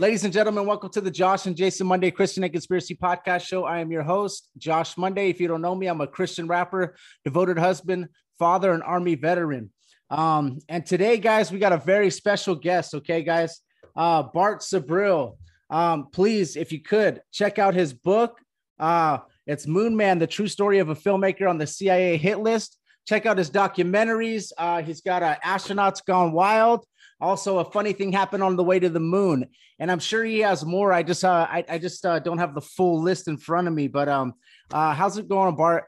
Ladies 0.00 0.22
and 0.22 0.32
gentlemen, 0.32 0.64
welcome 0.64 0.90
to 0.90 1.00
the 1.00 1.10
Josh 1.10 1.46
and 1.46 1.56
Jason 1.56 1.88
Monday 1.88 2.12
Christian 2.12 2.44
and 2.44 2.52
Conspiracy 2.52 2.94
Podcast 2.94 3.40
Show. 3.48 3.64
I 3.64 3.80
am 3.80 3.90
your 3.90 4.04
host, 4.04 4.48
Josh 4.56 4.96
Monday. 4.96 5.28
If 5.28 5.40
you 5.40 5.48
don't 5.48 5.60
know 5.60 5.74
me, 5.74 5.88
I'm 5.88 6.00
a 6.00 6.06
Christian 6.06 6.46
rapper, 6.46 6.94
devoted 7.24 7.58
husband, 7.58 8.06
father, 8.38 8.70
and 8.70 8.80
Army 8.84 9.16
veteran. 9.16 9.72
Um, 10.08 10.60
and 10.68 10.86
today, 10.86 11.18
guys, 11.18 11.50
we 11.50 11.58
got 11.58 11.72
a 11.72 11.78
very 11.78 12.10
special 12.10 12.54
guest. 12.54 12.94
Okay, 12.94 13.24
guys, 13.24 13.60
uh, 13.96 14.22
Bart 14.22 14.60
Sibrel. 14.60 15.36
Um, 15.68 16.10
please, 16.12 16.54
if 16.54 16.70
you 16.70 16.80
could 16.80 17.20
check 17.32 17.58
out 17.58 17.74
his 17.74 17.92
book. 17.92 18.38
Uh, 18.78 19.18
it's 19.48 19.66
Moon 19.66 19.96
Man: 19.96 20.20
The 20.20 20.28
True 20.28 20.46
Story 20.46 20.78
of 20.78 20.90
a 20.90 20.94
Filmmaker 20.94 21.50
on 21.50 21.58
the 21.58 21.66
CIA 21.66 22.16
Hit 22.18 22.38
List. 22.38 22.78
Check 23.08 23.26
out 23.26 23.36
his 23.36 23.50
documentaries. 23.50 24.52
Uh, 24.56 24.80
he's 24.80 25.00
got 25.00 25.24
uh, 25.24 25.38
Astronauts 25.44 26.04
Gone 26.06 26.30
Wild. 26.30 26.84
Also, 27.20 27.58
a 27.58 27.64
funny 27.64 27.92
thing 27.92 28.12
happened 28.12 28.42
on 28.42 28.56
the 28.56 28.64
way 28.64 28.78
to 28.78 28.88
the 28.88 29.00
moon, 29.00 29.46
and 29.78 29.90
I'm 29.90 29.98
sure 29.98 30.24
he 30.24 30.38
has 30.40 30.64
more. 30.64 30.92
I 30.92 31.02
just, 31.02 31.24
uh, 31.24 31.46
I, 31.50 31.64
I 31.68 31.78
just 31.78 32.06
uh, 32.06 32.18
don't 32.20 32.38
have 32.38 32.54
the 32.54 32.60
full 32.60 33.02
list 33.02 33.26
in 33.26 33.36
front 33.36 33.66
of 33.66 33.74
me. 33.74 33.88
But 33.88 34.08
um, 34.08 34.34
uh, 34.72 34.94
how's 34.94 35.18
it 35.18 35.28
going, 35.28 35.56
Bart? 35.56 35.84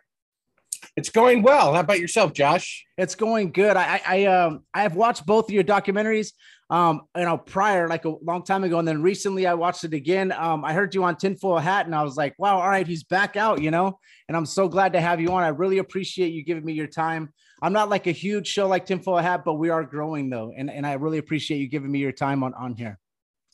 It's 0.97 1.11
going 1.11 1.43
well. 1.43 1.75
How 1.75 1.81
about 1.81 2.01
yourself, 2.01 2.33
Josh? 2.33 2.85
It's 2.97 3.15
going 3.15 3.53
good. 3.53 3.77
I, 3.77 3.83
I, 3.85 4.03
I 4.07 4.25
um, 4.27 4.65
I 4.75 4.83
have 4.83 4.97
watched 4.97 5.27
both 5.27 5.49
of 5.49 5.55
your 5.55 5.65
documentaries. 5.65 6.33
Um, 6.69 7.03
you 7.17 7.25
know, 7.25 7.37
prior, 7.37 7.89
like 7.89 8.05
a 8.05 8.15
long 8.23 8.45
time 8.45 8.63
ago, 8.63 8.79
and 8.79 8.87
then 8.87 9.03
recently 9.03 9.45
I 9.45 9.55
watched 9.55 9.83
it 9.83 9.93
again. 9.93 10.31
Um, 10.31 10.65
I 10.65 10.73
heard 10.73 10.95
you 10.95 11.03
on 11.03 11.17
Tinfoil 11.17 11.59
Hat, 11.59 11.87
and 11.87 11.95
I 11.97 12.05
was 12.05 12.17
like, 12.17 12.35
wow, 12.39 12.61
all 12.61 12.69
right, 12.69 12.87
he's 12.87 13.03
back 13.03 13.37
out, 13.37 13.61
you 13.61 13.73
know. 13.73 13.99
And 14.29 14.37
I'm 14.37 14.47
so 14.47 14.69
glad 14.69 14.93
to 14.93 15.01
have 15.01 15.21
you 15.21 15.33
on. 15.33 15.43
I 15.43 15.49
really 15.49 15.79
appreciate 15.79 16.33
you 16.33 16.45
giving 16.45 16.65
me 16.65 16.73
your 16.73 16.87
time. 16.87 17.33
I'm 17.63 17.73
not 17.73 17.89
like 17.89 18.07
a 18.07 18.13
huge 18.13 18.47
show 18.47 18.67
like 18.69 18.87
Tinfoil 18.87 19.19
Hat, 19.19 19.45
but 19.45 19.55
we 19.55 19.69
are 19.69 19.85
growing 19.85 20.31
though, 20.31 20.53
and 20.57 20.71
and 20.71 20.87
I 20.87 20.95
really 20.95 21.19
appreciate 21.19 21.59
you 21.59 21.69
giving 21.69 21.91
me 21.91 21.99
your 21.99 22.13
time 22.13 22.43
on 22.43 22.55
on 22.55 22.75
here. 22.75 22.99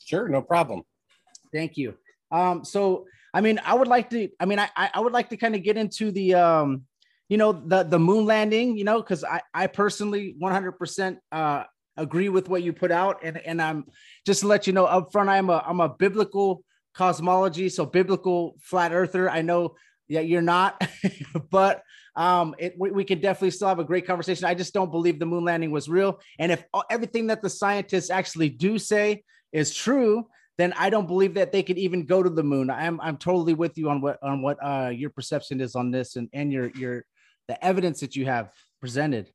Sure, 0.05 0.29
no 0.29 0.43
problem. 0.43 0.83
Thank 1.53 1.77
you. 1.77 1.95
Um, 2.31 2.65
so 2.65 3.07
I 3.35 3.41
mean, 3.41 3.61
I 3.65 3.75
would 3.75 3.89
like 3.89 4.11
to. 4.11 4.29
I 4.41 4.47
mean, 4.47 4.59
I 4.59 4.69
I 4.77 5.01
would 5.01 5.13
like 5.13 5.29
to 5.31 5.37
kind 5.37 5.55
of 5.55 5.63
get 5.63 5.77
into 5.77 6.11
the 6.11 6.35
um, 6.35 6.85
you 7.29 7.37
know, 7.37 7.53
the 7.53 7.83
the 7.83 7.99
moon 7.99 8.25
landing. 8.25 8.79
You 8.79 8.85
know, 8.85 9.01
because 9.01 9.25
I 9.25 9.41
I 9.53 9.67
personally 9.67 10.35
100 10.39 10.73
percent 10.73 11.19
uh 11.33 11.65
agree 11.97 12.29
with 12.29 12.49
what 12.49 12.63
you 12.63 12.73
put 12.73 12.91
out, 12.91 13.21
and 13.23 13.39
and 13.39 13.61
I'm 13.61 13.87
just 14.25 14.41
to 14.41 14.47
let 14.47 14.67
you 14.67 14.73
know 14.73 14.87
up 14.87 15.13
front, 15.13 15.29
I'm 15.29 15.51
a 15.51 15.63
I'm 15.67 15.81
a 15.81 15.89
biblical 15.89 16.63
cosmology, 16.95 17.69
so 17.69 17.85
biblical 17.85 18.57
flat 18.61 18.93
earther. 18.93 19.29
I 19.29 19.43
know 19.43 19.75
yeah 20.09 20.21
you're 20.21 20.43
not, 20.43 20.81
but 21.51 21.83
um, 22.17 22.55
it, 22.59 22.75
we, 22.79 22.91
we 22.91 23.05
can 23.05 23.21
definitely 23.21 23.51
still 23.51 23.69
have 23.69 23.79
a 23.79 23.85
great 23.85 24.07
conversation. 24.07 24.47
I 24.47 24.55
just 24.55 24.75
don't 24.75 24.91
believe 24.91 25.19
the 25.19 25.27
moon 25.27 25.45
landing 25.45 25.71
was 25.71 25.89
real, 25.89 26.21
and 26.39 26.51
if 26.51 26.65
everything 26.91 27.27
that 27.29 27.43
the 27.43 27.51
scientists 27.51 28.11
actually 28.11 28.49
do 28.49 28.79
say 28.79 29.23
is 29.53 29.75
true, 29.75 30.27
then 30.59 30.73
I 30.79 30.91
don't 30.91 31.07
believe 31.07 31.35
that 31.35 31.53
they 31.53 31.63
could 31.63 31.79
even 31.79 32.07
go 32.07 32.23
to 32.23 32.31
the 32.31 32.43
moon. 32.43 32.71
I'm 32.71 33.01
I'm 33.01 33.19
totally 33.19 33.55
with 33.55 33.77
you 33.77 33.91
on 33.91 34.01
what 34.01 34.19
on 34.23 34.43
what 34.43 34.59
uh, 34.65 34.89
your 34.89 35.11
perception 35.11 35.61
is 35.61 35.75
on 35.75 35.91
this 35.91 36.17
and 36.17 36.29
and 36.33 36.53
your 36.53 36.71
your 36.71 37.05
the 37.49 37.63
evidence 37.65 38.01
that 38.01 38.17
you 38.17 38.25
have 38.27 38.53
presented. 38.81 39.31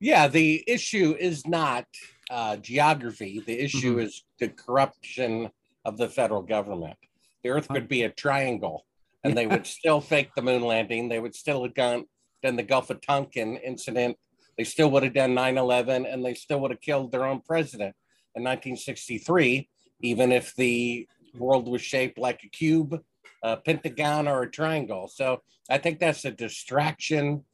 Yeah, 0.00 0.28
the 0.28 0.62
issue 0.66 1.16
is 1.18 1.46
not 1.46 1.84
uh, 2.30 2.56
geography. 2.56 3.40
The 3.40 3.58
issue 3.58 3.96
Mhm. 3.96 4.04
is 4.04 4.24
the 4.38 4.48
corruption 4.48 5.50
of 5.84 5.96
the 5.96 6.08
federal 6.08 6.42
government. 6.42 6.96
The 7.42 7.50
Earth 7.50 7.68
could 7.68 7.88
be 7.88 8.02
a 8.02 8.10
triangle, 8.10 8.86
and 9.24 9.36
they 9.36 9.46
would 9.46 9.66
still 9.66 10.00
fake 10.00 10.30
the 10.34 10.42
moon 10.42 10.62
landing. 10.62 11.08
They 11.08 11.20
would 11.20 11.34
still 11.34 11.62
have 11.64 11.74
done, 11.74 12.04
done 12.42 12.56
the 12.56 12.62
Gulf 12.62 12.90
of 12.90 13.00
Tonkin 13.00 13.56
incident. 13.56 14.16
They 14.56 14.64
still 14.64 14.90
would 14.90 15.02
have 15.02 15.14
done 15.14 15.34
9 15.34 15.58
11, 15.58 16.06
and 16.06 16.24
they 16.24 16.34
still 16.34 16.60
would 16.60 16.70
have 16.70 16.80
killed 16.80 17.12
their 17.12 17.24
own 17.24 17.40
president 17.40 17.94
in 18.34 18.42
1963, 18.42 19.68
even 20.00 20.32
if 20.32 20.54
the 20.54 21.06
world 21.34 21.68
was 21.68 21.82
shaped 21.82 22.18
like 22.18 22.42
a 22.44 22.48
cube, 22.48 23.02
a 23.42 23.56
pentagon, 23.56 24.26
or 24.26 24.42
a 24.42 24.50
triangle. 24.50 25.08
So 25.08 25.42
I 25.70 25.78
think 25.78 25.98
that's 25.98 26.24
a 26.24 26.30
distraction 26.30 27.44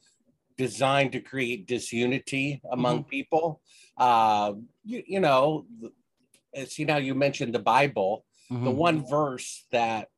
designed 0.57 1.13
to 1.13 1.21
create 1.21 1.67
disunity 1.67 2.63
among 2.71 3.05
people. 3.05 3.61
Uh, 3.99 4.55
you, 4.85 5.03
you 5.07 5.21
know, 5.21 5.67
you 6.77 6.87
know, 6.87 6.97
you 6.97 7.15
mentioned 7.15 7.55
the 7.55 7.59
Bible. 7.59 8.25
The 8.51 8.71
Mhm. 8.71 8.77
one 8.77 9.07
verse 9.07 9.67
that 9.73 10.09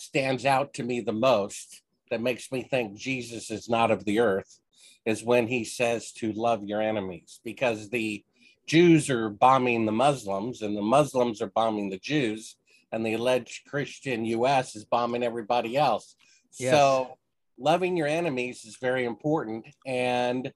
stands 0.00 0.46
out 0.46 0.72
to 0.74 0.82
me 0.82 1.00
the 1.00 1.12
most 1.12 1.82
that 2.10 2.22
makes 2.22 2.50
me 2.50 2.62
think 2.62 2.96
Jesus 2.96 3.50
is 3.50 3.68
not 3.68 3.90
of 3.90 4.04
the 4.04 4.18
earth 4.20 4.58
is 5.04 5.22
when 5.22 5.46
he 5.46 5.64
says 5.64 6.12
to 6.12 6.32
love 6.32 6.64
your 6.64 6.80
enemies 6.80 7.40
because 7.44 7.90
the 7.90 8.24
Jews 8.66 9.10
are 9.10 9.28
bombing 9.28 9.84
the 9.84 9.92
Muslims 9.92 10.62
and 10.62 10.76
the 10.76 10.82
Muslims 10.82 11.42
are 11.42 11.50
bombing 11.54 11.90
the 11.90 11.98
Jews 11.98 12.56
and 12.92 13.04
the 13.04 13.14
alleged 13.14 13.66
Christian 13.68 14.24
US 14.24 14.74
is 14.74 14.84
bombing 14.84 15.22
everybody 15.22 15.76
else. 15.76 16.16
Yes. 16.58 16.72
So 16.72 17.18
loving 17.58 17.96
your 17.96 18.08
enemies 18.08 18.64
is 18.64 18.76
very 18.80 19.04
important 19.04 19.66
and 19.86 20.52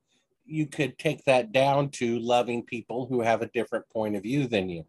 you 0.47 0.67
could 0.67 0.99
take 0.99 1.25
that 1.25 1.53
down 1.53 1.91
to 1.91 2.19
loving 2.19 2.63
people 2.63 3.07
who 3.07 3.21
have 3.21 3.43
a 3.43 3.49
different 3.49 3.89
point 3.91 4.17
of 4.17 4.23
view 4.23 4.47
than 4.47 4.69
you. 4.71 4.85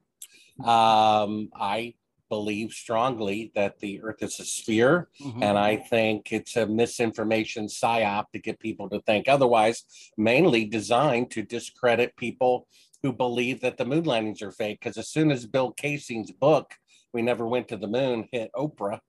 Um, 0.65 1.49
I 1.55 1.95
believe 2.29 2.71
strongly 2.71 3.51
that 3.55 3.79
the 3.79 4.01
earth 4.01 4.21
is 4.21 4.39
a 4.39 4.45
sphere 4.45 5.09
Mhm. 5.21 5.43
and 5.43 5.57
I 5.57 5.77
think 5.77 6.31
it's 6.31 6.55
a 6.55 6.65
misinformation 6.65 7.67
psyop 7.67 8.31
to 8.31 8.39
get 8.39 8.59
people 8.59 8.89
to 8.89 8.99
think 9.01 9.27
otherwise, 9.27 9.83
mainly 10.17 10.65
designed 10.65 11.31
to 11.31 11.43
discredit 11.43 12.15
people 12.15 12.67
who 13.03 13.13
believe 13.13 13.61
that 13.61 13.77
the 13.77 13.85
moon 13.85 14.03
landings 14.05 14.41
are 14.41 14.51
fake. 14.51 14.79
Because 14.79 14.97
as 14.97 15.09
soon 15.09 15.31
as 15.31 15.45
Bill 15.45 15.73
Kaysing's 15.73 16.31
book, 16.31 16.73
We 17.13 17.21
Never 17.21 17.47
Went 17.47 17.67
to 17.69 17.77
the 17.77 17.87
Moon, 17.87 18.27
hit 18.31 18.49
Oprah, 18.55 18.99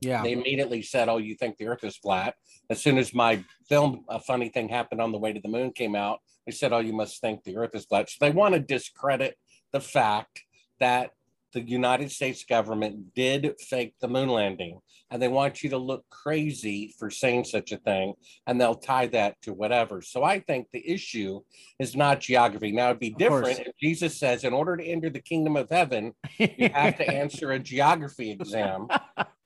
yeah. 0.00 0.22
they 0.22 0.32
immediately 0.32 0.82
said, 0.82 1.08
Oh, 1.08 1.18
you 1.18 1.34
think 1.34 1.58
the 1.58 1.66
earth 1.68 1.84
is 1.84 1.96
flat? 1.96 2.34
As 2.70 2.80
soon 2.82 2.96
as 2.98 3.12
my 3.14 3.44
film, 3.68 4.04
A 4.08 4.18
Funny 4.18 4.48
Thing 4.48 4.68
Happened 4.68 5.00
on 5.00 5.12
the 5.12 5.18
Way 5.18 5.32
to 5.34 5.40
the 5.40 5.48
Moon, 5.48 5.70
came 5.72 5.94
out, 5.94 6.20
they 6.46 6.52
said, 6.52 6.72
Oh, 6.72 6.78
you 6.78 6.92
must 6.92 7.20
think 7.20 7.44
the 7.44 7.56
earth 7.58 7.74
is 7.74 7.84
flat. 7.84 8.08
So 8.10 8.16
they 8.20 8.30
want 8.32 8.54
to 8.54 8.60
discredit 8.60 9.36
the 9.72 9.80
fact 9.80 10.42
that 10.80 11.12
the 11.52 11.60
United 11.60 12.10
States 12.10 12.44
government 12.44 13.14
did 13.14 13.54
fake 13.60 13.94
the 14.00 14.08
moon 14.08 14.28
landing 14.28 14.80
and 15.10 15.20
they 15.20 15.28
want 15.28 15.62
you 15.62 15.70
to 15.70 15.76
look 15.78 16.04
crazy 16.10 16.94
for 16.98 17.10
saying 17.10 17.44
such 17.44 17.72
a 17.72 17.76
thing 17.76 18.14
and 18.46 18.60
they'll 18.60 18.74
tie 18.74 19.06
that 19.08 19.40
to 19.42 19.52
whatever. 19.52 20.00
So 20.00 20.22
I 20.24 20.40
think 20.40 20.68
the 20.72 20.88
issue 20.90 21.40
is 21.78 21.94
not 21.94 22.20
geography. 22.20 22.72
Now 22.72 22.86
it'd 22.88 22.98
be 23.00 23.12
Of 23.12 23.18
different 23.18 23.44
course. 23.44 23.58
if 23.58 23.76
Jesus 23.80 24.18
says 24.18 24.44
in 24.44 24.52
order 24.54 24.76
to 24.76 24.84
enter 24.84 25.10
the 25.10 25.20
kingdom 25.20 25.56
of 25.56 25.68
heaven, 25.70 26.12
you 26.38 26.70
have 26.74 26.96
to 26.96 27.06
answer 27.08 27.50
a 27.52 27.58
geography 27.58 28.30
exam. 28.30 28.88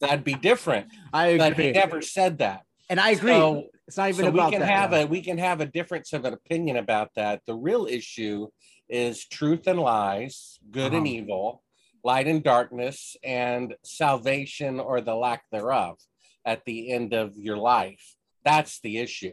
That'd 0.00 0.24
be 0.24 0.34
different. 0.34 0.86
I 1.12 1.36
But 1.36 1.52
agree. 1.52 1.66
he 1.66 1.72
never 1.72 2.00
said 2.02 2.38
that. 2.38 2.62
and 2.88 3.00
I 3.00 3.10
agree. 3.10 3.32
So- 3.32 3.64
it's 3.88 3.96
not 3.96 4.08
even 4.08 4.24
so 4.24 4.28
about 4.30 4.46
we 4.46 4.50
can 4.50 4.60
that. 4.62 4.68
have 4.68 4.92
a 4.92 5.06
we 5.06 5.20
can 5.22 5.38
have 5.38 5.60
a 5.60 5.66
difference 5.66 6.12
of 6.12 6.24
an 6.24 6.32
opinion 6.34 6.76
about 6.76 7.10
that. 7.14 7.42
The 7.46 7.54
real 7.54 7.86
issue 7.86 8.48
is 8.88 9.24
truth 9.28 9.68
and 9.68 9.78
lies, 9.78 10.58
good 10.72 10.92
and 10.92 11.06
Uh-huh. 11.06 11.14
evil, 11.18 11.62
light 12.04 12.26
and 12.26 12.42
darkness, 12.42 13.16
and 13.24 13.74
salvation 13.84 14.80
or 14.80 15.00
the 15.00 15.14
lack 15.14 15.42
thereof 15.50 15.96
at 16.44 16.64
the 16.64 16.92
end 16.92 17.12
of 17.14 17.36
your 17.36 17.56
life. 17.56 18.14
That's 18.44 18.78
the 18.80 18.98
issue. 18.98 19.32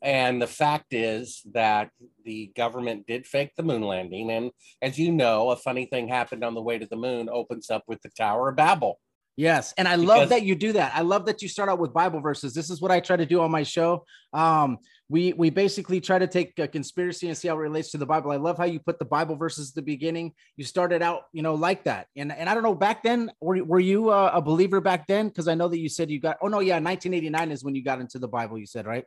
And 0.00 0.40
the 0.40 0.46
fact 0.46 0.94
is 0.94 1.42
that 1.52 1.90
the 2.24 2.52
government 2.56 3.08
did 3.08 3.26
fake 3.26 3.50
the 3.56 3.64
moon 3.64 3.82
landing. 3.82 4.30
And 4.30 4.52
as 4.80 4.98
you 4.98 5.10
know, 5.10 5.50
a 5.50 5.56
funny 5.56 5.86
thing 5.86 6.06
happened 6.06 6.44
on 6.44 6.54
the 6.54 6.62
way 6.62 6.78
to 6.78 6.86
the 6.86 6.96
moon 6.96 7.28
opens 7.28 7.70
up 7.70 7.82
with 7.88 8.00
the 8.02 8.10
Tower 8.10 8.50
of 8.50 8.56
Babel. 8.56 9.00
Yes, 9.36 9.72
and 9.78 9.88
I 9.88 9.94
love 9.94 10.18
Because- 10.18 10.28
that 10.28 10.42
you 10.42 10.54
do 10.54 10.74
that. 10.74 10.92
I 10.94 11.00
love 11.00 11.24
that 11.26 11.42
you 11.42 11.48
start 11.48 11.70
out 11.70 11.78
with 11.78 11.92
Bible 11.94 12.20
verses. 12.20 12.52
This 12.54 12.70
is 12.70 12.80
what 12.80 12.92
I 12.92 13.00
try 13.00 13.16
to 13.16 13.26
do 13.26 13.40
on 13.40 13.50
my 13.50 13.62
show. 13.62 14.04
Um, 14.32 14.78
we 15.12 15.34
we 15.34 15.50
basically 15.50 16.00
try 16.00 16.18
to 16.18 16.26
take 16.26 16.58
a 16.58 16.66
conspiracy 16.66 17.28
and 17.28 17.36
see 17.36 17.46
how 17.46 17.54
it 17.54 17.58
relates 17.58 17.90
to 17.90 17.98
the 17.98 18.06
Bible. 18.06 18.30
I 18.30 18.36
love 18.36 18.56
how 18.56 18.64
you 18.64 18.80
put 18.80 18.98
the 18.98 19.04
Bible 19.04 19.36
verses 19.36 19.68
at 19.68 19.74
the 19.74 19.82
beginning. 19.82 20.32
You 20.56 20.64
started 20.64 21.02
out, 21.02 21.24
you 21.34 21.42
know, 21.42 21.54
like 21.54 21.84
that. 21.84 22.06
And 22.16 22.32
and 22.32 22.48
I 22.48 22.54
don't 22.54 22.62
know 22.62 22.74
back 22.74 23.02
then, 23.02 23.30
were, 23.38 23.62
were 23.62 23.78
you 23.78 24.08
uh, 24.08 24.30
a 24.32 24.40
believer 24.40 24.80
back 24.80 25.06
then? 25.06 25.28
Because 25.28 25.48
I 25.48 25.54
know 25.54 25.68
that 25.68 25.78
you 25.78 25.90
said 25.90 26.10
you 26.10 26.18
got. 26.18 26.38
Oh 26.40 26.48
no, 26.48 26.60
yeah, 26.60 26.76
1989 26.76 27.52
is 27.52 27.62
when 27.62 27.74
you 27.74 27.84
got 27.84 28.00
into 28.00 28.18
the 28.18 28.26
Bible. 28.26 28.56
You 28.58 28.64
said 28.64 28.86
right. 28.86 29.04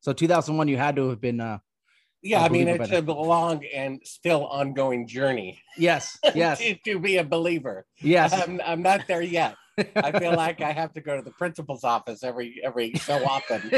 So 0.00 0.12
2001, 0.12 0.66
you 0.66 0.76
had 0.76 0.96
to 0.96 1.10
have 1.10 1.20
been. 1.20 1.40
uh 1.40 1.58
Yeah, 2.20 2.42
I 2.42 2.48
mean, 2.48 2.66
it's 2.66 2.90
it 2.90 3.08
a 3.08 3.12
long 3.12 3.64
and 3.64 4.00
still 4.04 4.44
ongoing 4.46 5.06
journey 5.06 5.62
Yes, 5.76 6.18
yes, 6.34 6.58
to, 6.58 6.74
to 6.86 6.98
be 6.98 7.18
a 7.18 7.24
believer. 7.24 7.86
yes. 8.02 8.32
I'm, 8.32 8.60
I'm 8.66 8.82
not 8.82 9.06
there 9.06 9.22
yet. 9.22 9.54
I 9.96 10.18
feel 10.18 10.34
like 10.36 10.60
I 10.60 10.72
have 10.72 10.92
to 10.94 11.00
go 11.00 11.16
to 11.16 11.22
the 11.22 11.32
principal's 11.32 11.84
office 11.84 12.24
every 12.24 12.60
every 12.62 12.94
so 12.94 13.24
often 13.24 13.70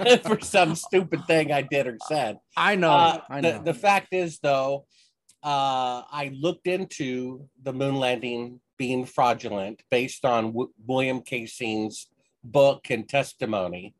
for 0.24 0.40
some 0.40 0.74
stupid 0.74 1.26
thing 1.26 1.52
I 1.52 1.62
did 1.62 1.86
or 1.86 1.98
said. 2.06 2.38
I 2.56 2.76
know. 2.76 2.90
Uh, 2.90 3.20
I 3.28 3.40
the, 3.40 3.52
know. 3.52 3.62
the 3.64 3.74
fact 3.74 4.12
is, 4.12 4.38
though, 4.40 4.86
uh, 5.42 6.02
I 6.10 6.32
looked 6.38 6.66
into 6.66 7.48
the 7.62 7.72
moon 7.72 7.96
landing 7.96 8.60
being 8.76 9.04
fraudulent 9.04 9.82
based 9.90 10.24
on 10.24 10.46
w- 10.46 10.72
William 10.86 11.20
Kaysing's 11.20 12.06
book 12.44 12.90
and 12.90 13.08
testimony. 13.08 13.94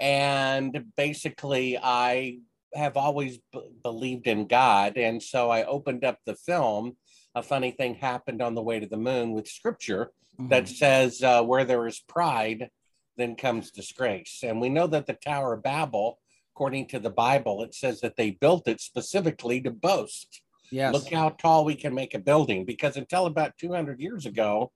And 0.00 0.86
basically, 0.96 1.78
I 1.78 2.38
have 2.74 2.96
always 2.96 3.38
b- 3.52 3.70
believed 3.82 4.26
in 4.26 4.46
God. 4.46 4.96
And 4.96 5.22
so 5.22 5.50
I 5.50 5.64
opened 5.64 6.04
up 6.04 6.18
the 6.24 6.34
film. 6.34 6.96
A 7.34 7.42
funny 7.42 7.70
thing 7.70 7.94
happened 7.94 8.42
on 8.42 8.54
the 8.54 8.62
way 8.62 8.78
to 8.80 8.86
the 8.86 8.96
moon 8.96 9.32
with 9.32 9.48
scripture 9.48 10.12
that 10.38 10.64
Mhm. 10.64 10.76
says 10.76 11.22
uh, 11.22 11.42
where 11.42 11.64
there 11.64 11.86
is 11.86 12.00
pride, 12.00 12.70
then 13.16 13.36
comes 13.36 13.70
disgrace. 13.70 14.42
And 14.42 14.60
we 14.60 14.68
know 14.68 14.86
that 14.86 15.06
the 15.06 15.14
Tower 15.14 15.54
of 15.54 15.62
Babel, 15.62 16.18
according 16.54 16.86
to 16.88 16.98
the 16.98 17.10
Bible, 17.10 17.62
it 17.62 17.74
says 17.74 18.00
that 18.00 18.16
they 18.16 18.30
built 18.30 18.66
it 18.68 18.80
specifically 18.80 19.60
to 19.62 19.70
boast. 19.70 20.42
yes. 20.70 20.92
Look 20.94 21.10
how 21.12 21.30
tall 21.30 21.64
we 21.64 21.74
can 21.74 21.94
make 21.94 22.14
a 22.14 22.18
building. 22.18 22.64
Because 22.64 22.96
until 22.96 23.26
about 23.26 23.56
200 23.58 24.00
years 24.00 24.24
ago, 24.26 24.72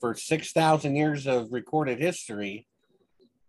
for 0.00 0.14
6,000 0.14 0.96
years 0.96 1.26
of 1.26 1.52
recorded 1.52 1.98
history, 2.00 2.66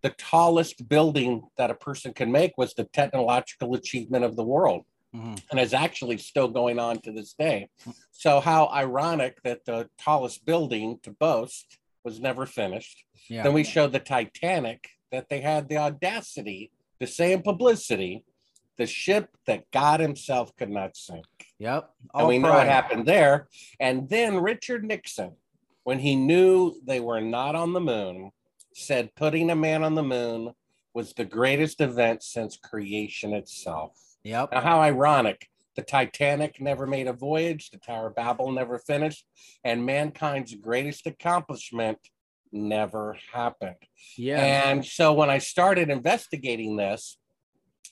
the 0.02 0.10
tallest 0.10 0.88
building 0.88 1.48
that 1.56 1.70
a 1.70 1.74
person 1.74 2.12
can 2.14 2.30
make 2.30 2.56
was 2.56 2.72
the 2.74 2.84
technological 2.84 3.74
achievement 3.74 4.24
of 4.24 4.36
the 4.36 4.44
world 4.44 4.84
Mhm. 5.14 5.42
and 5.50 5.58
is 5.58 5.72
actually 5.72 6.18
still 6.18 6.48
going 6.48 6.78
on 6.78 7.00
to 7.00 7.12
this 7.12 7.32
day. 7.32 7.70
So, 8.12 8.40
how 8.40 8.68
ironic 8.68 9.42
that 9.42 9.64
the 9.64 9.88
tallest 9.98 10.44
building 10.44 10.98
to 11.02 11.10
boast 11.10 11.78
was 12.04 12.20
never 12.20 12.46
finished. 12.46 13.04
Yeah. 13.28 13.42
Then 13.42 13.54
we 13.54 13.64
showed 13.64 13.92
the 13.92 14.00
Titanic 14.00 14.90
that 15.10 15.28
they 15.28 15.40
had 15.40 15.68
the 15.68 15.78
audacity 15.78 16.70
to 17.00 17.06
say 17.06 17.32
in 17.32 17.42
publicity, 17.42 18.24
the 18.76 18.86
ship 18.86 19.36
that 19.46 19.70
God 19.70 20.00
Himself 20.00 20.54
could 20.56 20.70
not 20.70 20.96
sink. 20.96 21.26
Yep. 21.58 21.90
and 22.00 22.10
All 22.22 22.28
we 22.28 22.38
know 22.38 22.52
what 22.52 22.66
happened 22.66 23.06
there. 23.06 23.48
And 23.80 24.08
then 24.08 24.38
Richard 24.38 24.84
Nixon, 24.84 25.36
when 25.84 25.98
he 25.98 26.14
knew 26.16 26.80
they 26.84 27.00
were 27.00 27.20
not 27.20 27.54
on 27.54 27.72
the 27.72 27.80
moon, 27.80 28.30
said 28.74 29.14
putting 29.16 29.50
a 29.50 29.56
man 29.56 29.82
on 29.82 29.94
the 29.94 30.02
moon 30.02 30.52
was 30.94 31.12
the 31.14 31.24
greatest 31.24 31.80
event 31.80 32.22
since 32.22 32.56
creation 32.56 33.32
itself. 33.32 34.07
Yep. 34.28 34.52
Now, 34.52 34.60
how 34.60 34.80
ironic. 34.80 35.48
The 35.74 35.82
Titanic 35.82 36.60
never 36.60 36.86
made 36.86 37.06
a 37.06 37.12
voyage, 37.12 37.70
the 37.70 37.78
Tower 37.78 38.08
of 38.08 38.16
Babel 38.16 38.50
never 38.50 38.78
finished, 38.80 39.24
and 39.62 39.86
mankind's 39.86 40.54
greatest 40.56 41.06
accomplishment 41.06 41.98
never 42.50 43.16
happened. 43.32 43.76
Yeah. 44.16 44.40
And 44.40 44.84
so 44.84 45.12
when 45.12 45.30
I 45.30 45.38
started 45.38 45.88
investigating 45.88 46.76
this, 46.76 47.16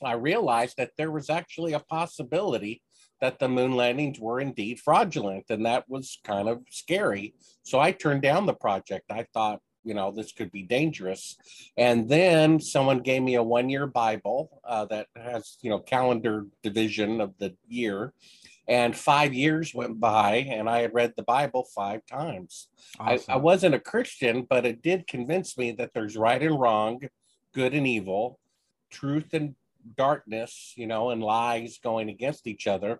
I 0.03 0.13
realized 0.13 0.77
that 0.79 0.91
there 0.99 1.13
was 1.13 1.31
actually 1.31 1.75
a 1.75 1.81
possibility 1.81 2.83
that 3.21 3.39
the 3.39 3.49
moon 3.49 3.77
landings 3.77 4.19
were 4.19 4.41
indeed 4.41 4.81
fraudulent. 4.81 5.45
And 5.49 5.65
that 5.65 5.85
was 5.89 6.19
kind 6.25 6.49
of 6.49 6.63
scary. 6.71 7.35
So 7.63 7.79
I 7.81 7.93
turned 7.93 8.23
down 8.23 8.47
the 8.47 8.55
project. 8.55 9.11
I 9.11 9.27
thought, 9.33 9.61
you 9.87 9.95
know, 9.95 10.11
this 10.11 10.33
could 10.33 10.51
be 10.51 10.63
dangerous. 10.63 11.37
And 11.77 12.09
then 12.09 12.61
someone 12.61 12.99
gave 12.99 13.23
me 13.23 13.37
a 13.37 13.43
one 13.43 13.71
year 13.71 13.87
Bible 13.87 14.61
uh, 14.65 14.85
that 14.87 15.07
has, 15.15 15.57
you 15.63 15.71
know, 15.71 15.79
calendar 15.79 16.47
division 16.63 17.21
of 17.21 17.35
the 17.39 17.55
year. 17.69 18.13
And 18.69 18.97
five 18.97 19.33
years 19.33 19.73
went 19.73 20.01
by, 20.01 20.49
and 20.51 20.69
I 20.69 20.81
had 20.81 20.93
read 20.93 21.15
the 21.17 21.23
Bible 21.23 21.69
five 21.73 22.05
times. 22.05 22.67
I, 22.99 23.21
I 23.29 23.37
wasn't 23.37 23.77
a 23.77 23.81
Christian, 23.81 24.43
but 24.43 24.67
it 24.67 24.83
did 24.83 25.07
convince 25.07 25.57
me 25.57 25.71
that 25.73 25.95
there's 25.95 26.17
right 26.17 26.43
and 26.43 26.59
wrong, 26.59 27.01
good 27.55 27.75
and 27.75 27.87
evil, 27.87 28.41
truth 28.91 29.35
and 29.35 29.55
darkness, 29.97 30.73
you 30.75 30.89
know, 30.89 31.11
and 31.11 31.23
lies 31.23 31.79
going 31.81 32.09
against 32.09 32.49
each 32.49 32.67
other. 32.67 32.99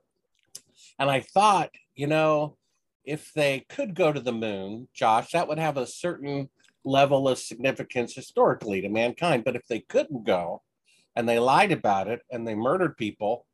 And 1.01 1.11
I 1.11 1.19
thought, 1.19 1.71
you 1.97 2.07
know, 2.07 2.57
if 3.05 3.33
they 3.33 3.67
could 3.69 3.97
go 3.97 4.13
to 4.13 4.21
the 4.21 4.33
moon, 4.33 4.87
Josh, 4.95 5.33
that 5.33 5.49
would 5.49 5.59
have 5.59 5.77
a 5.77 5.87
certain 5.87 6.49
level 6.87 7.29
of 7.29 7.39
significance 7.39 8.15
historically 8.15 8.81
to 8.81 8.89
mankind. 8.89 9.45
But 9.45 9.57
if 9.57 9.67
they 9.67 9.81
couldn't 9.81 10.25
go 10.25 10.63
and 11.15 11.29
they 11.29 11.39
lied 11.39 11.73
about 11.73 12.09
it 12.09 12.23
and 12.31 12.47
they 12.47 12.55
murdered 12.55 12.97
people, 12.97 13.45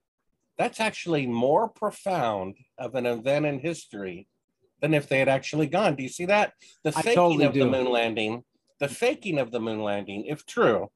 that's 0.59 0.79
actually 0.79 1.27
more 1.27 1.69
profound 1.69 2.57
of 2.79 2.95
an 2.95 3.07
event 3.07 3.47
in 3.47 3.59
history 3.59 4.29
than 4.81 4.95
if 4.95 5.09
they 5.09 5.19
had 5.19 5.29
actually 5.29 5.67
gone. 5.67 5.97
Do 5.97 6.03
you 6.03 6.09
see 6.09 6.27
that? 6.27 6.53
The 6.85 6.93
faking 6.93 7.15
totally 7.15 7.45
of 7.47 7.55
do. 7.55 7.61
the 7.61 7.71
moon 7.71 7.91
landing, 7.91 8.45
the 8.79 8.89
faking 8.89 9.39
of 9.39 9.51
the 9.51 9.61
moon 9.61 9.83
landing, 9.83 10.27
if 10.27 10.45
true, 10.45 10.91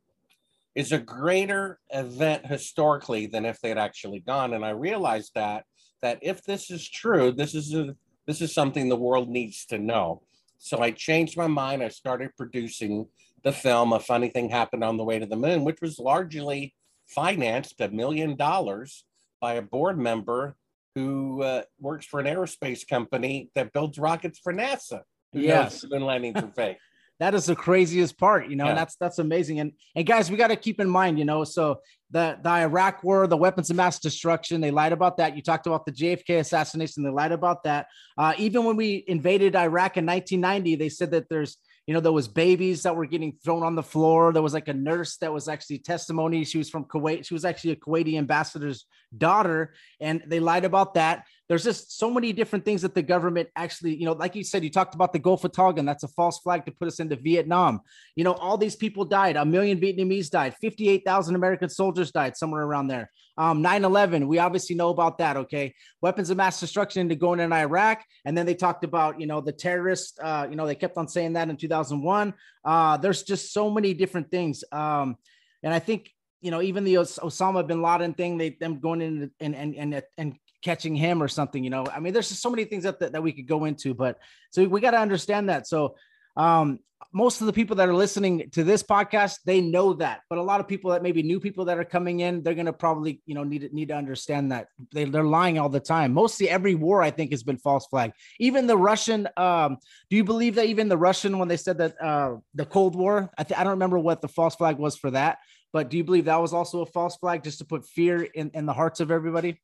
is 0.74 0.92
a 0.92 0.98
greater 0.98 1.78
event 1.90 2.46
historically 2.46 3.26
than 3.26 3.46
if 3.46 3.60
they 3.60 3.70
had 3.70 3.78
actually 3.78 4.20
gone. 4.20 4.52
And 4.52 4.64
I 4.64 4.70
realized 4.70 5.32
that 5.34 5.64
that 6.02 6.18
if 6.20 6.42
this 6.42 6.70
is 6.70 6.86
true, 6.86 7.32
this 7.32 7.54
is 7.54 7.74
a 7.74 7.96
this 8.26 8.42
is 8.42 8.52
something 8.52 8.88
the 8.88 8.96
world 8.96 9.30
needs 9.30 9.64
to 9.66 9.78
know. 9.78 10.22
So 10.58 10.80
I 10.80 10.90
changed 10.90 11.36
my 11.36 11.46
mind. 11.46 11.82
I 11.82 11.88
started 11.88 12.30
producing 12.36 13.06
the 13.42 13.52
film. 13.52 13.92
A 13.92 14.00
funny 14.00 14.28
thing 14.28 14.48
happened 14.50 14.82
on 14.84 14.96
the 14.96 15.04
way 15.04 15.18
to 15.18 15.26
the 15.26 15.36
moon, 15.36 15.64
which 15.64 15.80
was 15.80 15.98
largely 15.98 16.74
financed 17.06 17.80
a 17.80 17.88
million 17.88 18.36
dollars 18.36 19.04
by 19.40 19.54
a 19.54 19.62
board 19.62 19.98
member 19.98 20.56
who 20.94 21.42
uh, 21.42 21.62
works 21.78 22.06
for 22.06 22.20
an 22.20 22.26
aerospace 22.26 22.86
company 22.88 23.50
that 23.54 23.72
builds 23.72 23.98
rockets 23.98 24.38
for 24.38 24.52
NASA. 24.52 25.02
Who 25.32 25.40
knows 25.40 25.46
Yes. 25.46 25.80
the 25.82 25.88
moon 25.88 26.04
landings 26.04 26.42
are 26.42 26.50
fake. 26.56 26.78
That 27.18 27.34
is 27.34 27.46
the 27.46 27.56
craziest 27.56 28.18
part 28.18 28.48
you 28.48 28.56
know 28.56 28.64
Yeah. 28.64 28.70
and 28.70 28.78
that's 28.78 28.96
that's 28.96 29.18
amazing. 29.18 29.60
And 29.60 29.72
and 29.94 30.06
guys 30.06 30.30
we 30.30 30.36
got 30.36 30.48
to 30.48 30.56
keep 30.56 30.80
in 30.80 30.88
mind 30.88 31.18
you 31.18 31.24
know 31.24 31.44
so 31.44 31.80
the 32.10 32.38
the 32.42 32.50
iraq 32.50 33.02
war 33.02 33.26
the 33.26 33.36
weapons 33.36 33.70
of 33.70 33.76
mass 33.76 33.98
destruction 33.98 34.60
they 34.60 34.70
lied 34.70 34.92
about 34.92 35.16
that. 35.18 35.34
You 35.36 35.42
talked 35.42 35.66
about 35.66 35.84
the 35.86 35.92
jfk 35.92 36.38
assassination 36.40 37.02
they 37.02 37.10
lied 37.10 37.32
about 37.32 37.62
that. 37.64 37.86
Uh, 38.18 38.34
even 38.38 38.64
when 38.64 38.76
we 38.76 39.04
invaded 39.08 39.56
iraq 39.56 39.96
in 39.96 40.06
1990 40.06 40.76
they 40.76 40.88
said 40.88 41.10
that 41.12 41.28
there's 41.28 41.56
you 41.86 41.94
know 41.94 42.00
there 42.00 42.12
was 42.12 42.26
babies 42.26 42.82
that 42.82 42.96
were 42.96 43.06
getting 43.06 43.32
thrown 43.44 43.62
on 43.62 43.76
the 43.76 43.82
floor. 43.82 44.32
There 44.32 44.42
was 44.42 44.54
like 44.54 44.66
a 44.66 44.74
nurse 44.74 45.18
that 45.18 45.32
was 45.32 45.46
actually 45.48 45.78
testimony. 45.78 46.44
She 46.44 46.58
was 46.58 46.68
from 46.68 46.84
kuwait 46.84 47.24
she 47.26 47.34
was 47.34 47.44
actually 47.44 47.72
a 47.72 47.76
kuwaiti 47.76 48.18
ambassador's 48.18 48.86
daughter 49.16 49.72
and 50.00 50.22
they 50.26 50.40
lied 50.40 50.64
about 50.64 50.94
that 50.94 51.24
there's 51.48 51.64
just 51.64 51.96
so 51.96 52.10
many 52.10 52.32
different 52.32 52.64
things 52.64 52.82
that 52.82 52.94
the 52.94 53.02
government 53.02 53.48
actually, 53.54 53.94
you 53.94 54.04
know, 54.04 54.12
like 54.12 54.34
you 54.34 54.42
said, 54.42 54.64
you 54.64 54.70
talked 54.70 54.94
about 54.94 55.12
the 55.12 55.18
Gulf 55.18 55.44
of 55.44 55.52
Tonkin. 55.52 55.84
That's 55.84 56.02
a 56.02 56.08
false 56.08 56.38
flag 56.40 56.66
to 56.66 56.72
put 56.72 56.88
us 56.88 56.98
into 56.98 57.14
Vietnam. 57.14 57.80
You 58.16 58.24
know, 58.24 58.32
all 58.34 58.58
these 58.58 58.74
people 58.74 59.04
died. 59.04 59.36
A 59.36 59.44
million 59.44 59.80
Vietnamese 59.80 60.28
died. 60.28 60.54
58,000 60.60 61.34
American 61.36 61.68
soldiers 61.68 62.10
died, 62.10 62.36
somewhere 62.36 62.62
around 62.62 62.88
there. 62.88 63.10
Um, 63.38 63.62
9-11, 63.62 64.26
we 64.26 64.38
obviously 64.38 64.74
know 64.74 64.88
about 64.88 65.18
that. 65.18 65.36
Okay. 65.36 65.74
Weapons 66.00 66.30
of 66.30 66.36
mass 66.36 66.58
destruction 66.58 67.02
into 67.02 67.14
going 67.14 67.38
in 67.38 67.52
Iraq. 67.52 68.02
And 68.24 68.36
then 68.36 68.46
they 68.46 68.54
talked 68.54 68.82
about, 68.82 69.20
you 69.20 69.26
know, 69.26 69.40
the 69.40 69.52
terrorists, 69.52 70.18
uh, 70.20 70.48
you 70.50 70.56
know, 70.56 70.66
they 70.66 70.74
kept 70.74 70.96
on 70.96 71.06
saying 71.06 71.34
that 71.34 71.48
in 71.48 71.56
2001. 71.56 72.34
Uh, 72.64 72.96
there's 72.96 73.22
just 73.22 73.52
so 73.52 73.70
many 73.70 73.94
different 73.94 74.30
things. 74.30 74.64
Um, 74.72 75.16
and 75.62 75.72
I 75.72 75.78
think, 75.78 76.10
you 76.40 76.50
know, 76.50 76.62
even 76.62 76.84
the 76.84 76.98
Os- 76.98 77.18
Osama 77.18 77.66
bin 77.66 77.82
Laden 77.82 78.14
thing, 78.14 78.38
they 78.38 78.50
them 78.50 78.78
going 78.78 79.00
in 79.00 79.30
and 79.40 79.54
and 79.54 79.74
and 79.74 80.02
and 80.16 80.34
catching 80.66 80.96
him 80.96 81.22
or 81.22 81.28
something, 81.28 81.62
you 81.64 81.70
know. 81.70 81.86
I 81.86 82.00
mean, 82.00 82.12
there's 82.12 82.28
just 82.28 82.42
so 82.42 82.50
many 82.50 82.64
things 82.64 82.84
that 82.84 82.98
that, 83.00 83.12
that 83.12 83.22
we 83.22 83.32
could 83.32 83.46
go 83.46 83.64
into, 83.64 83.94
but 83.94 84.18
so 84.50 84.64
we 84.64 84.80
got 84.80 84.90
to 84.90 84.98
understand 84.98 85.48
that. 85.48 85.66
So 85.66 85.96
um 86.36 86.78
most 87.12 87.40
of 87.40 87.46
the 87.46 87.52
people 87.52 87.76
that 87.76 87.88
are 87.88 87.94
listening 87.94 88.48
to 88.50 88.64
this 88.64 88.82
podcast 88.82 89.38
they 89.44 89.60
know 89.60 89.92
that 89.94 90.20
but 90.28 90.38
a 90.38 90.42
lot 90.42 90.60
of 90.60 90.68
people 90.68 90.90
that 90.90 91.02
maybe 91.02 91.22
new 91.22 91.40
people 91.40 91.64
that 91.66 91.78
are 91.78 91.84
coming 91.84 92.20
in 92.20 92.42
they're 92.42 92.54
going 92.54 92.66
to 92.66 92.72
probably 92.72 93.20
you 93.26 93.34
know 93.34 93.44
need 93.44 93.72
need 93.72 93.88
to 93.88 93.94
understand 93.94 94.52
that 94.52 94.68
they, 94.92 95.04
they're 95.04 95.24
lying 95.24 95.58
all 95.58 95.68
the 95.68 95.80
time 95.80 96.12
mostly 96.12 96.48
every 96.48 96.74
war 96.74 97.02
i 97.02 97.10
think 97.10 97.30
has 97.30 97.42
been 97.42 97.58
false 97.58 97.86
flag 97.86 98.12
even 98.38 98.66
the 98.66 98.76
russian 98.76 99.28
um 99.36 99.76
do 100.10 100.16
you 100.16 100.24
believe 100.24 100.54
that 100.54 100.66
even 100.66 100.88
the 100.88 100.96
russian 100.96 101.38
when 101.38 101.48
they 101.48 101.56
said 101.56 101.78
that 101.78 101.94
uh 102.02 102.34
the 102.54 102.66
cold 102.66 102.94
war 102.94 103.30
i, 103.38 103.42
th- 103.44 103.58
I 103.58 103.62
don't 103.62 103.78
remember 103.80 103.98
what 103.98 104.20
the 104.20 104.28
false 104.28 104.56
flag 104.56 104.78
was 104.78 104.96
for 104.96 105.10
that 105.10 105.38
but 105.72 105.90
do 105.90 105.96
you 105.96 106.04
believe 106.04 106.26
that 106.26 106.40
was 106.40 106.54
also 106.54 106.80
a 106.80 106.86
false 106.86 107.16
flag 107.16 107.44
just 107.44 107.58
to 107.58 107.64
put 107.64 107.84
fear 107.84 108.22
in, 108.22 108.50
in 108.54 108.66
the 108.66 108.72
hearts 108.72 109.00
of 109.00 109.10
everybody 109.10 109.60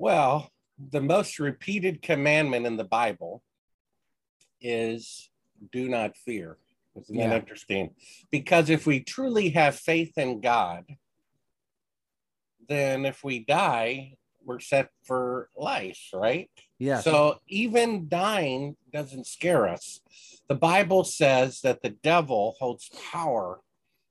Well, 0.00 0.50
the 0.78 1.02
most 1.02 1.38
repeated 1.38 2.00
commandment 2.00 2.64
in 2.64 2.78
the 2.78 2.84
Bible 2.84 3.42
is 4.62 5.28
do 5.72 5.90
not 5.90 6.16
fear. 6.16 6.56
Isn't 6.96 7.18
that 7.18 7.28
Yeah. 7.28 7.36
interesting? 7.36 7.94
Because 8.30 8.70
if 8.70 8.86
we 8.86 9.00
truly 9.00 9.50
have 9.50 9.76
faith 9.76 10.16
in 10.16 10.40
God, 10.40 10.96
then 12.66 13.04
if 13.04 13.22
we 13.22 13.40
die, 13.44 14.16
we're 14.42 14.58
set 14.60 14.88
for 15.02 15.50
life, 15.54 16.00
right? 16.14 16.50
yeah 16.78 17.00
So 17.00 17.38
even 17.46 18.08
dying 18.08 18.78
doesn't 18.90 19.26
scare 19.26 19.68
us. 19.68 20.00
The 20.48 20.54
Bible 20.54 21.04
says 21.04 21.60
that 21.60 21.82
the 21.82 21.90
devil 21.90 22.56
holds 22.58 22.88
power 23.12 23.60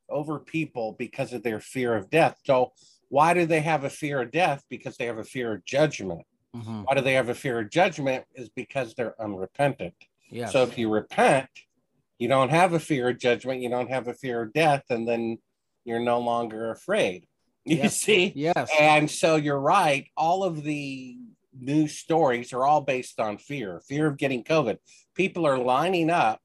over 0.07 0.37
people 0.39 0.91
because 0.99 1.33
of 1.33 1.41
their 1.41 1.59
fear 1.59 1.95
of 1.95 2.11
death. 2.11 2.37
So 2.45 2.73
why 3.09 3.33
do 3.33 3.45
they 3.45 3.59
have 3.61 3.83
a 3.83 3.89
fear 3.89 4.21
of 4.21 4.31
death? 4.31 4.63
Because 4.69 4.97
they 4.97 5.05
have 5.05 5.17
a 5.17 5.23
fear 5.23 5.53
of 5.53 5.65
judgment. 5.65 6.25
Mhm. 6.55 6.85
Why 6.85 6.95
do 6.95 7.01
they 7.01 7.13
have 7.13 7.29
a 7.29 7.35
fear 7.35 7.59
of 7.59 7.69
judgment? 7.69 8.25
Is 8.33 8.49
because 8.49 8.93
they're 8.95 9.19
unrepentant. 9.21 9.93
yeah 10.29 10.47
So 10.47 10.63
if 10.63 10.77
you 10.77 10.89
repent, 10.89 11.49
you 12.19 12.27
don't 12.27 12.49
have 12.49 12.73
a 12.73 12.79
fear 12.79 13.09
of 13.09 13.17
judgment, 13.19 13.61
you 13.61 13.69
don't 13.69 13.89
have 13.89 14.07
a 14.07 14.13
fear 14.13 14.43
of 14.43 14.53
death, 14.53 14.83
and 14.89 15.07
then 15.07 15.37
you're 15.85 15.99
no 15.99 16.19
longer 16.19 16.71
afraid. 16.71 17.25
You 17.65 17.77
Yes. 17.77 17.97
see? 18.01 18.31
yes 18.35 18.69
And 18.79 19.09
so 19.11 19.35
you're 19.35 19.59
right. 19.59 20.07
All 20.17 20.43
of 20.43 20.63
the 20.63 21.17
news 21.59 21.97
stories 21.97 22.53
are 22.53 22.63
all 22.65 22.81
based 22.81 23.19
on 23.19 23.37
fear 23.37 23.79
fear 23.81 24.07
of 24.07 24.17
getting 24.17 24.43
COVID. 24.43 24.77
People 25.13 25.45
are 25.45 25.57
lining 25.57 26.09
up 26.09 26.41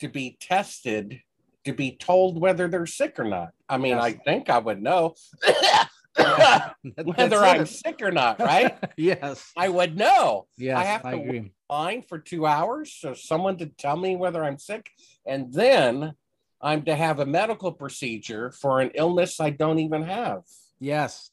to 0.00 0.08
be 0.08 0.36
tested 0.40 1.20
to 1.64 1.72
be 1.72 1.92
told 1.92 2.40
whether 2.40 2.68
they're 2.68 2.86
sick 2.86 3.18
or 3.18 3.24
not. 3.24 3.50
I 3.68 3.76
mean, 3.78 3.96
Yes. 3.96 4.02
I 4.04 4.12
think 4.12 4.48
I 4.50 4.58
would 4.58 4.82
know 4.82 5.14
That- 6.16 6.74
whether 7.04 7.38
I'm 7.38 7.62
it. 7.62 7.66
sick 7.66 8.00
or 8.02 8.10
not, 8.10 8.40
right? 8.40 8.76
yes 8.96 9.52
I 9.56 9.68
would 9.68 9.96
know. 9.96 10.46
yes 10.56 10.76
I 10.76 10.80
i, 10.80 10.84
have 10.84 11.02
to 11.02 11.08
agree 11.20 11.52
Line 11.68 12.02
for 12.02 12.18
two 12.18 12.46
hours 12.46 12.92
so 12.98 13.14
someone 13.14 13.56
to 13.58 13.66
tell 13.66 13.96
me 13.96 14.16
whether 14.16 14.42
I'm 14.44 14.58
sick. 14.58 14.90
And 15.26 15.52
then 15.52 16.14
I'm 16.60 16.82
to 16.84 16.94
have 16.96 17.20
a 17.20 17.26
medical 17.26 17.72
procedure 17.72 18.50
for 18.50 18.80
an 18.80 18.90
illness 18.94 19.40
I 19.40 19.50
don't 19.50 19.78
even 19.78 20.02
have 20.02 20.42
yes 20.80 21.30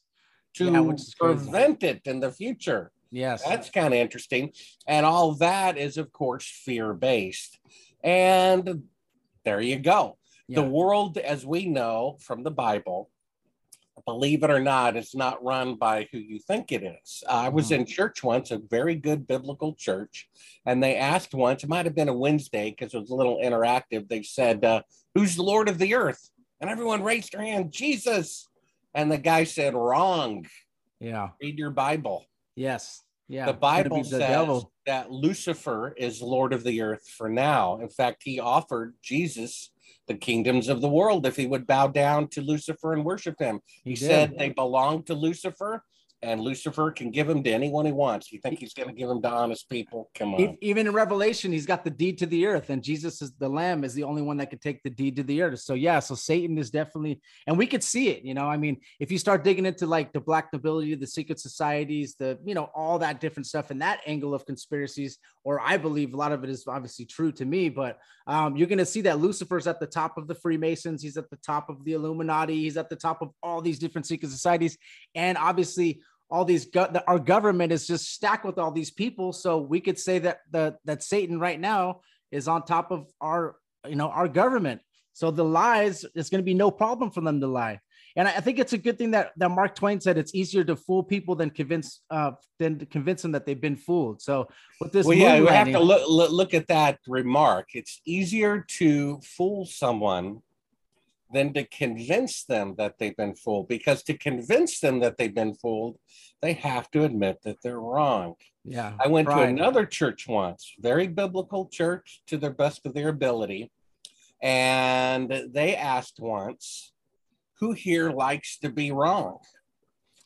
to 0.54 0.66
Yeah, 0.66 0.80
which 0.80 1.00
is 1.00 1.14
crazy. 1.14 1.34
prevent 1.36 1.82
it 1.82 2.02
in 2.04 2.20
the 2.20 2.30
future. 2.30 2.92
yes 3.10 3.42
That's 3.44 3.70
kind 3.70 3.92
of 3.94 3.98
interesting. 4.00 4.52
And 4.86 5.04
all 5.04 5.34
that 5.36 5.76
is, 5.76 5.96
of 5.98 6.12
course, 6.12 6.46
fear 6.64 6.94
based. 6.94 7.58
And 8.04 8.84
there 9.44 9.60
you 9.60 9.78
go. 9.78 10.18
Yeah. 10.46 10.60
The 10.62 10.68
world, 10.68 11.18
as 11.18 11.44
we 11.44 11.66
know 11.66 12.16
from 12.20 12.42
the 12.42 12.50
Bible, 12.50 13.10
believe 14.04 14.42
it 14.42 14.50
or 14.50 14.60
not, 14.60 14.96
it's 14.96 15.14
not 15.14 15.42
run 15.44 15.76
by 15.76 16.08
who 16.12 16.18
you 16.18 16.38
think 16.38 16.72
it 16.72 16.82
is. 16.82 17.22
I 17.28 17.48
was 17.48 17.68
Mhm. 17.70 17.76
in 17.80 17.86
church 17.86 18.22
once, 18.22 18.50
a 18.50 18.58
very 18.58 18.94
good 18.94 19.26
biblical 19.26 19.74
church, 19.74 20.28
and 20.66 20.82
they 20.82 20.96
asked 20.96 21.34
once, 21.34 21.62
it 21.64 21.68
might 21.68 21.86
have 21.86 21.94
been 21.94 22.08
a 22.08 22.14
Wednesday 22.16 22.70
because 22.70 22.94
it 22.94 23.00
was 23.00 23.10
a 23.10 23.14
little 23.14 23.38
interactive. 23.38 24.08
They 24.08 24.22
said, 24.22 24.64
uh, 24.64 24.82
Who's 25.14 25.36
the 25.36 25.42
Lord 25.42 25.68
of 25.68 25.78
the 25.78 25.94
earth? 25.94 26.30
And 26.60 26.68
everyone 26.70 27.02
raised 27.02 27.32
their 27.32 27.42
hand, 27.42 27.72
Jesus. 27.72 28.48
And 28.94 29.10
the 29.12 29.18
guy 29.18 29.44
said, 29.44 29.74
Wrong. 29.74 30.46
yeah 31.00 31.30
Read 31.40 31.58
your 31.58 31.70
Bible 31.70 32.26
yes 32.56 33.02
yeah 33.28 33.46
the 33.46 33.52
It's 33.52 33.60
gonna 33.60 33.82
be 33.84 33.88
Bible 33.90 34.02
the 34.02 34.08
says 34.10 34.18
devil. 34.20 34.72
that 34.86 35.10
Lucifer 35.12 35.94
is 35.96 36.20
Lord 36.20 36.52
of 36.52 36.64
the 36.64 36.80
earth 36.82 37.06
for 37.08 37.28
now. 37.28 37.78
In 37.78 37.88
fact, 37.88 38.22
he 38.24 38.40
offered 38.40 38.94
Jesus 39.02 39.70
the 40.06 40.14
kingdoms 40.14 40.68
of 40.68 40.80
the 40.80 40.88
world 40.88 41.26
if 41.26 41.36
he 41.36 41.46
would 41.46 41.66
bow 41.66 41.86
down 41.86 42.28
to 42.28 42.40
Lucifer 42.40 42.92
and 42.92 43.04
worship 43.04 43.38
him. 43.38 43.60
He, 43.84 43.90
He 43.90 43.96
said 43.96 44.34
they 44.38 44.50
belong 44.50 45.02
to 45.04 45.14
Lucifer 45.14 45.84
and 46.22 46.40
Lucifer 46.40 46.90
can 46.90 47.10
give 47.10 47.28
them 47.28 47.44
to 47.44 47.50
anyone 47.50 47.86
he 47.86 47.92
wants. 47.92 48.32
You 48.32 48.40
think 48.40 48.58
he's 48.58 48.74
going 48.74 48.88
to 48.88 48.94
give 48.94 49.08
them 49.08 49.22
to 49.22 49.28
honest 49.28 49.70
people? 49.70 50.10
Come 50.16 50.34
on. 50.34 50.58
Even 50.60 50.88
in 50.88 50.92
Revelation, 50.92 51.52
he's 51.52 51.66
got 51.66 51.84
the 51.84 51.90
deed 51.90 52.18
to 52.18 52.26
the 52.26 52.46
earth, 52.46 52.70
and 52.70 52.82
Jesus 52.82 53.22
is 53.22 53.32
the 53.38 53.48
Lamb 53.48 53.84
is 53.84 53.94
the 53.94 54.02
only 54.02 54.22
one 54.22 54.36
that 54.38 54.50
could 54.50 54.60
take 54.60 54.82
the 54.82 54.90
deed 54.90 55.16
to 55.16 55.22
the 55.22 55.42
earth. 55.42 55.60
So 55.60 55.74
yeah, 55.74 56.00
so 56.00 56.16
Satan 56.16 56.58
is 56.58 56.70
definitely, 56.70 57.20
and 57.46 57.56
we 57.56 57.66
could 57.66 57.84
see 57.84 58.08
it. 58.08 58.24
You 58.24 58.34
know, 58.34 58.46
I 58.46 58.56
mean, 58.56 58.80
if 58.98 59.12
you 59.12 59.18
start 59.18 59.44
digging 59.44 59.66
into 59.66 59.86
like 59.86 60.12
the 60.12 60.20
black 60.20 60.52
nobility, 60.52 60.94
the 60.96 61.06
secret 61.06 61.38
societies, 61.38 62.16
the 62.18 62.38
you 62.44 62.54
know 62.54 62.68
all 62.74 62.98
that 62.98 63.20
different 63.20 63.46
stuff, 63.46 63.70
and 63.70 63.80
that 63.82 64.00
angle 64.06 64.34
of 64.34 64.44
conspiracies, 64.44 65.18
or 65.44 65.60
I 65.60 65.76
believe 65.76 66.14
a 66.14 66.16
lot 66.16 66.32
of 66.32 66.42
it 66.42 66.50
is 66.50 66.66
obviously 66.66 67.04
true 67.04 67.30
to 67.32 67.44
me, 67.44 67.68
but 67.68 67.98
um, 68.26 68.56
you're 68.56 68.66
going 68.66 68.78
to 68.78 68.86
see 68.86 69.02
that 69.02 69.20
Lucifer's 69.20 69.68
at 69.68 69.78
the 69.78 69.86
top 69.86 70.18
of 70.18 70.26
the 70.26 70.34
Freemasons, 70.34 71.02
he's 71.02 71.16
at 71.16 71.30
the 71.30 71.36
top 71.36 71.70
of 71.70 71.84
the 71.84 71.92
Illuminati, 71.92 72.56
he's 72.56 72.76
at 72.76 72.90
the 72.90 72.96
top 72.96 73.22
of 73.22 73.30
all 73.42 73.60
these 73.60 73.78
different 73.78 74.06
secret 74.06 74.30
societies, 74.30 74.76
and 75.14 75.38
obviously 75.38 76.00
all 76.30 76.44
these 76.44 76.66
go- 76.66 76.92
our 77.06 77.18
government 77.18 77.72
is 77.72 77.86
just 77.86 78.12
stacked 78.12 78.44
with 78.44 78.58
all 78.58 78.70
these 78.70 78.90
people. 78.90 79.32
So 79.32 79.58
we 79.58 79.80
could 79.80 79.98
say 79.98 80.18
that 80.20 80.40
the 80.50 80.76
that 80.84 81.02
satan 81.02 81.40
right 81.40 81.58
now 81.58 82.00
is 82.30 82.48
on 82.48 82.64
top 82.64 82.90
of 82.90 83.06
our 83.20 83.56
you 83.86 83.96
know 83.96 84.08
our 84.08 84.28
government. 84.28 84.80
So 85.12 85.30
the 85.30 85.44
lies 85.44 86.04
it's 86.14 86.30
going 86.30 86.42
to 86.42 86.46
be 86.46 86.54
no 86.54 86.70
problem 86.70 87.10
for 87.10 87.20
them 87.20 87.40
to 87.40 87.46
lie. 87.46 87.80
And 88.16 88.26
I, 88.26 88.40
think 88.40 88.58
it's 88.58 88.72
a 88.72 88.78
good 88.78 88.98
thing 88.98 89.12
that 89.12 89.30
that 89.36 89.50
mark 89.50 89.76
twain 89.76 90.00
said 90.00 90.18
it's 90.18 90.34
easier 90.34 90.64
to 90.64 90.74
fool 90.74 91.04
people 91.04 91.36
than 91.36 91.50
convince 91.50 92.00
uh 92.10 92.32
than 92.58 92.78
to 92.80 92.86
convince 92.86 93.22
them 93.22 93.32
that 93.32 93.46
they've 93.46 93.60
been 93.60 93.76
fooled. 93.76 94.20
So 94.20 94.48
with 94.80 94.92
this 94.92 95.06
well, 95.06 95.16
yeah, 95.16 95.40
we 95.40 95.46
have 95.46 95.68
to 95.68 95.78
look 95.78 96.02
look 96.08 96.52
at 96.52 96.66
that 96.68 96.98
remark. 97.06 97.68
It's 97.74 98.00
easier 98.04 98.64
to 98.78 99.20
fool 99.22 99.66
someone 99.66 100.42
than 101.32 101.52
to 101.52 101.64
convince 101.64 102.44
them 102.44 102.74
that 102.78 102.98
they've 102.98 103.16
been 103.16 103.34
fooled, 103.34 103.68
because 103.68 104.02
to 104.04 104.16
convince 104.16 104.80
them 104.80 105.00
that 105.00 105.16
they've 105.16 105.34
been 105.34 105.54
fooled, 105.54 105.98
they 106.40 106.54
have 106.54 106.90
to 106.92 107.04
admit 107.04 107.42
that 107.44 107.56
they're 107.62 107.80
wrong. 107.80 108.34
yeah 108.64 108.94
I 109.04 109.08
went 109.08 109.28
to 109.28 109.40
another 109.42 109.84
church 109.86 110.26
once, 110.28 110.74
very 110.78 111.06
biblical 111.06 111.66
church 111.68 112.22
to 112.26 112.36
the 112.38 112.50
best 112.50 112.86
of 112.86 112.94
their 112.94 113.08
ability, 113.08 113.70
and 114.42 115.28
they 115.52 115.76
asked 115.76 116.18
once, 116.20 116.92
"Who 117.60 117.72
here 117.72 118.10
likes 118.10 118.58
to 118.60 118.70
be 118.70 118.90
wrong?" 118.92 119.38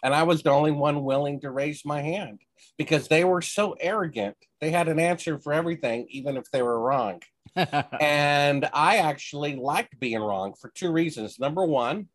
And 0.03 0.15
I 0.15 0.25
was 0.25 0.43
the 0.43 0.51
only 0.51 0.73
one 0.73 1.05
willing 1.05 1.41
to 1.41 1.51
raise 1.51 1.85
my 1.85 2.03
hand 2.03 2.41
because 2.77 3.09
they 3.09 3.25
were 3.25 3.43
so 3.43 3.77
arrogant. 3.79 4.37
They 4.61 4.71
had 4.71 4.89
an 4.89 4.99
answer 4.99 5.39
for 5.39 5.53
everything, 5.53 6.07
even 6.11 6.37
if 6.37 6.51
they 6.51 6.63
were 6.63 6.81
wrong. 6.81 7.23
and 7.57 8.69
I 8.73 8.97
actually 8.99 9.55
liked 9.57 10.01
being 10.01 10.21
wrong 10.21 10.55
for 10.61 10.71
two 10.75 10.91
reasons. 10.91 11.39
Number 11.39 11.65
one, 11.65 12.09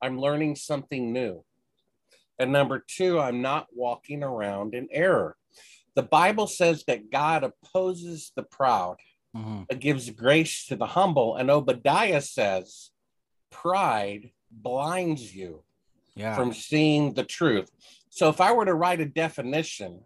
I'm 0.00 0.18
learning 0.18 0.56
something 0.56 1.12
new. 1.12 1.44
And 2.38 2.50
number 2.50 2.84
two, 2.84 3.20
I'm 3.20 3.42
not 3.42 3.68
walking 3.72 4.24
around 4.24 4.74
in 4.74 4.88
error. 4.90 5.36
The 5.94 6.02
Bible 6.02 6.46
says 6.48 6.84
that 6.88 7.10
God 7.10 7.44
opposes 7.44 8.32
the 8.34 8.42
proud, 8.42 8.96
Mhm. 9.36 9.68
but 9.68 9.78
gives 9.78 10.10
grace 10.10 10.66
to 10.66 10.76
the 10.76 10.86
humble. 10.86 11.36
And 11.36 11.50
Obadiah 11.50 12.22
says, 12.22 12.90
pride 13.50 14.32
blinds 14.50 15.34
you 15.34 15.62
yeah 16.14 16.34
from 16.34 16.52
seeing 16.52 17.14
the 17.14 17.24
truth. 17.24 17.70
So 18.10 18.28
if 18.28 18.40
I 18.40 18.52
were 18.52 18.64
to 18.64 18.74
write 18.74 19.00
a 19.00 19.06
definition, 19.06 20.00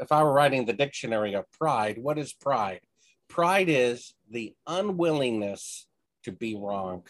if 0.00 0.10
I 0.10 0.22
were 0.22 0.32
writing 0.32 0.64
the 0.64 0.72
dictionary 0.72 1.34
of 1.34 1.50
pride, 1.52 1.98
what 1.98 2.18
is 2.18 2.32
pride? 2.32 2.80
Pride 3.28 3.68
is 3.68 4.14
the 4.30 4.54
unwillingness 4.66 5.86
to 6.24 6.32
be 6.32 6.56
wrong. 6.56 7.04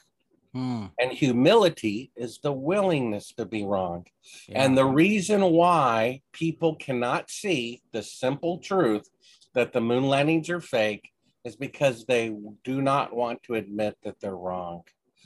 Hmm. 0.53 0.87
And 1.01 1.11
humility 1.11 2.13
is 2.15 2.39
the 2.43 2.53
willingness 2.53 3.33
to 3.39 3.47
be 3.47 3.65
wrong. 3.65 4.07
Yeah. 4.47 4.63
And 4.63 4.77
the 4.77 4.85
reason 4.85 5.41
why 5.43 6.21
people 6.33 6.77
cannot 6.77 7.31
see 7.31 7.81
the 7.93 8.03
simple 8.03 8.59
truth 8.59 9.09
that 9.55 9.73
the 9.73 9.81
moon 9.81 10.05
landings 10.05 10.51
are 10.51 10.61
fake 10.61 11.09
is 11.45 11.57
because 11.57 12.05
they 12.05 12.35
do 12.65 12.83
not 12.83 13.15
want 13.15 13.43
to 13.45 13.55
admit 13.55 13.97
that 14.03 14.21
they're 14.21 14.37
wrong. 14.37 14.83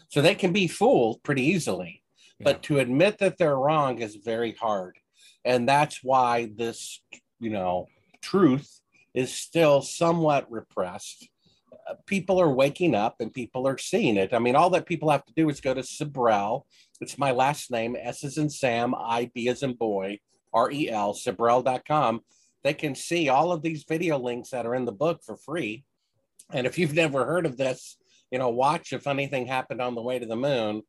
So 0.09 0.23
they 0.23 0.35
can 0.37 0.53
be 0.53 0.69
fooled 0.69 1.23
pretty 1.25 1.43
easily, 1.43 2.03
but 2.41 2.63
to 2.65 2.79
admit 2.79 3.19
that 3.19 3.39
they're 3.39 3.57
wrong 3.57 3.99
is 3.99 4.17
very 4.17 4.53
hard. 4.53 4.99
And 5.45 5.69
that's 5.69 6.03
why 6.03 6.51
this, 6.55 7.01
you 7.39 7.51
know, 7.51 7.87
truth 8.21 8.81
is 9.15 9.33
still 9.33 9.81
somewhat 9.81 10.51
repressed. 10.51 11.29
Uh, 11.89 11.95
people 12.07 12.41
are 12.41 12.53
waking 12.53 12.95
up 12.95 13.17
and 13.21 13.33
people 13.33 13.67
are 13.67 13.79
seeing 13.79 14.17
it. 14.17 14.35
I 14.35 14.39
mean, 14.39 14.57
all 14.57 14.71
that 14.71 14.87
people 14.87 15.11
have 15.11 15.25
to 15.27 15.33
do 15.35 15.49
is 15.49 15.61
go 15.61 15.73
to 15.73 15.83
Sibrel. 15.83 16.63
It's 17.01 17.19
my 17.19 17.31
last 17.31 17.71
name, 17.71 17.97
S 17.99 18.25
is 18.25 18.39
in 18.39 18.51
Sam, 18.51 18.95
I, 18.95 19.31
B 19.35 19.49
as 19.49 19.63
in 19.63 19.75
boy, 19.75 20.19
R 20.53 20.71
E 20.71 20.91
L, 20.91 21.15
Sibrel.com. 21.15 22.21
They 22.65 22.75
can 22.75 22.95
see 22.95 23.29
all 23.29 23.53
of 23.53 23.63
these 23.63 23.85
video 23.89 24.19
links 24.19 24.51
that 24.51 24.67
are 24.67 24.75
in 24.75 24.85
the 24.85 24.93
book 24.93 25.21
for 25.25 25.37
free. 25.37 25.85
And 26.53 26.67
if 26.67 26.79
you've 26.79 26.95
never 26.95 27.25
heard 27.25 27.47
of 27.47 27.57
this, 27.57 27.97
you 28.31 28.39
know, 28.39 28.49
watch 28.49 28.93
if 28.93 29.07
anything 29.07 29.47
happened 29.47 29.81
on 29.81 29.95
the 29.95 30.03
way 30.03 30.19
to 30.19 30.27
the 30.27 30.37
moon, 30.37 30.83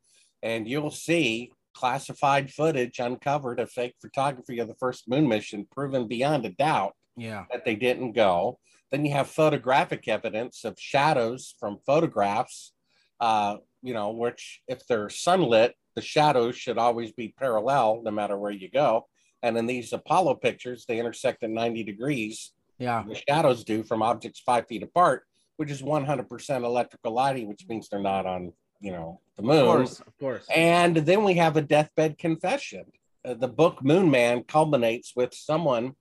and 0.44 0.68
you'll 0.68 0.92
see 0.92 1.52
classified 1.74 2.52
footage 2.52 3.00
uncovered 3.00 3.60
of 3.60 3.70
fake 3.70 3.96
photography 4.02 4.60
of 4.60 4.68
the 4.68 4.76
first 4.76 5.08
moon 5.08 5.28
mission, 5.28 5.68
proven 5.72 6.08
beyond 6.08 6.46
a 6.46 6.50
doubt 6.50 6.94
yeah. 7.16 7.46
that 7.52 7.66
they 7.66 7.76
didn't 7.76 8.14
go. 8.14 8.60
Then 8.92 9.06
you 9.06 9.12
have 9.12 9.28
photographic 9.28 10.08
evidence 10.08 10.64
of 10.64 10.80
shadows 10.80 11.54
from 11.60 11.80
photographs, 11.86 12.74
uh, 13.20 13.58
you 13.84 13.94
know, 13.94 14.12
which 14.12 14.62
if 14.68 14.88
they're 14.88 15.10
sunlit, 15.10 15.74
the 15.96 16.02
shadows 16.02 16.56
should 16.56 16.78
always 16.78 17.12
be 17.12 17.34
parallel 17.38 18.02
no 18.04 18.12
matter 18.12 18.38
where 18.38 18.52
you 18.52 18.70
go. 18.70 19.08
And 19.44 19.58
in 19.58 19.66
these 19.66 19.94
Apollo 19.94 20.36
pictures, 20.36 20.86
they 20.88 21.00
intersect 21.00 21.44
at 21.44 21.50
90 21.50 21.84
degrees. 21.84 22.54
Yeah. 22.80 23.04
The 23.08 23.22
shadows 23.28 23.64
do 23.64 23.84
from 23.84 24.02
objects 24.02 24.40
five 24.40 24.68
feet 24.68 24.84
apart, 24.84 25.24
which 25.58 25.72
is 25.72 25.82
100% 25.82 26.64
electrical 26.64 27.14
lighting, 27.14 27.48
which 27.48 27.66
means 27.68 27.90
they're 27.90 28.00
not 28.00 28.26
on, 28.26 28.54
you 28.80 28.92
know, 28.92 29.20
the 29.36 29.44
moon. 29.44 29.58
Of 29.58 29.66
course. 29.66 30.00
Of 30.00 30.18
course. 30.20 30.46
And 30.54 30.98
then 30.98 31.24
we 31.24 31.36
have 31.36 31.58
a 31.58 31.62
deathbed 31.62 32.18
confession. 32.18 32.86
Uh, 33.26 33.34
the 33.34 33.48
book 33.48 33.84
Moon 33.84 34.10
Man 34.10 34.44
culminates 34.44 35.14
with 35.16 35.34
someone 35.34 35.96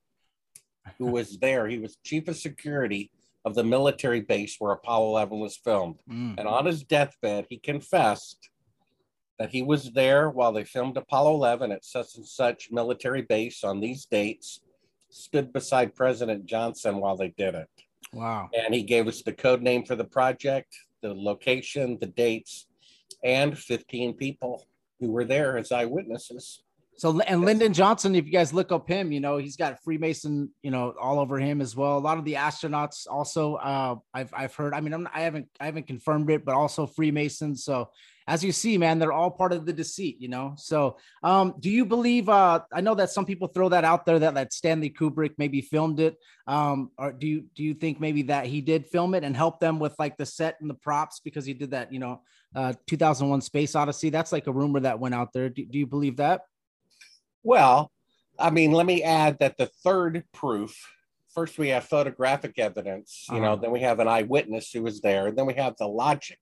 who 0.98 1.06
was 1.12 1.38
there. 1.38 1.66
He 1.66 1.78
was 1.78 1.96
chief 2.04 2.28
of 2.28 2.36
security 2.36 3.10
of 3.44 3.54
the 3.54 3.64
military 3.64 4.20
base 4.20 4.56
where 4.58 4.72
Apollo 4.72 5.08
11 5.10 5.38
was 5.38 5.56
filmed. 5.56 6.00
Mm. 6.10 6.34
And 6.38 6.48
on 6.48 6.66
his 6.66 6.82
deathbed, 6.82 7.46
he 7.48 7.58
confessed 7.58 8.50
that 9.38 9.50
he 9.50 9.62
was 9.62 9.92
there 9.92 10.30
while 10.30 10.52
they 10.52 10.64
filmed 10.64 10.96
Apollo 10.96 11.34
11 11.34 11.70
at 11.70 11.84
such 11.84 12.16
and 12.16 12.26
such 12.26 12.70
military 12.72 13.22
base 13.22 13.62
on 13.62 13.80
these 13.80 14.06
dates, 14.06 14.60
stood 15.10 15.52
beside 15.52 15.94
President 15.94 16.46
Johnson 16.46 16.96
while 16.96 17.16
they 17.16 17.28
did 17.36 17.54
it. 17.54 17.68
Wow. 18.12 18.48
And 18.56 18.74
he 18.74 18.82
gave 18.82 19.06
us 19.06 19.22
the 19.22 19.32
code 19.32 19.62
name 19.62 19.84
for 19.84 19.94
the 19.94 20.04
project, 20.04 20.74
the 21.02 21.14
location, 21.14 21.98
the 22.00 22.06
dates, 22.06 22.66
and 23.22 23.58
15 23.58 24.14
people 24.14 24.66
who 25.00 25.10
were 25.10 25.24
there 25.24 25.58
as 25.58 25.72
eyewitnesses. 25.72 26.62
So 26.98 27.20
and 27.20 27.42
Lyndon 27.42 27.74
Johnson, 27.74 28.14
if 28.14 28.24
you 28.24 28.32
guys 28.32 28.54
look 28.54 28.72
up 28.72 28.88
him, 28.88 29.12
you 29.12 29.20
know 29.20 29.36
he's 29.36 29.56
got 29.56 29.82
Freemason, 29.84 30.50
you 30.62 30.70
know, 30.70 30.94
all 30.98 31.18
over 31.18 31.38
him 31.38 31.60
as 31.60 31.76
well. 31.76 31.98
A 31.98 32.00
lot 32.00 32.16
of 32.16 32.24
the 32.24 32.34
astronauts 32.34 33.06
also, 33.08 33.56
uh, 33.56 33.96
I've 34.14 34.32
I've 34.32 34.54
heard. 34.54 34.72
I 34.72 34.80
mean, 34.80 34.94
I'm, 34.94 35.06
I 35.12 35.20
haven't 35.20 35.48
I 35.60 35.66
haven't 35.66 35.86
confirmed 35.86 36.30
it, 36.30 36.46
but 36.46 36.54
also 36.54 36.86
Freemasons. 36.86 37.64
So 37.64 37.90
as 38.28 38.42
you 38.42 38.50
see, 38.52 38.76
man, 38.76 38.98
they're 38.98 39.12
all 39.12 39.30
part 39.30 39.52
of 39.52 39.66
the 39.66 39.72
deceit, 39.72 40.16
you 40.20 40.28
know. 40.28 40.54
So, 40.56 40.96
um, 41.22 41.54
do 41.60 41.70
you 41.70 41.84
believe? 41.86 42.28
Uh, 42.28 42.60
I 42.72 42.80
know 42.80 42.94
that 42.96 43.10
some 43.10 43.24
people 43.24 43.48
throw 43.48 43.68
that 43.68 43.84
out 43.84 44.04
there 44.04 44.18
that 44.18 44.34
that 44.34 44.52
Stanley 44.52 44.90
Kubrick 44.90 45.34
maybe 45.38 45.60
filmed 45.60 46.00
it. 46.00 46.16
Um, 46.46 46.90
or 46.98 47.12
do 47.12 47.26
you 47.26 47.44
do 47.54 47.62
you 47.62 47.74
think 47.74 48.00
maybe 48.00 48.22
that 48.22 48.46
he 48.46 48.60
did 48.60 48.86
film 48.86 49.14
it 49.14 49.22
and 49.24 49.36
help 49.36 49.60
them 49.60 49.78
with 49.78 49.94
like 49.98 50.16
the 50.16 50.26
set 50.26 50.56
and 50.60 50.68
the 50.68 50.74
props 50.74 51.20
because 51.20 51.46
he 51.46 51.54
did 51.54 51.70
that, 51.70 51.92
you 51.92 51.98
know, 52.00 52.22
uh, 52.54 52.72
2001 52.86 53.40
Space 53.42 53.74
Odyssey? 53.76 54.10
That's 54.10 54.32
like 54.32 54.46
a 54.48 54.52
rumor 54.52 54.80
that 54.80 54.98
went 54.98 55.14
out 55.14 55.32
there. 55.32 55.48
Do, 55.48 55.64
do 55.64 55.78
you 55.78 55.86
believe 55.86 56.16
that? 56.16 56.42
Well, 57.42 57.92
I 58.38 58.50
mean, 58.50 58.72
let 58.72 58.86
me 58.86 59.02
add 59.02 59.38
that 59.38 59.56
the 59.56 59.66
third 59.84 60.24
proof 60.32 60.76
first 61.32 61.58
we 61.58 61.68
have 61.68 61.84
photographic 61.84 62.58
evidence, 62.58 63.26
you 63.30 63.40
know, 63.40 63.52
Uh-huh. 63.52 63.56
then 63.56 63.70
we 63.70 63.80
have 63.80 64.00
an 64.00 64.08
eyewitness 64.08 64.72
who 64.72 64.82
was 64.82 65.00
there, 65.02 65.26
and 65.26 65.36
then 65.36 65.44
we 65.46 65.52
have 65.54 65.76
the 65.76 65.86
logic 65.86 66.38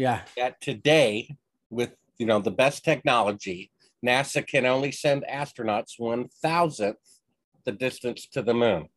Yeah. 0.00 0.22
that 0.38 0.62
today, 0.62 1.36
with 1.68 1.92
you 2.16 2.24
know 2.24 2.40
the 2.40 2.50
best 2.50 2.84
technology, 2.84 3.70
NASA 4.04 4.46
can 4.46 4.64
only 4.64 4.92
send 4.92 5.26
astronauts 5.30 5.98
one 5.98 6.28
thousandth 6.42 7.20
the 7.66 7.72
distance 7.72 8.26
to 8.32 8.40
the 8.40 8.54
moon, 8.54 8.88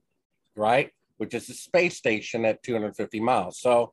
right? 0.56 0.92
Which 1.18 1.34
is 1.34 1.48
the 1.48 1.56
space 1.56 1.98
station 1.98 2.46
at 2.46 2.64
250 2.64 3.20
miles. 3.20 3.60
So 3.60 3.92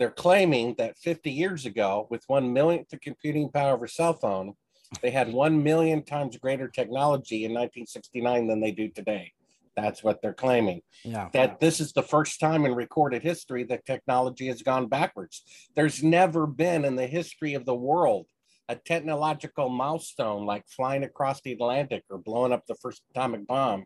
they're 0.00 0.10
claiming 0.10 0.74
that 0.78 0.98
50 0.98 1.30
years 1.30 1.66
ago, 1.66 2.08
with 2.10 2.24
one 2.26 2.52
millionth 2.52 2.88
the 2.88 2.98
computing 2.98 3.48
power 3.48 3.74
of 3.74 3.82
a 3.84 3.88
cell 3.88 4.14
phone, 4.14 4.54
they 5.02 5.12
had 5.12 5.32
one 5.32 5.62
million 5.62 6.02
times 6.02 6.36
greater 6.36 6.66
technology 6.66 7.44
in 7.44 7.52
1969 7.52 8.48
than 8.48 8.60
they 8.60 8.72
do 8.72 8.88
today. 8.88 9.32
That's 9.76 10.02
what 10.04 10.22
they're 10.22 10.34
claiming 10.34 10.82
Yeah. 11.04 11.28
that 11.32 11.60
this 11.60 11.80
is 11.80 11.92
the 11.92 12.02
first 12.02 12.40
time 12.40 12.64
in 12.64 12.74
recorded 12.74 13.22
history 13.22 13.64
that 13.64 13.84
technology 13.84 14.46
has 14.48 14.62
gone 14.62 14.86
backwards. 14.88 15.42
There's 15.74 16.02
never 16.02 16.46
been 16.46 16.84
in 16.84 16.96
the 16.96 17.06
history 17.06 17.54
of 17.54 17.64
the 17.64 17.74
world 17.74 18.26
a 18.68 18.76
technological 18.76 19.68
milestone 19.68 20.46
like 20.46 20.64
flying 20.68 21.04
across 21.04 21.40
the 21.42 21.52
Atlantic 21.52 22.02
or 22.08 22.16
blowing 22.18 22.52
up 22.52 22.64
the 22.66 22.74
first 22.76 23.02
atomic 23.10 23.46
bomb 23.46 23.84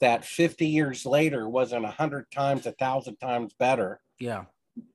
that 0.00 0.24
50 0.24 0.66
years 0.66 1.06
later 1.06 1.48
wasn't 1.48 1.82
100 1.84 2.30
times, 2.30 2.66
a 2.66 2.72
thousand 2.72 3.16
times 3.16 3.54
better. 3.58 4.00
Yeah. 4.18 4.44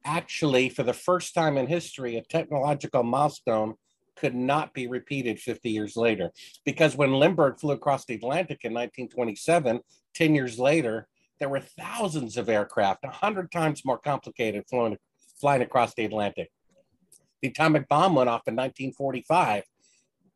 Actually, 0.04 0.70
for 0.70 0.84
the 0.84 0.94
first 0.94 1.34
time 1.34 1.58
in 1.58 1.68
history, 1.68 2.18
a 2.18 2.22
technological 2.24 3.04
milestone 3.04 3.76
could 4.16 4.36
not 4.36 4.74
be 4.74 4.88
repeated 4.88 5.40
50 5.40 5.70
years 5.70 5.96
later. 5.96 6.32
Because 6.66 6.96
when 6.96 7.14
Lindbergh 7.14 7.60
flew 7.60 7.74
across 7.74 8.06
the 8.06 8.16
Atlantic 8.16 8.64
in 8.64 8.74
1927, 8.74 9.82
10 10.14 10.36
years 10.36 10.58
later, 10.58 11.08
there 11.40 11.50
were 11.50 11.60
thousands 11.60 12.38
of 12.38 12.50
aircraft, 12.50 13.04
100 13.04 13.52
times 13.52 13.84
more 13.86 13.98
complicated 13.98 14.64
flying, 14.70 14.98
flying 15.40 15.62
across 15.62 15.94
the 15.94 16.06
Atlantic. 16.06 16.50
The 17.42 17.50
atomic 17.50 17.88
bomb 17.90 18.16
went 18.16 18.30
off 18.30 18.48
in 18.48 18.56
1945. 18.56 19.64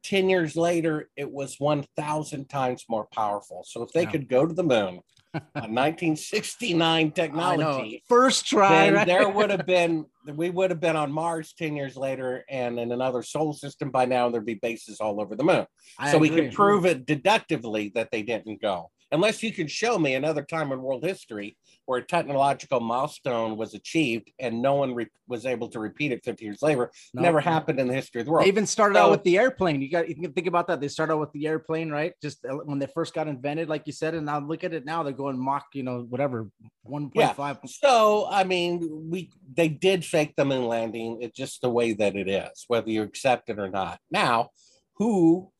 10 0.04 0.30
years 0.30 0.56
later, 0.56 1.10
it 1.16 1.32
was 1.32 1.60
1,000 1.60 2.50
times 2.50 2.86
more 2.90 3.08
powerful. 3.14 3.64
So 3.66 3.84
if 3.84 3.92
they 3.92 4.04
Yeah. 4.04 4.12
could 4.12 4.28
go 4.28 4.46
to 4.46 4.54
the 4.54 4.64
moon 4.64 4.96
on 4.98 5.04
1969 5.34 7.12
technology, 7.16 8.04
First 8.08 8.48
try, 8.48 8.90
right? 8.92 9.08
there 9.08 9.30
would 9.30 9.50
have 9.50 9.66
been 9.66 10.06
we 10.36 10.50
would 10.50 10.70
have 10.70 10.80
been 10.80 10.96
on 10.96 11.12
Mars 11.12 11.54
10 11.58 11.76
years 11.76 11.96
later 11.96 12.46
and 12.50 12.80
in 12.80 12.92
another 12.92 13.24
solar 13.24 13.54
system 13.54 13.90
by 13.90 14.06
now 14.06 14.30
there'd 14.30 14.46
be 14.46 14.56
bases 14.56 15.00
all 15.00 15.20
over 15.22 15.36
the 15.36 15.44
moon. 15.44 15.66
I 15.98 16.12
so 16.12 16.18
we 16.18 16.30
agree. 16.30 16.46
could 16.46 16.54
prove 16.54 16.86
it 16.86 17.06
deductively 17.06 17.92
that 17.96 18.10
they 18.12 18.22
didn't 18.22 18.62
go. 18.62 18.92
Unless 19.12 19.42
you 19.42 19.52
can 19.52 19.68
show 19.68 19.98
me 19.98 20.14
another 20.14 20.44
time 20.44 20.72
in 20.72 20.82
world 20.82 21.04
history 21.04 21.58
where 21.86 22.00
a 22.00 22.06
technological 22.06 22.80
milestone 22.80 23.58
was 23.58 23.74
achieved 23.74 24.32
and 24.38 24.62
no 24.62 24.76
one 24.76 24.94
re- 24.94 25.08
was 25.28 25.48
able 25.48 25.68
to 25.70 25.80
repeat 25.80 26.12
it 26.12 26.24
50 26.24 26.46
years 26.46 26.62
later. 26.62 26.92
No. 27.16 27.24
Never 27.24 27.40
happened 27.40 27.80
in 27.80 27.88
the 27.88 27.94
history 27.96 28.22
of 28.22 28.26
the 28.26 28.32
world. 28.32 28.46
They 28.46 28.50
even 28.50 28.68
started 28.68 28.98
out 28.98 29.10
with 29.10 29.24
the 29.24 29.38
airplane. 29.40 29.82
You 29.82 29.90
got 29.90 30.08
you 30.08 30.16
can 30.16 30.32
think 30.34 30.46
about 30.46 30.68
that. 30.68 30.80
They 30.80 30.88
started 30.88 31.14
out 31.14 31.20
with 31.20 31.32
the 31.32 31.48
airplane, 31.48 31.90
right? 31.90 32.14
Just 32.22 32.46
uh, 32.46 32.58
when 32.58 32.78
they 32.78 32.88
first 32.94 33.16
got 33.16 33.28
invented, 33.28 33.70
like 33.70 33.88
you 33.88 33.94
said, 33.94 34.14
and 34.14 34.28
now 34.28 34.40
look 34.40 34.64
at 34.64 34.74
it 34.74 34.86
now. 34.86 35.02
They're 35.02 35.14
going 35.14 35.40
Mach, 35.40 35.66
you 35.74 35.84
know, 35.84 36.06
whatever, 36.08 36.50
1.5. 36.88 37.12
Yeah. 37.16 37.56
So, 37.66 38.28
I 38.30 38.44
mean, 38.44 39.10
we 39.10 39.32
they 39.52 39.70
did 39.70 40.06
fake 40.06 40.36
the 40.36 40.46
moon 40.46 40.68
landing. 40.68 41.20
It's 41.22 41.36
just 41.36 41.62
the 41.62 41.70
way 41.70 41.94
that 41.94 42.16
it 42.16 42.30
is, 42.30 42.66
whether 42.68 42.90
you 42.90 43.02
accept 43.02 43.50
it 43.50 43.58
or 43.58 43.70
not. 43.70 44.00
Now, 44.12 44.50
who 44.98 45.52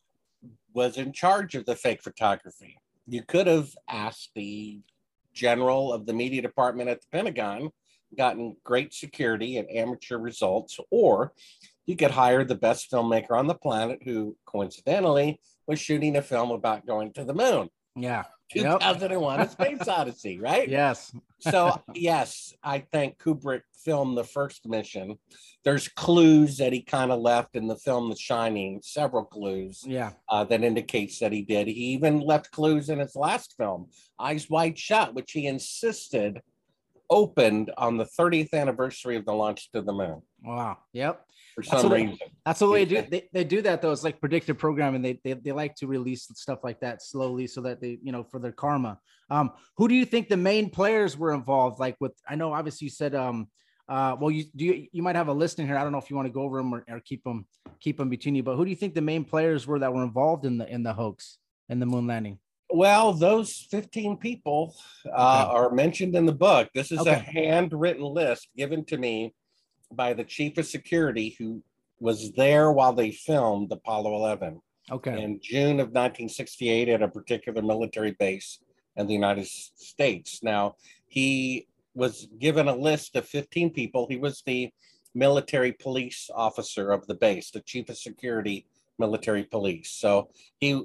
was 0.72 0.96
in 0.96 1.12
charge 1.12 1.54
of 1.54 1.66
the 1.66 1.74
fake 1.74 2.02
photography? 2.02 2.79
You 3.06 3.22
could 3.22 3.46
have 3.46 3.70
asked 3.88 4.30
the 4.34 4.80
general 5.32 5.92
of 5.92 6.06
the 6.06 6.12
media 6.12 6.42
department 6.42 6.90
at 6.90 7.00
the 7.00 7.06
Pentagon, 7.12 7.70
gotten 8.16 8.56
great 8.64 8.92
security 8.92 9.56
and 9.56 9.70
amateur 9.70 10.18
results, 10.18 10.78
or 10.90 11.32
you 11.86 11.96
could 11.96 12.10
hire 12.10 12.44
the 12.44 12.54
best 12.54 12.90
filmmaker 12.90 13.32
on 13.32 13.46
the 13.46 13.54
planet 13.54 14.00
who 14.04 14.36
coincidentally 14.44 15.40
was 15.66 15.80
shooting 15.80 16.16
a 16.16 16.22
film 16.22 16.50
about 16.50 16.86
going 16.86 17.12
to 17.12 17.24
the 17.24 17.34
moon. 17.34 17.68
Yeah. 18.02 18.24
Yep. 18.54 18.80
2001 18.80 19.40
A 19.40 19.48
Space 19.48 19.86
Odyssey, 19.88 20.40
right? 20.40 20.68
Yes. 20.68 21.14
so 21.38 21.80
yes, 21.94 22.52
I 22.64 22.80
think 22.80 23.18
Kubrick 23.18 23.62
filmed 23.84 24.18
the 24.18 24.24
first 24.24 24.66
mission. 24.68 25.18
There's 25.64 25.86
clues 25.88 26.56
that 26.58 26.72
he 26.72 26.82
kind 26.82 27.12
of 27.12 27.20
left 27.20 27.54
in 27.54 27.68
the 27.68 27.76
film 27.76 28.10
The 28.10 28.16
Shining, 28.16 28.80
several 28.82 29.24
clues 29.24 29.84
Yeah. 29.86 30.12
uh, 30.28 30.42
that 30.44 30.64
indicates 30.64 31.20
that 31.20 31.30
he 31.32 31.42
did. 31.42 31.68
He 31.68 31.74
even 31.92 32.20
left 32.20 32.50
clues 32.50 32.88
in 32.88 32.98
his 32.98 33.14
last 33.14 33.54
film, 33.56 33.88
Eyes 34.18 34.50
Wide 34.50 34.76
Shut, 34.78 35.14
which 35.14 35.30
he 35.32 35.46
insisted 35.46 36.40
opened 37.08 37.72
on 37.76 37.96
the 37.96 38.04
30th 38.18 38.52
anniversary 38.54 39.16
of 39.16 39.24
the 39.26 39.32
launch 39.32 39.70
to 39.72 39.82
the 39.82 39.92
moon. 39.92 40.22
Wow. 40.44 40.78
Yep. 40.92 41.24
For 41.54 41.62
That's 41.62 41.82
some 41.82 41.90
what 41.90 42.00
I- 42.00 42.04
reason. 42.04 42.18
That's 42.46 42.58
the 42.60 42.68
way 42.68 42.84
they 42.84 43.02
do. 43.02 43.08
They, 43.10 43.28
they 43.32 43.44
do 43.44 43.62
that 43.62 43.82
though. 43.82 43.92
It's 43.92 44.04
like 44.04 44.20
predictive 44.20 44.58
programming. 44.58 45.02
They, 45.02 45.20
they 45.24 45.34
they 45.34 45.52
like 45.52 45.74
to 45.76 45.86
release 45.86 46.28
stuff 46.34 46.60
like 46.64 46.80
that 46.80 47.02
slowly 47.02 47.46
so 47.46 47.60
that 47.62 47.80
they 47.80 47.98
you 48.02 48.12
know 48.12 48.24
for 48.24 48.38
their 48.38 48.52
karma. 48.52 48.98
Um, 49.30 49.52
who 49.76 49.86
do 49.88 49.94
you 49.94 50.04
think 50.04 50.28
the 50.28 50.36
main 50.36 50.70
players 50.70 51.16
were 51.18 51.32
involved? 51.34 51.78
Like 51.78 51.96
with 52.00 52.12
I 52.28 52.34
know 52.36 52.52
obviously 52.52 52.86
you 52.86 52.90
said 52.90 53.14
um 53.14 53.48
uh 53.88 54.16
well 54.20 54.30
you 54.30 54.44
do 54.56 54.64
you, 54.64 54.86
you 54.92 55.02
might 55.02 55.16
have 55.16 55.28
a 55.28 55.32
list 55.32 55.58
in 55.58 55.66
here. 55.66 55.76
I 55.76 55.82
don't 55.82 55.92
know 55.92 55.98
if 55.98 56.08
you 56.10 56.16
want 56.16 56.26
to 56.26 56.32
go 56.32 56.42
over 56.42 56.58
them 56.58 56.72
or, 56.74 56.84
or 56.88 57.00
keep 57.00 57.22
them 57.24 57.46
keep 57.80 57.98
them 57.98 58.08
between 58.08 58.34
you. 58.34 58.42
But 58.42 58.56
who 58.56 58.64
do 58.64 58.70
you 58.70 58.76
think 58.76 58.94
the 58.94 59.02
main 59.02 59.24
players 59.24 59.66
were 59.66 59.78
that 59.78 59.92
were 59.92 60.02
involved 60.04 60.44
in 60.46 60.58
the 60.58 60.66
in 60.68 60.82
the 60.82 60.92
hoax 60.94 61.38
and 61.68 61.80
the 61.80 61.86
moon 61.86 62.06
landing? 62.06 62.38
Well, 62.72 63.12
those 63.12 63.66
15 63.72 64.18
people 64.18 64.76
uh, 65.06 65.08
Okay. 65.48 65.56
are 65.56 65.70
mentioned 65.72 66.14
in 66.14 66.24
the 66.24 66.32
book. 66.32 66.68
This 66.72 66.92
is 66.92 67.04
a 67.04 67.14
handwritten 67.16 68.04
list 68.04 68.48
given 68.56 68.84
to 68.86 68.96
me 68.96 69.34
by 69.92 70.12
the 70.12 70.24
chief 70.24 70.58
of 70.58 70.66
security 70.66 71.34
who 71.38 71.62
was 71.98 72.32
there 72.32 72.72
while 72.72 72.92
they 72.92 73.10
filmed 73.10 73.70
Apollo 73.72 74.14
11 74.16 74.60
Okay. 74.90 75.22
in 75.22 75.38
June 75.42 75.78
of 75.78 75.88
1968 75.88 76.88
at 76.88 77.02
a 77.02 77.08
particular 77.08 77.62
military 77.62 78.12
base 78.12 78.58
in 78.96 79.06
the 79.06 79.12
United 79.12 79.46
States. 79.46 80.42
Now, 80.42 80.76
he 81.08 81.66
was 81.94 82.26
given 82.38 82.66
a 82.68 82.74
list 82.74 83.14
of 83.16 83.26
15 83.26 83.70
people. 83.70 84.06
He 84.08 84.16
was 84.16 84.42
the 84.46 84.70
military 85.14 85.72
police 85.72 86.30
officer 86.34 86.90
of 86.92 87.06
the 87.06 87.14
base, 87.14 87.50
the 87.50 87.60
chief 87.60 87.88
of 87.88 87.98
security 87.98 88.66
military 88.98 89.44
police. 89.44 89.90
So 89.90 90.30
he 90.58 90.82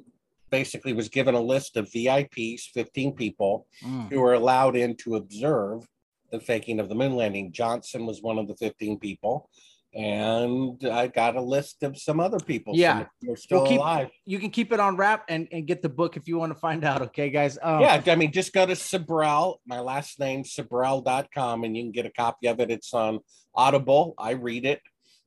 basically 0.49 0.93
was 0.93 1.09
given 1.09 1.35
a 1.35 1.41
list 1.41 1.75
of 1.77 1.89
VIPs, 1.91 2.63
15 2.73 3.13
people 3.13 3.67
Mm. 3.83 4.09
who 4.09 4.19
were 4.19 4.33
allowed 4.33 4.75
in 4.75 4.95
to 4.97 5.15
observe 5.15 5.87
the 6.35 6.45
faking 6.45 6.79
of 6.79 6.89
the 6.89 6.95
moon 6.95 7.15
landing. 7.15 7.51
Johnson 7.51 8.05
was 8.05 8.21
one 8.21 8.37
of 8.37 8.47
the 8.47 8.55
15 8.55 8.99
people. 8.99 9.49
And 9.93 10.77
I 10.91 11.07
got 11.07 11.37
a 11.37 11.41
list 11.41 11.81
of 11.83 11.97
some 11.97 12.19
other 12.19 12.39
people. 12.39 12.73
Yeah. 12.75 13.05
Are 13.29 13.35
still 13.37 13.59
We'll 13.61 13.67
keep- 13.69 13.79
alive. 13.79 14.09
You 14.25 14.39
can 14.39 14.49
keep 14.49 14.73
it 14.73 14.79
on 14.81 14.97
wrap 14.97 15.23
and, 15.29 15.47
and 15.53 15.65
get 15.65 15.81
the 15.81 15.87
book 15.87 16.17
if 16.17 16.27
you 16.27 16.37
want 16.37 16.51
to 16.53 16.59
find 16.59 16.83
out. 16.83 17.01
Okay, 17.01 17.29
guys. 17.29 17.57
Um, 17.61 17.79
yeah, 17.79 18.01
I 18.05 18.15
mean, 18.15 18.33
just 18.33 18.51
go 18.51 18.65
to 18.65 18.73
Sibrel, 18.73 19.55
my 19.65 19.79
last 19.79 20.19
name, 20.19 20.43
Sibrel.com, 20.43 21.63
and 21.63 21.77
you 21.77 21.83
can 21.83 21.91
get 21.93 22.05
a 22.05 22.09
copy 22.11 22.47
of 22.47 22.59
it. 22.59 22.69
It's 22.71 22.93
on 22.93 23.19
Audible. 23.55 24.15
I 24.17 24.31
read 24.31 24.65
it. 24.65 24.81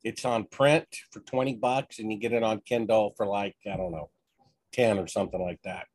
It's 0.05 0.27
on 0.27 0.44
print 0.44 0.87
for 1.12 1.21
20 1.21 1.55
bucks, 1.57 1.99
and 1.99 2.12
you 2.12 2.18
get 2.18 2.33
it 2.35 2.42
on 2.42 2.61
Kindle 2.61 3.14
for 3.16 3.27
like, 3.27 3.57
I 3.66 3.77
don't 3.77 3.90
know, 3.92 4.11
10 4.75 4.99
or 4.99 5.07
something 5.07 5.40
like 5.40 5.61
that. 5.64 5.87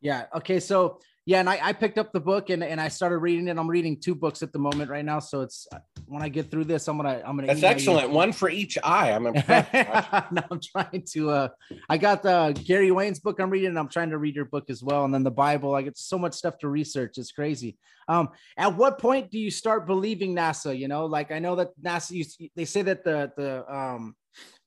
Yeah. 0.00 0.24
Okay. 0.34 0.60
So 0.60 0.98
yeah, 1.26 1.40
and 1.40 1.48
I, 1.48 1.58
I 1.62 1.72
picked 1.72 1.96
up 1.96 2.12
the 2.12 2.20
book 2.20 2.50
and, 2.50 2.62
and 2.62 2.78
I 2.78 2.88
started 2.88 3.18
reading 3.18 3.48
it. 3.48 3.56
I'm 3.56 3.68
reading 3.68 3.98
two 3.98 4.14
books 4.14 4.42
at 4.42 4.52
the 4.52 4.58
moment 4.58 4.90
right 4.90 5.04
now. 5.04 5.20
So 5.20 5.40
it's 5.40 5.66
when 6.06 6.22
I 6.22 6.28
get 6.28 6.50
through 6.50 6.64
this, 6.64 6.86
I'm 6.86 6.98
gonna 6.98 7.22
I'm 7.26 7.36
gonna. 7.36 7.46
That's 7.46 7.60
email 7.60 7.70
you. 7.70 7.74
excellent. 7.76 8.10
One 8.10 8.32
for 8.32 8.50
each 8.50 8.76
eye. 8.84 9.10
I'm 9.10 9.26
impressed. 9.26 9.70
No, 10.32 10.42
I'm 10.50 10.60
trying 10.60 11.04
to. 11.12 11.30
uh 11.30 11.48
I 11.88 11.96
got 11.96 12.22
the 12.22 12.58
Gary 12.64 12.90
Wayne's 12.90 13.20
book 13.20 13.40
I'm 13.40 13.48
reading. 13.50 13.68
And 13.68 13.78
I'm 13.78 13.88
trying 13.88 14.10
to 14.10 14.18
read 14.18 14.36
your 14.36 14.44
book 14.44 14.68
as 14.68 14.82
well, 14.82 15.04
and 15.06 15.14
then 15.14 15.22
the 15.22 15.30
Bible. 15.30 15.74
I 15.74 15.82
get 15.82 15.96
so 15.96 16.18
much 16.18 16.34
stuff 16.34 16.58
to 16.58 16.68
research. 16.68 17.16
It's 17.16 17.32
crazy. 17.32 17.78
Um, 18.06 18.28
at 18.58 18.76
what 18.76 18.98
point 18.98 19.30
do 19.30 19.38
you 19.38 19.50
start 19.50 19.86
believing 19.86 20.34
NASA? 20.36 20.76
You 20.76 20.88
know, 20.88 21.06
like 21.06 21.32
I 21.32 21.38
know 21.38 21.56
that 21.56 21.70
NASA. 21.80 22.10
You, 22.10 22.48
they 22.54 22.66
say 22.66 22.82
that 22.82 23.02
the 23.02 23.32
the 23.36 23.74
um, 23.74 24.14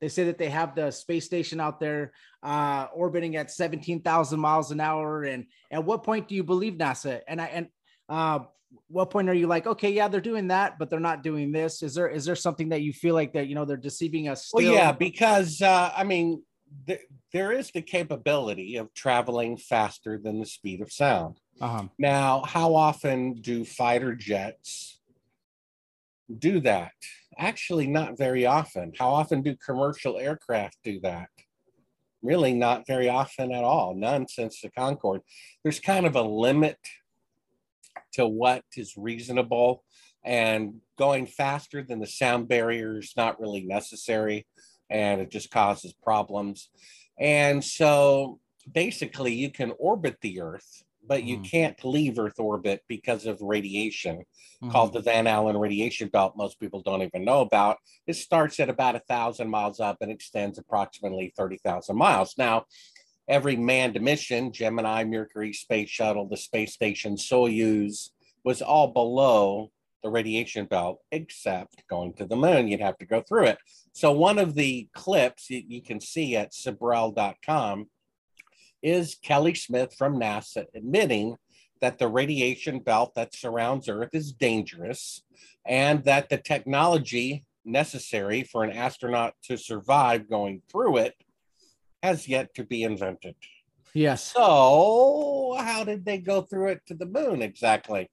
they 0.02 0.10
say 0.10 0.26
that 0.26 0.38
they 0.38 0.50
have 0.50 0.76
the 0.76 0.92
space 0.92 1.26
station 1.26 1.60
out 1.60 1.80
there 1.80 2.14
uh 2.44 2.88
orbiting 2.94 3.36
at 3.36 3.52
17,000 3.52 4.40
miles 4.40 4.72
an 4.72 4.80
hour. 4.80 5.24
And 5.24 5.46
at 5.72 5.84
what 5.84 6.04
point 6.04 6.28
do 6.28 6.36
you 6.36 6.44
believe 6.44 6.74
NASA? 6.74 7.22
And 7.28 7.42
I 7.42 7.46
and 7.46 7.68
uh 8.10 8.40
what 8.90 9.10
point 9.10 9.30
are 9.30 9.34
you 9.34 9.48
like, 9.48 9.66
okay, 9.66 9.92
yeah, 9.92 10.08
they're 10.08 10.22
doing 10.22 10.50
that, 10.50 10.78
but 10.78 10.90
they're 10.90 11.00
not 11.00 11.24
doing 11.24 11.52
this? 11.52 11.82
Is 11.84 11.96
there 11.96 12.10
is 12.10 12.26
there 12.26 12.36
something 12.36 12.70
that 12.70 12.82
you 12.82 12.94
feel 12.94 13.16
like 13.16 13.34
that 13.34 13.48
you 13.48 13.56
know 13.56 13.66
they're 13.66 13.78
deceiving 13.78 14.28
us? 14.28 14.52
Well, 14.54 14.64
yeah, 14.64 14.92
because 14.92 15.62
uh, 15.62 15.92
I 15.96 16.04
mean, 16.04 16.44
th- 16.86 17.02
there 17.32 17.52
is 17.52 17.72
the 17.72 17.82
capability 17.82 18.78
of 18.78 18.94
traveling 18.94 19.58
faster 19.58 20.18
than 20.18 20.40
the 20.40 20.46
speed 20.46 20.82
of 20.82 20.92
sound. 20.92 21.40
Uh-huh. 21.60 21.88
Now, 21.98 22.44
how 22.44 22.76
often 22.76 23.36
do 23.42 23.66
fighter 23.66 24.14
jets 24.14 24.97
do 26.36 26.60
that? 26.62 26.92
Actually, 27.38 27.88
not 27.88 28.18
very 28.18 28.46
often. 28.46 28.94
How 28.98 29.10
often 29.10 29.42
do 29.42 29.56
commercial 29.56 30.18
aircraft 30.18 30.78
do 30.84 31.00
that? 31.02 31.30
Really, 32.22 32.54
not 32.54 32.88
very 32.88 33.10
often 33.10 33.52
at 33.52 33.64
all. 33.64 33.96
None 33.96 34.28
since 34.28 34.62
the 34.62 34.72
Concorde. 34.72 35.22
There's 35.64 35.80
kind 35.80 36.06
of 36.06 36.16
a 36.16 36.22
limit 36.22 36.78
to 38.14 38.28
what 38.28 38.64
is 38.76 38.98
reasonable, 38.98 39.84
and 40.24 40.82
going 40.98 41.28
faster 41.28 41.84
than 41.84 42.00
the 42.00 42.08
sound 42.08 42.48
barrier 42.48 42.98
is 42.98 43.14
not 43.16 43.40
really 43.40 43.62
necessary, 43.62 44.48
and 44.90 45.22
it 45.22 45.30
just 45.30 45.52
causes 45.52 45.94
problems. 45.94 46.70
And 47.20 47.64
so, 47.64 48.40
basically, 48.72 49.34
you 49.34 49.52
can 49.52 49.74
orbit 49.80 50.18
the 50.22 50.42
Earth, 50.42 50.84
but 51.08 51.24
you 51.24 51.38
Mhm. 51.38 51.50
can't 51.50 51.86
leave 51.86 52.20
Earth 52.20 52.40
orbit 52.40 52.84
because 52.88 53.26
of 53.26 53.42
radiation 53.42 54.26
Mhm. 54.62 54.72
called 54.72 54.94
the 54.94 55.02
Van 55.02 55.28
Allen 55.28 55.58
radiation 55.58 56.10
belt. 56.10 56.36
Most 56.36 56.60
people 56.60 56.82
don't 56.82 57.02
even 57.02 57.24
know 57.24 57.42
about. 57.42 57.78
It 58.06 58.16
starts 58.16 58.60
at 58.60 58.70
about 58.70 58.96
a 58.96 59.00
thousand 59.00 59.50
miles 59.50 59.80
up 59.80 59.98
and 60.02 60.12
extends 60.12 60.58
approximately 60.58 61.34
30,000 61.36 61.96
miles. 61.96 62.38
Now, 62.38 62.66
every 63.28 63.56
manned 63.56 64.00
mission, 64.02 64.52
Gemini, 64.52 65.04
Mercury, 65.04 65.54
Space 65.54 65.90
Shuttle, 65.90 66.28
the 66.28 66.38
space 66.38 66.74
station, 66.74 67.16
Soyuz, 67.16 68.12
was 68.44 68.62
all 68.62 68.88
below 68.88 69.72
the 70.04 70.10
radiation 70.10 70.66
belt, 70.66 71.02
except 71.12 71.86
going 71.88 72.14
to 72.14 72.26
the 72.26 72.36
moon. 72.36 72.68
You'd 72.68 72.80
have 72.82 72.98
to 73.00 73.06
go 73.06 73.22
through 73.22 73.48
it. 73.48 73.58
So, 73.94 74.12
one 74.12 74.38
of 74.38 74.54
the 74.54 74.88
clips 74.94 75.50
you, 75.50 75.64
you 75.68 75.82
can 75.82 76.00
see 76.00 76.36
at 76.36 76.54
Sibrel.com 76.54 77.90
is 78.88 79.18
Kelly 79.22 79.54
Smith 79.54 79.94
from 79.98 80.20
NASA 80.20 80.66
admitting 80.74 81.36
that 81.82 82.00
the 82.00 82.08
radiation 82.08 82.80
belt 82.80 83.14
that 83.16 83.36
surrounds 83.36 83.90
Earth 83.90 84.12
is 84.14 84.32
dangerous 84.32 85.24
and 85.66 86.04
that 86.06 86.30
the 86.30 86.38
technology 86.38 87.44
necessary 87.66 88.44
for 88.44 88.64
an 88.64 88.72
astronaut 88.72 89.34
to 89.44 89.58
survive 89.58 90.30
going 90.30 90.62
through 90.72 90.98
it 90.98 91.14
has 92.02 92.28
yet 92.28 92.54
to 92.56 92.64
be 92.64 92.84
invented. 92.84 93.36
Yes. 93.94 94.24
So, 94.24 95.58
how 95.60 95.84
did 95.84 96.06
they 96.06 96.20
go 96.20 96.42
through 96.42 96.70
it 96.70 96.82
to 96.88 96.94
the 96.94 97.06
moon 97.06 97.42
exactly? 97.42 98.10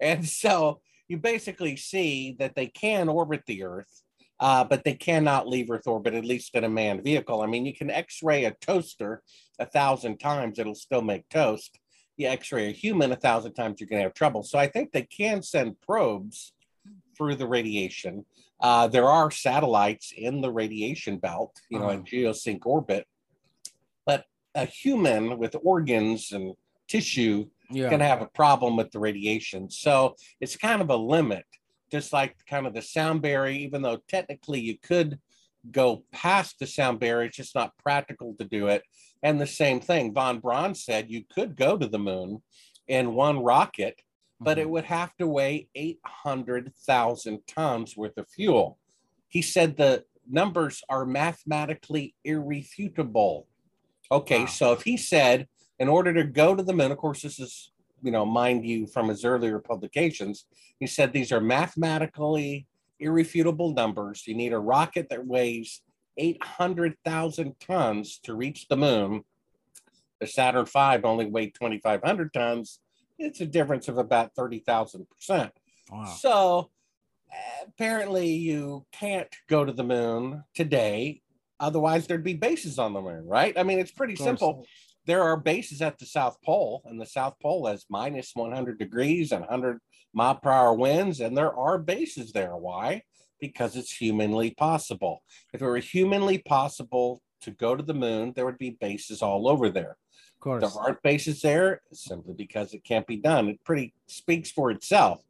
And 0.00 0.26
so, 0.26 0.80
you 1.08 1.16
basically 1.16 1.76
see 1.76 2.36
that 2.38 2.54
they 2.54 2.66
can 2.66 3.08
orbit 3.08 3.44
the 3.46 3.62
Earth, 3.62 4.02
uh, 4.40 4.64
but 4.64 4.84
they 4.84 4.94
cannot 4.94 5.48
leave 5.48 5.70
Earth 5.70 5.86
orbit, 5.86 6.14
at 6.14 6.24
least 6.24 6.54
in 6.54 6.64
a 6.64 6.68
manned 6.68 7.02
vehicle. 7.02 7.40
I 7.40 7.46
mean, 7.46 7.64
you 7.64 7.74
can 7.74 7.90
x 7.90 8.20
ray 8.22 8.44
a 8.44 8.50
toaster 8.50 9.22
a 9.58 9.66
thousand 9.66 10.18
times, 10.18 10.58
it'll 10.58 10.74
still 10.74 11.02
make 11.02 11.28
toast. 11.28 11.78
You 12.16 12.28
x 12.28 12.52
ray 12.52 12.68
a 12.68 12.72
human 12.72 13.12
a 13.12 13.16
thousand 13.16 13.54
times, 13.54 13.80
you're 13.80 13.88
going 13.88 14.00
to 14.00 14.04
have 14.04 14.14
trouble. 14.14 14.42
So, 14.42 14.58
I 14.58 14.66
think 14.66 14.92
they 14.92 15.02
can 15.02 15.42
send 15.42 15.80
probes 15.80 16.52
through 17.16 17.36
the 17.36 17.46
radiation. 17.46 18.24
Uh, 18.60 18.88
there 18.88 19.08
are 19.08 19.30
satellites 19.30 20.12
in 20.16 20.40
the 20.40 20.50
radiation 20.50 21.16
belt, 21.18 21.60
you 21.70 21.78
know, 21.78 21.90
in 21.90 22.02
geosync 22.02 22.64
orbit, 22.66 23.06
but 24.04 24.24
a 24.54 24.64
human 24.64 25.38
with 25.38 25.54
organs 25.62 26.32
and 26.32 26.54
tissue 26.88 27.48
Yeah. 27.70 27.88
going 27.90 28.00
to 28.00 28.06
have 28.06 28.22
a 28.22 28.26
problem 28.26 28.76
with 28.76 28.90
the 28.90 28.98
radiation. 28.98 29.70
So 29.70 30.16
it's 30.40 30.56
kind 30.56 30.80
of 30.80 30.90
a 30.90 30.96
limit, 30.96 31.44
just 31.92 32.12
like 32.12 32.34
kind 32.46 32.66
of 32.66 32.74
the 32.74 32.82
sound 32.82 33.22
barrier, 33.22 33.54
even 33.54 33.82
though 33.82 33.98
technically 34.08 34.60
you 34.60 34.78
could 34.78 35.18
go 35.70 36.04
past 36.12 36.58
the 36.58 36.66
sound 36.66 36.98
barrier, 36.98 37.26
it's 37.26 37.36
just 37.36 37.54
not 37.54 37.76
practical 37.78 38.34
to 38.38 38.44
do 38.44 38.68
it. 38.68 38.82
And 39.22 39.40
the 39.40 39.46
same 39.46 39.80
thing, 39.80 40.12
Von 40.12 40.38
Braun 40.40 40.74
said 40.74 41.10
you 41.10 41.24
could 41.24 41.56
go 41.56 41.76
to 41.76 41.88
the 41.88 41.98
moon 41.98 42.42
in 42.86 43.14
one 43.14 43.40
rocket, 43.40 44.02
but 44.40 44.58
it 44.58 44.66
Mhm. 44.66 44.70
would 44.70 44.84
have 44.84 45.16
to 45.16 45.26
weigh 45.26 45.68
800,000 45.74 47.46
tons 47.46 47.96
worth 47.96 48.16
of 48.16 48.28
fuel. 48.28 48.78
He 49.28 49.42
said 49.42 49.76
the 49.76 50.04
numbers 50.30 50.82
are 50.88 51.04
mathematically 51.04 52.14
irrefutable. 52.24 53.46
Okay, 54.10 54.40
Wow. 54.40 54.46
so 54.46 54.72
if 54.72 54.82
he 54.82 54.96
said, 54.96 55.48
in 55.78 55.88
order 55.88 56.12
to 56.14 56.24
go 56.24 56.54
to 56.54 56.62
the 56.62 56.72
moon, 56.72 56.92
of 56.92 56.98
course, 56.98 57.22
this 57.22 57.38
is, 57.38 57.72
you 58.02 58.10
know, 58.10 58.24
mind 58.24 58.64
you, 58.64 58.86
from 58.86 59.08
his 59.08 59.24
earlier 59.24 59.58
publications, 59.58 60.46
he 60.78 60.86
said 60.86 61.12
these 61.12 61.32
are 61.32 61.40
mathematically 61.40 62.66
irrefutable 63.00 63.72
numbers. 63.72 64.26
You 64.26 64.34
need 64.34 64.52
a 64.52 64.58
rocket 64.58 65.08
that 65.10 65.26
weighs 65.26 65.82
800,000 66.18 67.54
tons 67.60 68.18
to 68.24 68.34
reach 68.34 68.68
the 68.68 68.76
moon. 68.76 69.24
The 70.20 70.26
Saturn 70.26 70.66
V 70.66 71.02
only 71.04 71.26
weighed 71.26 71.54
2,500 71.54 72.32
tons. 72.34 72.80
It's 73.18 73.40
a 73.40 73.46
difference 73.46 73.88
of 73.88 73.98
about 73.98 74.34
30,000%. 74.34 75.50
Wow. 75.90 76.04
So 76.04 76.70
apparently, 77.66 78.32
you 78.32 78.84
can't 78.92 79.34
go 79.48 79.64
to 79.64 79.72
the 79.72 79.84
moon 79.84 80.44
today. 80.54 81.22
Otherwise, 81.60 82.06
there'd 82.06 82.22
be 82.22 82.34
bases 82.34 82.78
on 82.78 82.92
the 82.92 83.00
moon, 83.00 83.26
right? 83.26 83.58
I 83.58 83.62
mean, 83.62 83.78
it's 83.78 83.90
pretty 83.90 84.16
simple. 84.16 84.66
There 85.06 85.22
are 85.22 85.36
bases 85.36 85.80
at 85.80 85.98
the 85.98 86.06
South 86.06 86.36
Pole, 86.44 86.82
and 86.84 87.00
the 87.00 87.06
South 87.06 87.34
Pole 87.40 87.66
has 87.66 87.86
minus 87.88 88.32
100 88.34 88.78
degrees 88.78 89.32
and 89.32 89.40
100 89.40 89.80
mile 90.12 90.34
per 90.36 90.50
hour 90.50 90.74
winds, 90.74 91.20
and 91.20 91.36
there 91.36 91.54
are 91.54 91.78
bases 91.78 92.32
there. 92.32 92.56
Why? 92.56 93.02
Because 93.40 93.76
it's 93.76 93.92
humanly 93.92 94.50
possible. 94.52 95.22
If 95.52 95.62
it 95.62 95.66
were 95.66 95.78
humanly 95.78 96.38
possible 96.38 97.22
to 97.42 97.50
go 97.50 97.76
to 97.76 97.82
the 97.82 97.94
moon, 97.94 98.32
there 98.34 98.44
would 98.44 98.58
be 98.58 98.70
bases 98.70 99.22
all 99.22 99.48
over 99.48 99.70
there. 99.70 99.96
Of 100.38 100.40
course. 100.40 100.60
There 100.62 100.82
aren't 100.82 101.02
bases 101.02 101.40
there 101.40 101.82
simply 101.92 102.34
because 102.34 102.72
it 102.72 102.84
can't 102.84 103.06
be 103.06 103.16
done. 103.16 103.48
It 103.48 103.64
pretty 103.64 103.94
speaks 104.06 104.50
for 104.50 104.70
itself. 104.70 105.22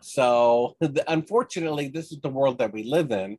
So, 0.00 0.76
unfortunately, 1.08 1.88
this 1.88 2.12
is 2.12 2.20
the 2.20 2.28
world 2.28 2.58
that 2.58 2.72
we 2.72 2.84
live 2.84 3.10
in. 3.10 3.38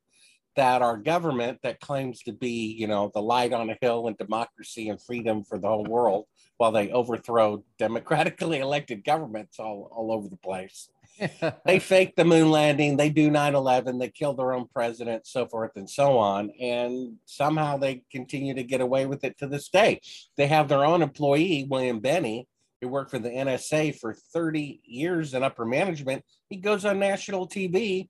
That 0.55 0.81
our 0.81 0.97
government, 0.97 1.59
that 1.61 1.79
claims 1.79 2.23
to 2.23 2.31
be, 2.31 2.73
you 2.73 2.87
know, 2.87 3.11
the 3.13 3.21
light 3.21 3.53
on 3.53 3.69
a 3.69 3.77
hill 3.79 4.07
and 4.07 4.17
democracy 4.17 4.89
and 4.89 4.99
freedom 4.99 5.43
for 5.43 5.59
the 5.59 5.67
whole 5.67 5.85
world, 5.85 6.25
while 6.57 6.71
they 6.71 6.91
overthrow 6.91 7.63
democratically 7.77 8.59
elected 8.61 9.03
governments 9.03 9.59
all, 9.59 9.87
all 9.91 10.11
over 10.11 10.27
the 10.27 10.37
place. 10.37 10.89
They 11.65 11.79
fake 11.79 12.15
the 12.15 12.25
moon 12.25 12.51
landing, 12.51 12.97
they 12.97 13.09
do 13.09 13.29
9 13.29 13.55
11, 13.55 13.97
they 13.97 14.09
kill 14.09 14.33
their 14.33 14.53
own 14.53 14.67
president, 14.67 15.25
so 15.25 15.47
forth 15.47 15.71
and 15.75 15.89
so 15.89 16.17
on. 16.17 16.51
And 16.59 17.15
somehow 17.25 17.77
they 17.77 18.03
continue 18.11 18.53
to 18.53 18.63
get 18.63 18.81
away 18.81 19.05
with 19.05 19.23
it 19.23 19.37
to 19.39 19.47
this 19.47 19.69
day. 19.69 20.01
They 20.35 20.47
have 20.47 20.67
their 20.67 20.85
own 20.85 21.01
employee, 21.01 21.67
William 21.69 21.99
Binney, 21.99 22.47
who 22.81 22.87
worked 22.87 23.11
for 23.11 23.19
the 23.19 23.29
NSA 23.29 23.99
for 23.99 24.13
30 24.13 24.81
years 24.83 25.33
in 25.33 25.43
upper 25.43 25.65
management. 25.65 26.23
He 26.49 26.57
goes 26.57 26.85
on 26.85 26.99
national 26.99 27.47
TV 27.47 28.09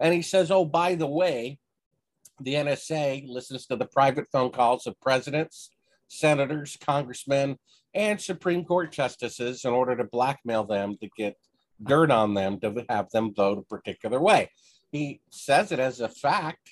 and 0.00 0.14
he 0.14 0.22
says, 0.22 0.50
Oh, 0.50 0.64
by 0.64 0.94
the 0.94 1.06
way, 1.06 1.58
the 2.40 2.54
NSA 2.54 3.28
listens 3.28 3.66
to 3.66 3.76
the 3.76 3.86
private 3.86 4.26
phone 4.30 4.50
calls 4.50 4.86
of 4.86 5.00
presidents, 5.00 5.70
senators, 6.08 6.76
congressmen, 6.80 7.58
and 7.94 8.20
Supreme 8.20 8.64
Court 8.64 8.90
justices 8.90 9.64
in 9.64 9.72
order 9.72 9.96
to 9.96 10.04
blackmail 10.04 10.64
them 10.64 10.96
to 11.00 11.08
get 11.16 11.36
dirt 11.82 12.10
on 12.10 12.34
them 12.34 12.60
to 12.60 12.84
have 12.88 13.10
them 13.10 13.34
vote 13.34 13.58
a 13.58 13.62
particular 13.62 14.20
way. 14.20 14.50
He 14.92 15.20
says 15.30 15.72
it 15.72 15.78
as 15.78 16.00
a 16.00 16.08
fact, 16.08 16.70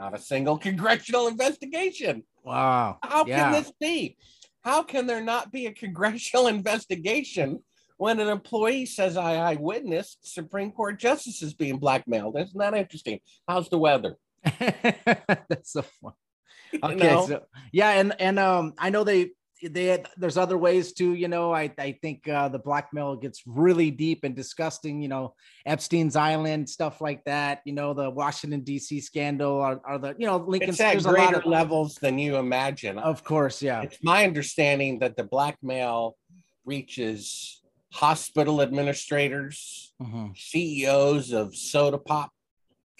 not 0.00 0.14
a 0.14 0.18
single 0.18 0.58
congressional 0.58 1.28
investigation. 1.28 2.24
Wow. 2.44 2.98
How 3.02 3.24
Yeah. 3.26 3.50
can 3.50 3.52
this 3.52 3.72
be? 3.80 4.16
How 4.62 4.82
can 4.82 5.06
there 5.06 5.22
not 5.22 5.50
be 5.52 5.66
a 5.66 5.72
congressional 5.72 6.46
investigation 6.58 7.62
when 7.96 8.20
an 8.20 8.28
employee 8.28 8.86
says, 8.86 9.16
I, 9.16 9.36
I 9.36 9.54
witnessed 9.56 10.18
Supreme 10.32 10.70
Court 10.72 10.98
justices 10.98 11.54
being 11.54 11.78
blackmailed? 11.78 12.38
Isn't 12.38 12.58
that 12.58 12.74
interesting? 12.74 13.20
How's 13.48 13.68
the 13.70 13.78
weather? 13.78 14.16
That's 14.60 15.72
so 15.72 15.82
fun. 15.82 16.12
You 16.70 16.78
Okay, 16.84 17.14
know? 17.14 17.26
so 17.26 17.42
yeah, 17.72 17.92
and 17.92 18.14
and 18.20 18.38
um, 18.38 18.74
I 18.76 18.90
know 18.90 19.02
they 19.02 19.30
they 19.62 19.86
had, 19.86 20.08
there's 20.16 20.36
other 20.36 20.56
ways 20.58 20.92
too. 20.92 21.14
You 21.14 21.28
know, 21.28 21.52
I 21.52 21.72
I 21.78 21.92
think 22.00 22.28
uh, 22.28 22.48
the 22.48 22.58
blackmail 22.58 23.16
gets 23.16 23.42
really 23.46 23.90
deep 23.90 24.24
and 24.24 24.34
disgusting. 24.36 25.00
You 25.02 25.08
know, 25.08 25.34
Epstein's 25.66 26.16
Island 26.16 26.68
stuff 26.68 27.00
like 27.00 27.24
that. 27.24 27.60
You 27.64 27.72
know, 27.72 27.94
the 27.94 28.10
Washington 28.10 28.60
D.C. 28.60 29.00
scandal 29.00 29.60
are, 29.60 29.80
are 29.84 29.98
the 29.98 30.14
you 30.18 30.26
know 30.26 30.36
Lincoln. 30.38 30.70
it's 30.70 30.80
at 30.80 30.92
There's 30.92 31.06
a 31.06 31.10
lot 31.10 31.16
greater 31.30 31.38
of, 31.38 31.46
levels 31.46 31.94
than 31.96 32.18
you 32.18 32.36
imagine. 32.36 32.98
of 32.98 33.24
course, 33.24 33.62
yeah. 33.62 33.82
It's 33.82 33.98
my 34.02 34.24
understanding 34.24 34.98
that 35.00 35.16
the 35.16 35.24
blackmail 35.24 36.16
reaches 36.64 37.62
hospital 37.92 38.60
administrators, 38.60 39.94
Mhm. 40.00 40.36
CEOs 40.36 41.32
of 41.32 41.56
soda 41.56 41.98
pop 41.98 42.30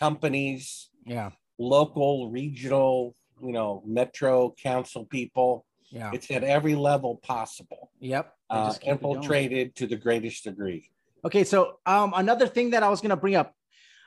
companies, 0.00 0.90
Yeah, 1.06 1.30
local, 1.58 2.30
regional, 2.30 3.14
you 3.42 3.52
know, 3.52 3.82
metro 3.86 4.54
council 4.62 5.04
people. 5.04 5.64
Yeah, 5.90 6.10
It's 6.12 6.30
at 6.30 6.44
every 6.44 6.74
level 6.74 7.16
possible, 7.16 7.90
yep. 7.98 8.34
Uh, 8.50 8.74
infiltrated 8.82 9.74
to 9.76 9.86
the 9.86 9.96
greatest 9.96 10.44
degree. 10.44 10.90
Okay, 11.24 11.44
so 11.44 11.78
um, 11.86 12.12
another 12.16 12.46
thing 12.46 12.70
that 12.70 12.82
I 12.82 12.88
was 12.88 13.00
gonna 13.00 13.16
bring 13.16 13.34
up, 13.34 13.54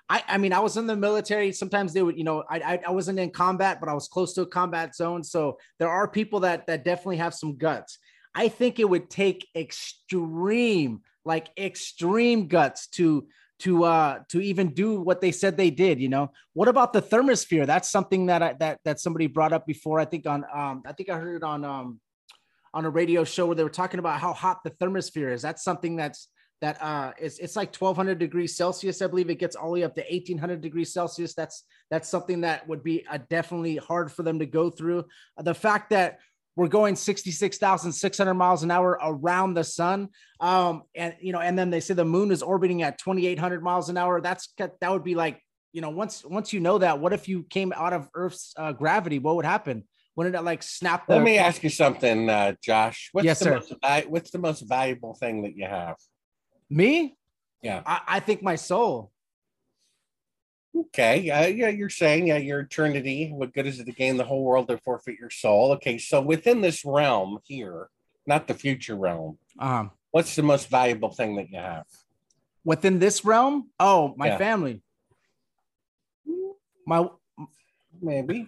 I 0.10 0.24
I 0.28 0.38
mean 0.38 0.54
I 0.54 0.60
was 0.60 0.78
in 0.78 0.88
the 0.88 0.96
military. 0.96 1.52
Sometimes 1.52 1.94
they 1.94 2.04
would, 2.04 2.18
you 2.18 2.24
know, 2.24 2.44
I 2.50 2.60
I, 2.60 2.80
I 2.88 2.92
wasn't 2.92 3.20
in 3.20 3.32
combat, 3.32 3.80
but 3.80 3.90
I 3.90 3.94
was 3.94 4.08
close 4.08 4.34
to 4.34 4.42
a 4.42 4.48
combat 4.48 4.96
zone. 4.96 5.24
So 5.24 5.58
there 5.80 5.90
are 5.90 6.08
people 6.08 6.42
that 6.42 6.68
that 6.68 6.86
definitely 6.86 7.18
have 7.18 7.34
some 7.34 7.58
guts. 7.58 7.98
I 8.34 8.48
think 8.48 8.80
it 8.80 8.90
would 8.90 9.10
take 9.10 9.48
extreme, 9.56 11.02
like 11.26 11.50
extreme 11.58 12.48
guts 12.48 12.88
to 12.90 13.28
to 13.62 13.84
uh 13.84 14.20
to 14.30 14.42
even 14.42 14.74
do 14.74 15.00
what 15.00 15.22
they 15.22 15.32
said 15.32 15.58
they 15.58 15.70
did. 15.70 16.00
You 16.00 16.10
know, 16.10 16.32
what 16.54 16.68
about 16.68 16.94
the 16.94 17.02
thermosphere? 17.02 17.66
That's 17.66 17.90
something 17.90 18.28
that 18.28 18.44
I 18.44 18.54
that 18.54 18.80
that 18.86 19.00
somebody 19.00 19.28
brought 19.28 19.54
up 19.54 19.66
before. 19.66 20.00
I 20.00 20.06
think 20.06 20.28
on 20.28 20.46
um 20.54 20.84
I 20.86 20.94
think 20.94 21.10
I 21.10 21.18
heard 21.18 21.38
it 21.38 21.44
on 21.44 21.64
um 21.64 22.00
on 22.74 22.86
a 22.86 22.90
radio 22.90 23.24
show 23.24 23.46
where 23.46 23.56
they 23.56 23.64
were 23.64 23.70
talking 23.70 24.00
about 24.00 24.20
how 24.20 24.34
hot 24.34 24.64
the 24.64 24.72
thermosphere 24.72 25.34
is. 25.34 25.42
That's 25.42 25.64
something 25.64 25.96
that's 25.96 26.28
that 26.62 26.82
uh 26.82 27.12
it's 27.18 27.40
it's 27.40 27.56
like 27.56 27.76
1200 27.76 28.20
degrees 28.20 28.56
celsius 28.56 29.02
i 29.02 29.08
believe 29.08 29.30
it 29.30 29.40
gets 29.40 29.56
all 29.56 29.70
the 29.70 29.74
way 29.74 29.84
up 29.84 29.96
to 29.96 30.02
1800 30.02 30.62
degrees 30.62 30.94
celsius 30.94 31.34
that's 31.34 31.64
that's 31.90 32.08
something 32.08 32.42
that 32.42 32.68
would 32.68 32.84
be 32.84 33.04
uh, 33.08 33.18
definitely 33.30 33.78
hard 33.78 34.12
for 34.12 34.22
them 34.24 34.38
to 34.38 34.46
go 34.46 34.70
through 34.70 35.04
the 35.40 35.56
fact 35.56 35.90
that 35.90 36.20
we're 36.56 36.68
going 36.68 36.96
66,600 36.96 38.34
miles 38.34 38.64
an 38.64 38.72
hour 38.72 39.00
around 39.02 39.54
the 39.54 39.64
sun 39.64 40.10
um 40.40 40.84
and 40.96 41.16
you 41.20 41.32
know 41.32 41.40
and 41.40 41.58
then 41.58 41.70
they 41.70 41.80
say 41.80 41.94
the 41.94 42.06
moon 42.06 42.32
is 42.32 42.42
orbiting 42.42 42.82
at 42.82 42.98
2800 42.98 43.64
miles 43.64 43.90
an 43.90 43.98
hour 43.98 44.22
that's 44.22 44.54
that 44.58 44.92
would 44.92 45.04
be 45.04 45.16
like 45.16 45.42
you 45.74 45.82
know 45.82 45.90
once 45.90 46.26
once 46.26 46.52
you 46.52 46.60
know 46.60 46.78
that 46.78 47.00
what 47.00 47.14
if 47.14 47.28
you 47.28 47.44
came 47.44 47.74
out 47.76 47.94
of 47.94 48.10
earth's 48.16 48.54
uh, 48.58 48.72
gravity 48.72 49.20
what 49.20 49.36
would 49.36 49.46
happen 49.46 49.84
wouldn't 50.16 50.36
it 50.36 50.42
like 50.42 50.62
snap 50.62 51.08
the 51.08 51.16
Let 51.16 51.24
me 51.24 51.38
ask 51.38 51.64
you 51.64 51.70
something, 51.70 52.30
uh, 52.30 52.54
Josh. 52.62 53.10
What's 53.14 53.26
Yes, 53.26 53.40
the 53.40 53.46
sir. 53.46 53.52
Most, 53.56 54.10
what's 54.10 54.32
the 54.32 54.40
most 54.40 54.62
valuable 54.62 55.14
thing 55.14 55.44
that 55.44 55.56
you 55.56 55.66
have? 55.66 55.96
me 56.70 57.16
Yeah. 57.62 57.82
I, 57.86 58.02
I 58.08 58.20
think 58.20 58.42
my 58.42 58.56
soul 58.56 59.11
Okay. 60.76 61.30
Uh, 61.30 61.48
yeah, 61.48 61.68
you're 61.70 61.90
saying, 61.90 62.28
yeah, 62.28 62.38
your 62.38 62.62
eternity. 62.62 63.30
What 63.34 63.54
good 63.54 63.68
is 63.68 63.80
it 63.80 63.86
to 63.86 63.92
gain 63.92 64.18
the 64.18 64.24
whole 64.24 64.44
world 64.44 64.70
and 64.72 64.82
forfeit 64.82 65.18
your 65.20 65.30
soul? 65.30 65.74
Okay. 65.74 65.98
So 65.98 66.22
within 66.22 66.62
this 66.62 66.86
realm 66.86 67.40
here, 67.44 67.90
not 68.26 68.48
the 68.48 68.54
future 68.54 68.96
realm, 68.96 69.38
um 69.60 69.92
what's 70.12 70.36
the 70.36 70.44
most 70.44 70.70
valuable 70.70 71.10
thing 71.10 71.36
that 71.38 71.50
you 71.50 71.58
have? 71.60 71.86
within 72.64 73.00
this 73.00 73.26
realm 73.26 73.70
oh 73.80 74.14
my 74.18 74.28
Yeah. 74.28 74.38
family 74.38 74.84
my 76.86 77.08
Maybe. 78.00 78.48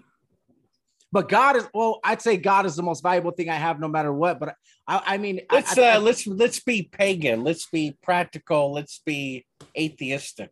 but 1.12 1.28
god 1.30 1.56
is 1.56 1.68
well 1.74 2.00
i'd 2.04 2.22
say 2.22 2.38
god 2.38 2.68
is 2.68 2.76
the 2.76 2.84
most 2.84 3.02
valuable 3.02 3.32
thing 3.32 3.50
i 3.50 3.56
have 3.56 3.80
no 3.80 3.88
matter 3.88 4.14
what 4.14 4.40
but 4.40 4.56
i 4.88 5.02
i 5.14 5.18
mean 5.18 5.42
Let's 5.52 5.76
I, 5.78 5.96
uh, 5.96 6.00
let's 6.00 6.28
let's 6.28 6.60
be 6.60 6.84
pagan. 6.84 7.44
Let's 7.44 7.68
be 7.68 7.98
practical. 8.04 8.72
Let's 8.72 9.02
be 9.04 9.46
atheistic. 9.76 10.52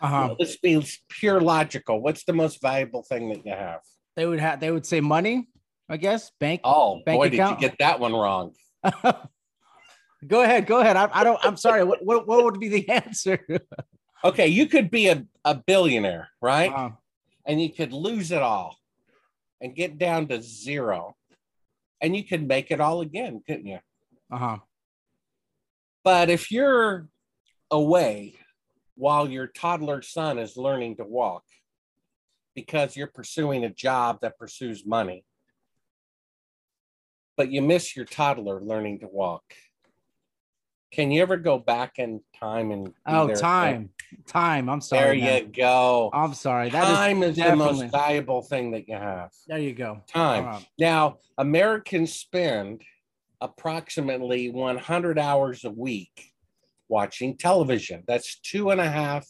Uh-huh. 0.00 0.34
Let's 0.38 0.56
be 0.56 0.82
pure 1.08 1.40
logical. 1.40 2.00
What's 2.00 2.24
the 2.24 2.32
most 2.32 2.60
valuable 2.62 3.02
thing 3.02 3.28
that 3.30 3.44
you 3.44 3.52
have? 3.52 3.80
they 4.16 4.26
would 4.26 4.40
have 4.40 4.58
they 4.60 4.70
would 4.70 4.84
say 4.84 5.00
money 5.00 5.48
i 5.88 5.96
guess 5.96 6.32
bank 6.40 6.60
Oh 6.64 7.00
Bank 7.06 7.20
boy, 7.20 7.26
account? 7.28 7.58
did 7.60 7.64
you 7.64 7.68
get 7.70 7.78
that 7.78 8.00
one 8.00 8.12
wrong? 8.12 8.52
go 10.26 10.42
ahead 10.42 10.66
go 10.66 10.80
ahead 10.80 10.96
I, 10.96 11.08
I 11.12 11.24
don't 11.24 11.38
i'm 11.42 11.56
sorry 11.56 11.84
what, 11.84 12.04
what 12.04 12.26
what 12.26 12.44
would 12.44 12.58
be 12.60 12.68
the 12.68 12.88
answer 12.88 13.38
Okay, 14.22 14.48
you 14.48 14.66
could 14.66 14.90
be 14.90 15.08
a, 15.08 15.24
a 15.46 15.54
billionaire, 15.54 16.28
right? 16.42 16.70
Uh, 16.70 16.90
and 17.46 17.58
you 17.62 17.70
could 17.72 17.90
lose 17.90 18.32
it 18.32 18.42
all 18.42 18.76
and 19.62 19.74
get 19.74 19.96
down 19.96 20.26
to 20.28 20.42
zero 20.42 21.16
and 22.02 22.14
you 22.14 22.22
could 22.24 22.46
make 22.46 22.70
it 22.70 22.80
all 22.80 23.00
again 23.00 23.40
couldn't 23.46 23.66
you 23.66 23.78
uh-huh 24.30 24.58
but 26.04 26.28
if 26.28 26.50
you're 26.50 27.08
away 27.70 28.34
while 29.00 29.30
your 29.30 29.46
toddler 29.46 30.02
son 30.02 30.38
is 30.38 30.58
learning 30.58 30.94
to 30.94 31.04
walk 31.04 31.42
because 32.54 32.96
you're 32.96 33.06
pursuing 33.06 33.64
a 33.64 33.70
job 33.70 34.18
that 34.20 34.38
pursues 34.38 34.84
money. 34.84 35.24
But 37.36 37.50
you 37.50 37.62
miss 37.62 37.96
your 37.96 38.04
toddler 38.04 38.60
learning 38.60 39.00
to 39.00 39.08
walk. 39.08 39.42
Can 40.92 41.10
you 41.10 41.22
ever 41.22 41.38
go 41.38 41.58
back 41.58 41.98
in 41.98 42.20
time 42.38 42.72
and 42.72 42.92
oh 43.06 43.32
time. 43.34 43.90
Time. 44.26 44.68
I'm 44.68 44.80
sorry. 44.80 45.20
there 45.20 45.28
sorry 45.28 45.40
you 45.40 45.46
go. 45.46 46.10
I'm 46.12 46.34
sorry. 46.34 46.68
That 46.68 46.82
is 46.82 46.96
time 46.96 47.22
is, 47.22 47.36
the 47.36 47.42
definitely- 47.42 47.82
most 47.84 47.92
valuable 47.92 48.42
thing 48.42 48.72
that 48.72 48.86
you 48.86 48.96
have. 48.96 49.30
There 49.46 49.58
you 49.58 49.72
go. 49.72 50.02
Time. 50.08 50.46
Uh, 50.48 50.60
Now, 50.78 51.18
Americans 51.38 52.12
spend 52.12 52.82
approximately 53.40 54.50
100 54.50 55.18
hours 55.18 55.64
a 55.64 55.70
week 55.70 56.29
watching 56.90 57.36
television. 57.36 58.02
That's 58.06 58.38
two 58.40 58.70
and 58.70 58.80
a 58.80 58.90
half 58.90 59.26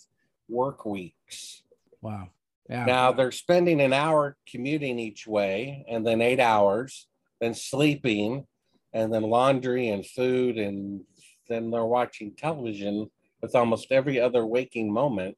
work 0.48 0.84
weeks. 0.84 1.62
wow 2.00 2.28
yeah 2.68 2.84
Now, 2.84 3.12
they're 3.12 3.32
spending 3.32 3.80
an 3.80 3.92
hour 3.92 4.36
commuting 4.50 4.98
each 4.98 5.26
way, 5.26 5.84
and 5.88 6.04
then 6.06 6.20
eight 6.22 6.40
hours, 6.40 7.06
then 7.40 7.54
sleeping, 7.54 8.46
and 8.92 9.12
then 9.12 9.22
laundry 9.22 9.88
and 9.88 10.04
food, 10.04 10.58
and 10.58 11.02
then 11.48 11.70
they're 11.70 11.84
watching 11.84 12.34
television 12.34 13.10
with 13.42 13.54
almost 13.54 13.92
every 13.92 14.20
other 14.20 14.44
waking 14.46 14.92
moment. 14.92 15.36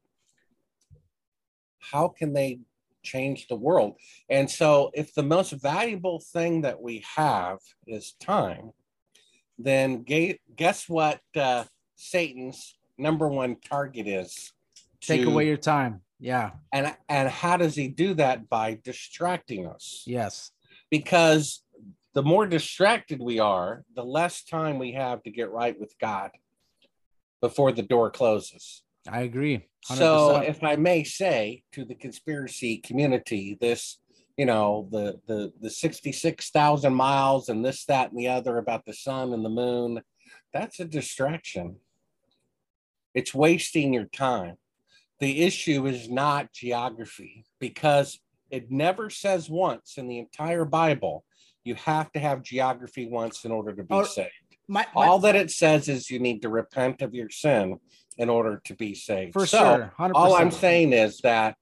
How 1.79 2.09
can 2.09 2.33
they 2.33 2.61
change 3.03 3.49
the 3.49 3.57
world? 3.57 3.97
And 4.29 4.51
so, 4.51 4.91
if 4.95 5.15
the 5.15 5.23
most 5.23 5.53
valuable 5.53 6.21
thing 6.21 6.63
that 6.63 6.81
we 6.81 7.05
have 7.17 7.59
is 7.87 8.15
time, 8.21 8.71
then 9.59 10.05
guess 10.57 10.89
what 10.89 11.21
uh, 11.37 11.65
Satan's 11.97 12.79
number 12.99 13.29
one 13.29 13.57
target 13.61 14.07
is? 14.07 14.53
take 15.01 15.23
To 15.23 15.29
away 15.29 15.47
your 15.47 15.57
time 15.57 16.01
Yeah. 16.19 16.53
And 16.73 16.95
and 17.09 17.29
how 17.29 17.57
does 17.57 17.75
he 17.75 17.89
do 17.89 18.15
that? 18.15 18.49
By 18.49 18.79
distracting 18.83 19.67
us. 19.67 20.05
Yes. 20.07 20.53
Because 20.91 21.63
the 22.15 22.23
more 22.23 22.47
distracted 22.47 23.21
we 23.21 23.41
are, 23.41 23.85
the 23.95 24.05
less 24.05 24.45
time 24.45 24.79
we 24.79 24.93
have 24.93 25.23
to 25.23 25.31
get 25.31 25.51
right 25.51 25.79
with 25.79 25.95
God 25.99 26.31
before 27.41 27.73
the 27.73 27.83
door 27.83 28.11
closes. 28.11 28.83
I 29.09 29.23
agree. 29.23 29.67
100%. 29.91 29.97
So, 29.97 30.37
if 30.37 30.63
I 30.63 30.77
may 30.77 31.03
say 31.03 31.65
to 31.73 31.85
the 31.85 31.97
conspiracy 31.97 32.77
community, 32.77 33.59
this, 33.61 33.99
you 34.37 34.47
know, 34.47 34.89
the 34.93 35.19
the 35.27 35.53
the 35.61 35.71
sixty-six 35.71 36.51
thousand 36.51 36.95
miles 36.95 37.49
and 37.49 37.65
this, 37.65 37.85
that, 37.87 38.11
and 38.11 38.19
the 38.19 38.29
other 38.29 38.59
about 38.59 38.85
the 38.85 38.95
sun 38.95 39.33
and 39.33 39.45
the 39.45 39.49
moon, 39.49 40.03
that's 40.53 40.81
a 40.81 40.85
distraction. 40.85 41.77
It's 43.15 43.35
wasting 43.35 43.93
your 43.93 44.05
time. 44.07 44.57
The 45.19 45.43
issue 45.43 45.87
is 45.87 46.09
not 46.11 46.53
geography 46.53 47.45
because 47.61 48.21
it 48.51 48.71
never 48.71 49.09
says 49.11 49.49
once 49.49 49.95
in 49.97 50.09
the 50.09 50.19
entire 50.19 50.65
Bible 50.65 51.25
you 51.65 51.75
have 51.77 52.11
to 52.13 52.19
have 52.19 52.43
geography 52.43 53.07
once 53.07 53.45
in 53.45 53.53
order 53.53 53.73
to 53.73 53.83
be 53.85 53.95
Oh, 53.95 54.03
saved. 54.05 54.31
my, 54.67 54.85
my- 54.95 55.07
All 55.07 55.19
that 55.21 55.37
it 55.37 55.51
says 55.51 55.89
is 55.89 56.11
you 56.11 56.19
need 56.19 56.43
to 56.43 56.49
repent 56.49 57.03
of 57.03 57.15
your 57.15 57.31
sin 57.31 57.79
in 58.19 58.29
order 58.29 58.61
to 58.65 58.75
be 58.75 58.95
saved. 58.95 59.33
for 59.33 59.47
So, 59.47 59.59
sure. 59.59 59.93
100%. 59.99 60.13
all 60.15 60.35
I'm 60.35 60.51
saying 60.51 60.93
is 60.93 61.19
that 61.19 61.57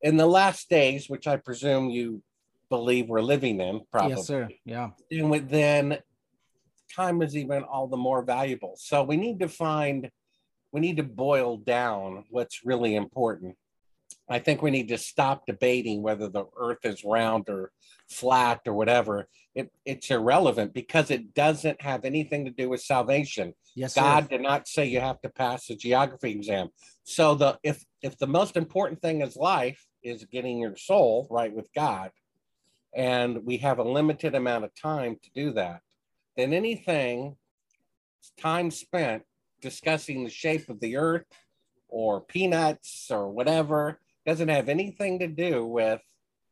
in 0.00 0.16
the 0.16 0.26
last 0.26 0.68
days, 0.70 1.08
which 1.08 1.26
I 1.26 1.36
presume 1.36 1.90
you 1.90 2.22
believe 2.70 3.08
we're 3.08 3.20
living 3.20 3.60
in, 3.60 3.82
probably, 3.92 4.16
Yes, 4.16 4.26
sir. 4.26 4.48
Yeah. 4.64 4.90
and 5.10 5.48
then 5.50 5.98
time 6.94 7.22
is 7.22 7.36
even 7.36 7.62
all 7.62 7.88
the 7.88 7.96
more 7.96 8.22
valuable. 8.22 8.74
So 8.76 9.02
we 9.02 9.16
need 9.16 9.40
to 9.40 9.48
find, 9.48 10.10
we 10.72 10.80
need 10.80 10.96
to 10.98 11.02
boil 11.02 11.56
down 11.56 12.24
what's 12.30 12.64
really 12.64 12.94
important. 12.94 13.56
I 14.28 14.38
think 14.38 14.62
we 14.62 14.70
need 14.70 14.88
to 14.88 14.98
stop 14.98 15.46
debating 15.46 16.02
whether 16.02 16.28
the 16.28 16.46
earth 16.56 16.84
is 16.84 17.04
round 17.04 17.48
or 17.48 17.72
flat 18.08 18.60
or 18.66 18.72
whatever. 18.72 19.28
It, 19.54 19.70
it's 19.84 20.10
irrelevant 20.10 20.72
because 20.72 21.10
it 21.10 21.34
doesn't 21.34 21.80
have 21.82 22.04
anything 22.04 22.44
to 22.46 22.50
do 22.50 22.68
with 22.68 22.80
salvation. 22.80 23.54
Yes, 23.74 23.94
sir. 23.94 24.00
God 24.00 24.28
did 24.28 24.40
not 24.40 24.66
say 24.66 24.86
you 24.86 25.00
have 25.00 25.20
to 25.22 25.28
pass 25.28 25.68
a 25.68 25.76
geography 25.76 26.30
exam. 26.30 26.68
So 27.04 27.34
the 27.34 27.58
if 27.62 27.84
if 28.02 28.16
the 28.18 28.26
most 28.26 28.56
important 28.56 29.02
thing 29.02 29.20
is 29.20 29.36
life 29.36 29.84
is 30.02 30.24
getting 30.24 30.58
your 30.58 30.76
soul 30.76 31.26
right 31.30 31.52
with 31.52 31.68
God, 31.74 32.10
and 32.94 33.44
we 33.44 33.58
have 33.58 33.78
a 33.78 33.84
limited 33.84 34.34
amount 34.34 34.64
of 34.64 34.70
time 34.74 35.16
to 35.22 35.30
do 35.34 35.52
that, 35.52 35.80
then 36.36 36.52
anything 36.52 37.36
time 38.38 38.70
spent 38.70 39.22
discussing 39.60 40.24
the 40.24 40.30
shape 40.30 40.68
of 40.68 40.80
the 40.80 40.96
earth 40.96 41.26
or 41.88 42.20
peanuts 42.20 43.08
or 43.10 43.30
whatever. 43.30 44.00
Doesn't 44.26 44.48
have 44.48 44.68
anything 44.68 45.18
to 45.20 45.26
do 45.28 45.66
with 45.66 46.00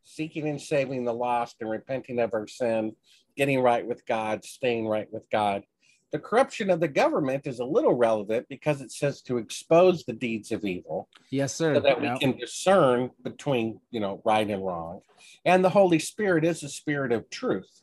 seeking 0.05 0.49
and 0.49 0.61
saving 0.61 1.05
the 1.05 1.15
lost 1.15 1.57
and 1.61 1.71
repenting 1.71 2.19
of 2.19 2.35
our 2.35 2.47
sin, 2.47 2.95
getting 3.37 3.61
right 3.61 3.87
with 3.87 4.05
God, 4.07 4.45
staying 4.45 4.87
right 4.87 5.11
with 5.13 5.29
God. 5.31 5.63
The 6.11 6.19
corruption 6.19 6.69
of 6.69 6.81
the 6.81 6.89
government 6.89 7.47
is 7.47 7.59
a 7.61 7.65
little 7.65 7.95
relevant 7.95 8.47
because 8.49 8.83
it 8.83 8.93
says 8.93 9.23
to 9.23 9.39
expose 9.39 10.05
the 10.05 10.13
deeds 10.13 10.53
of 10.53 10.65
evil. 10.65 11.09
Yes, 11.31 11.55
sir. 11.55 11.75
so 11.77 11.81
that 11.81 12.01
we 12.01 12.07
Yeah. 12.09 12.19
can 12.19 12.37
discern 12.37 13.11
between 13.23 13.81
you 13.91 14.01
know 14.01 14.21
right 14.25 14.49
and 14.49 14.65
wrong. 14.65 15.01
And 15.47 15.65
the 15.65 15.71
holy 15.71 15.99
spirit 15.99 16.45
is 16.45 16.63
a 16.63 16.69
spirit 16.69 17.13
of 17.13 17.31
truth 17.31 17.82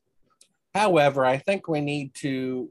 however 0.80 1.26
i 1.26 1.38
think 1.38 1.68
we 1.68 1.82
need 1.82 2.14
to 2.14 2.70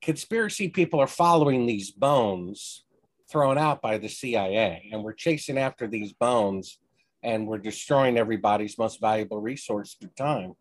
conspiracy 0.00 0.68
people 0.68 1.00
are 1.00 1.06
following 1.06 1.66
these 1.66 1.90
bones 1.90 2.84
thrown 3.30 3.56
out 3.56 3.80
by 3.80 3.98
the 3.98 4.08
cia 4.08 4.88
and 4.92 5.02
we're 5.02 5.12
chasing 5.12 5.58
after 5.58 5.86
these 5.86 6.12
bones 6.12 6.78
and 7.22 7.46
we're 7.46 7.58
destroying 7.58 8.18
everybody's 8.18 8.76
most 8.78 9.00
valuable 9.00 9.40
resource 9.40 9.96
through 9.98 10.10
time 10.16 10.54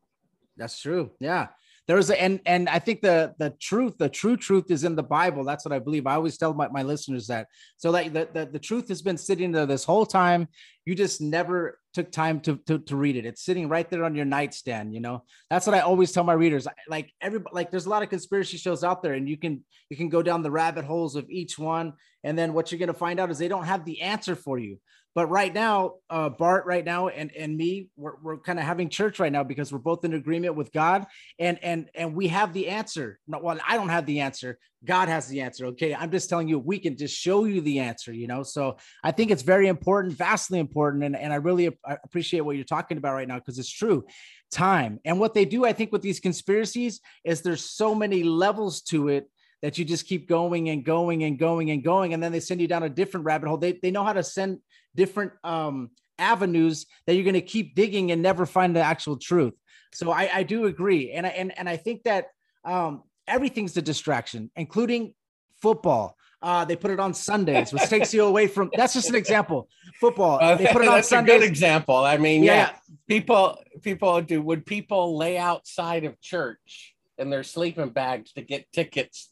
That's 0.58 0.80
true. 0.80 1.12
Yeah. 1.20 1.48
There's 1.88 2.10
a 2.10 2.22
and 2.22 2.40
and 2.46 2.70
I 2.70 2.80
think 2.80 3.02
the 3.02 3.34
the 3.40 3.52
truth, 3.60 3.98
the 3.98 4.08
true 4.08 4.38
truth 4.38 4.70
is 4.70 4.84
in 4.84 4.96
the 4.96 5.04
Bible. 5.04 5.44
That's 5.44 5.66
what 5.66 5.74
I 5.74 5.80
believe. 5.80 6.06
I 6.06 6.16
always 6.16 6.38
tell 6.38 6.54
my, 6.54 6.68
my 6.70 6.84
listeners 6.84 7.28
that. 7.28 7.48
So 7.78 7.90
like 7.90 8.14
the, 8.14 8.30
the 8.32 8.46
the 8.46 8.60
truth 8.60 8.88
has 8.90 9.02
been 9.02 9.18
sitting 9.18 9.52
there 9.52 9.66
this 9.66 9.84
whole 9.84 10.06
time. 10.06 10.48
You 10.86 10.96
just 10.96 11.22
never 11.22 11.80
took 11.94 12.12
time 12.12 12.40
to, 12.42 12.58
to 12.68 12.80
to 12.80 12.96
read 12.96 13.16
it. 13.16 13.26
It's 13.26 13.44
sitting 13.44 13.68
right 13.68 13.90
there 13.90 14.04
on 14.04 14.16
your 14.16 14.26
nightstand, 14.26 14.94
you 14.94 15.02
know. 15.02 15.24
That's 15.50 15.66
what 15.66 15.76
I 15.76 15.80
always 15.82 16.12
tell 16.12 16.24
my 16.24 16.34
readers. 16.34 16.68
Like 16.88 17.12
every 17.20 17.42
like 17.52 17.72
there's 17.72 17.88
a 17.88 17.90
lot 17.90 18.04
of 18.04 18.10
conspiracy 18.10 18.58
shows 18.58 18.84
out 18.84 19.02
there, 19.02 19.14
and 19.14 19.28
you 19.28 19.38
can 19.38 19.64
you 19.90 19.98
can 19.98 20.10
go 20.10 20.22
down 20.22 20.44
the 20.44 20.52
rabbit 20.52 20.86
holes 20.86 21.16
of 21.16 21.30
each 21.30 21.58
one. 21.58 21.94
And 22.24 22.38
then 22.38 22.54
what 22.54 22.72
you're 22.72 22.80
gonna 22.80 22.94
find 22.94 23.20
out 23.20 23.32
is 23.32 23.40
they 23.40 23.48
don't 23.48 23.66
have 23.66 23.86
the 23.86 24.02
answer 24.02 24.36
for 24.36 24.60
you. 24.60 24.80
But 25.14 25.28
right 25.28 25.54
now, 25.54 25.96
uh, 26.10 26.30
Bart, 26.30 26.66
right 26.66 26.86
now, 26.86 27.10
and 27.10 27.32
and 27.36 27.58
me, 27.58 27.90
we're, 27.98 28.14
we're 28.22 28.38
kind 28.38 28.60
of 28.60 28.66
having 28.66 28.88
church 28.88 29.20
right 29.20 29.32
now 29.32 29.44
because 29.44 29.72
we're 29.72 29.80
both 29.80 30.06
in 30.06 30.14
agreement 30.14 30.56
with 30.56 30.72
God, 30.72 31.06
and 31.38 31.62
and 31.62 31.90
and 31.94 32.16
we 32.16 32.30
have 32.30 32.54
the 32.54 32.70
answer. 32.70 33.20
Well, 33.28 33.60
I 33.68 33.76
don't 33.76 33.90
have 33.90 34.06
the 34.06 34.22
answer. 34.22 34.58
God 34.86 35.10
has 35.10 35.28
the 35.28 35.42
answer. 35.42 35.66
Okay, 35.68 35.94
I'm 35.94 36.12
just 36.12 36.30
telling 36.30 36.48
you, 36.48 36.60
we 36.60 36.80
can 36.80 36.96
just 36.96 37.16
show 37.16 37.44
you 37.44 37.60
the 37.60 37.80
answer. 37.80 38.14
You 38.14 38.28
know, 38.28 38.44
so 38.44 38.78
I 39.04 39.12
think 39.12 39.32
it's 39.32 39.42
very 39.44 39.68
important, 39.68 40.14
vastly 40.14 40.60
important, 40.60 41.04
and 41.04 41.16
and 41.16 41.34
I 41.34 41.38
really 41.38 41.68
I 41.86 41.98
appreciate 42.06 42.42
what 42.42 42.56
you're 42.56 42.64
talking 42.64 42.98
about 42.98 43.14
right 43.14 43.28
now 43.28 43.38
because 43.38 43.60
it's 43.60 43.72
true. 43.72 44.06
Time 44.50 45.00
and 45.06 45.20
what 45.20 45.34
they 45.34 45.46
do, 45.46 45.66
I 45.66 45.74
think, 45.74 45.92
with 45.92 46.02
these 46.02 46.20
conspiracies 46.20 47.02
is 47.24 47.42
there's 47.42 47.64
so 47.64 47.96
many 47.96 48.24
levels 48.24 48.82
to 48.84 49.10
it 49.10 49.30
that 49.62 49.78
you 49.78 49.86
just 49.86 50.08
keep 50.08 50.28
going 50.28 50.70
and 50.70 50.84
going 50.84 51.24
and 51.24 51.38
going 51.38 51.72
and 51.72 51.84
going 51.84 52.14
and 52.14 52.22
then 52.22 52.32
they 52.32 52.40
send 52.40 52.60
you 52.60 52.68
down 52.68 52.84
a 52.84 52.90
different 52.90 53.26
rabbit 53.26 53.48
hole 53.48 53.58
they, 53.58 53.74
they 53.74 53.92
know 53.92 54.04
how 54.04 54.12
to 54.12 54.24
send 54.24 54.58
different 54.96 55.34
um, 55.44 55.90
avenues 56.20 56.86
that 57.06 57.16
you're 57.16 57.24
going 57.24 57.34
to 57.34 57.42
keep 57.42 57.76
digging 57.76 58.12
and 58.12 58.22
never 58.22 58.46
find 58.46 58.76
the 58.76 58.82
actual 58.82 59.18
truth 59.18 59.54
so 59.94 60.12
i, 60.12 60.30
I 60.34 60.44
do 60.44 60.66
agree 60.66 61.12
and 61.12 61.26
I, 61.26 61.30
and, 61.30 61.58
and 61.58 61.68
I 61.68 61.78
think 61.78 62.04
that 62.04 62.28
um, 62.64 63.04
everything's 63.28 63.76
a 63.78 63.82
distraction 63.82 64.52
including 64.56 65.14
football 65.62 66.18
uh, 66.42 66.66
they 66.66 66.76
put 66.76 66.90
it 66.90 67.00
on 67.00 67.14
Sundays, 67.14 67.72
which 67.72 67.84
takes 67.84 68.14
you 68.14 68.26
away 68.26 68.48
from. 68.48 68.72
That's 68.76 68.94
just 68.94 69.10
an 69.10 69.16
example. 69.16 69.70
Football. 70.00 70.40
Uh, 70.42 70.56
they 70.56 70.66
put 70.68 70.82
it 70.82 70.88
on 70.88 70.96
that's 70.96 71.12
a 71.12 71.22
good 71.22 71.44
example. 71.44 71.98
I 71.98 72.18
mean, 72.18 72.44
Yeah, 72.44 72.54
yeah, 72.54 72.72
people 73.08 73.62
people 73.82 74.22
do. 74.22 74.42
Would 74.42 74.66
people 74.66 75.18
lay 75.18 75.38
outside 75.38 76.04
of 76.04 76.20
church 76.20 76.96
in 77.20 77.30
their 77.30 77.44
sleeping 77.44 77.90
bags 77.90 78.34
to 78.34 78.42
get 78.42 78.72
tickets? 78.72 79.30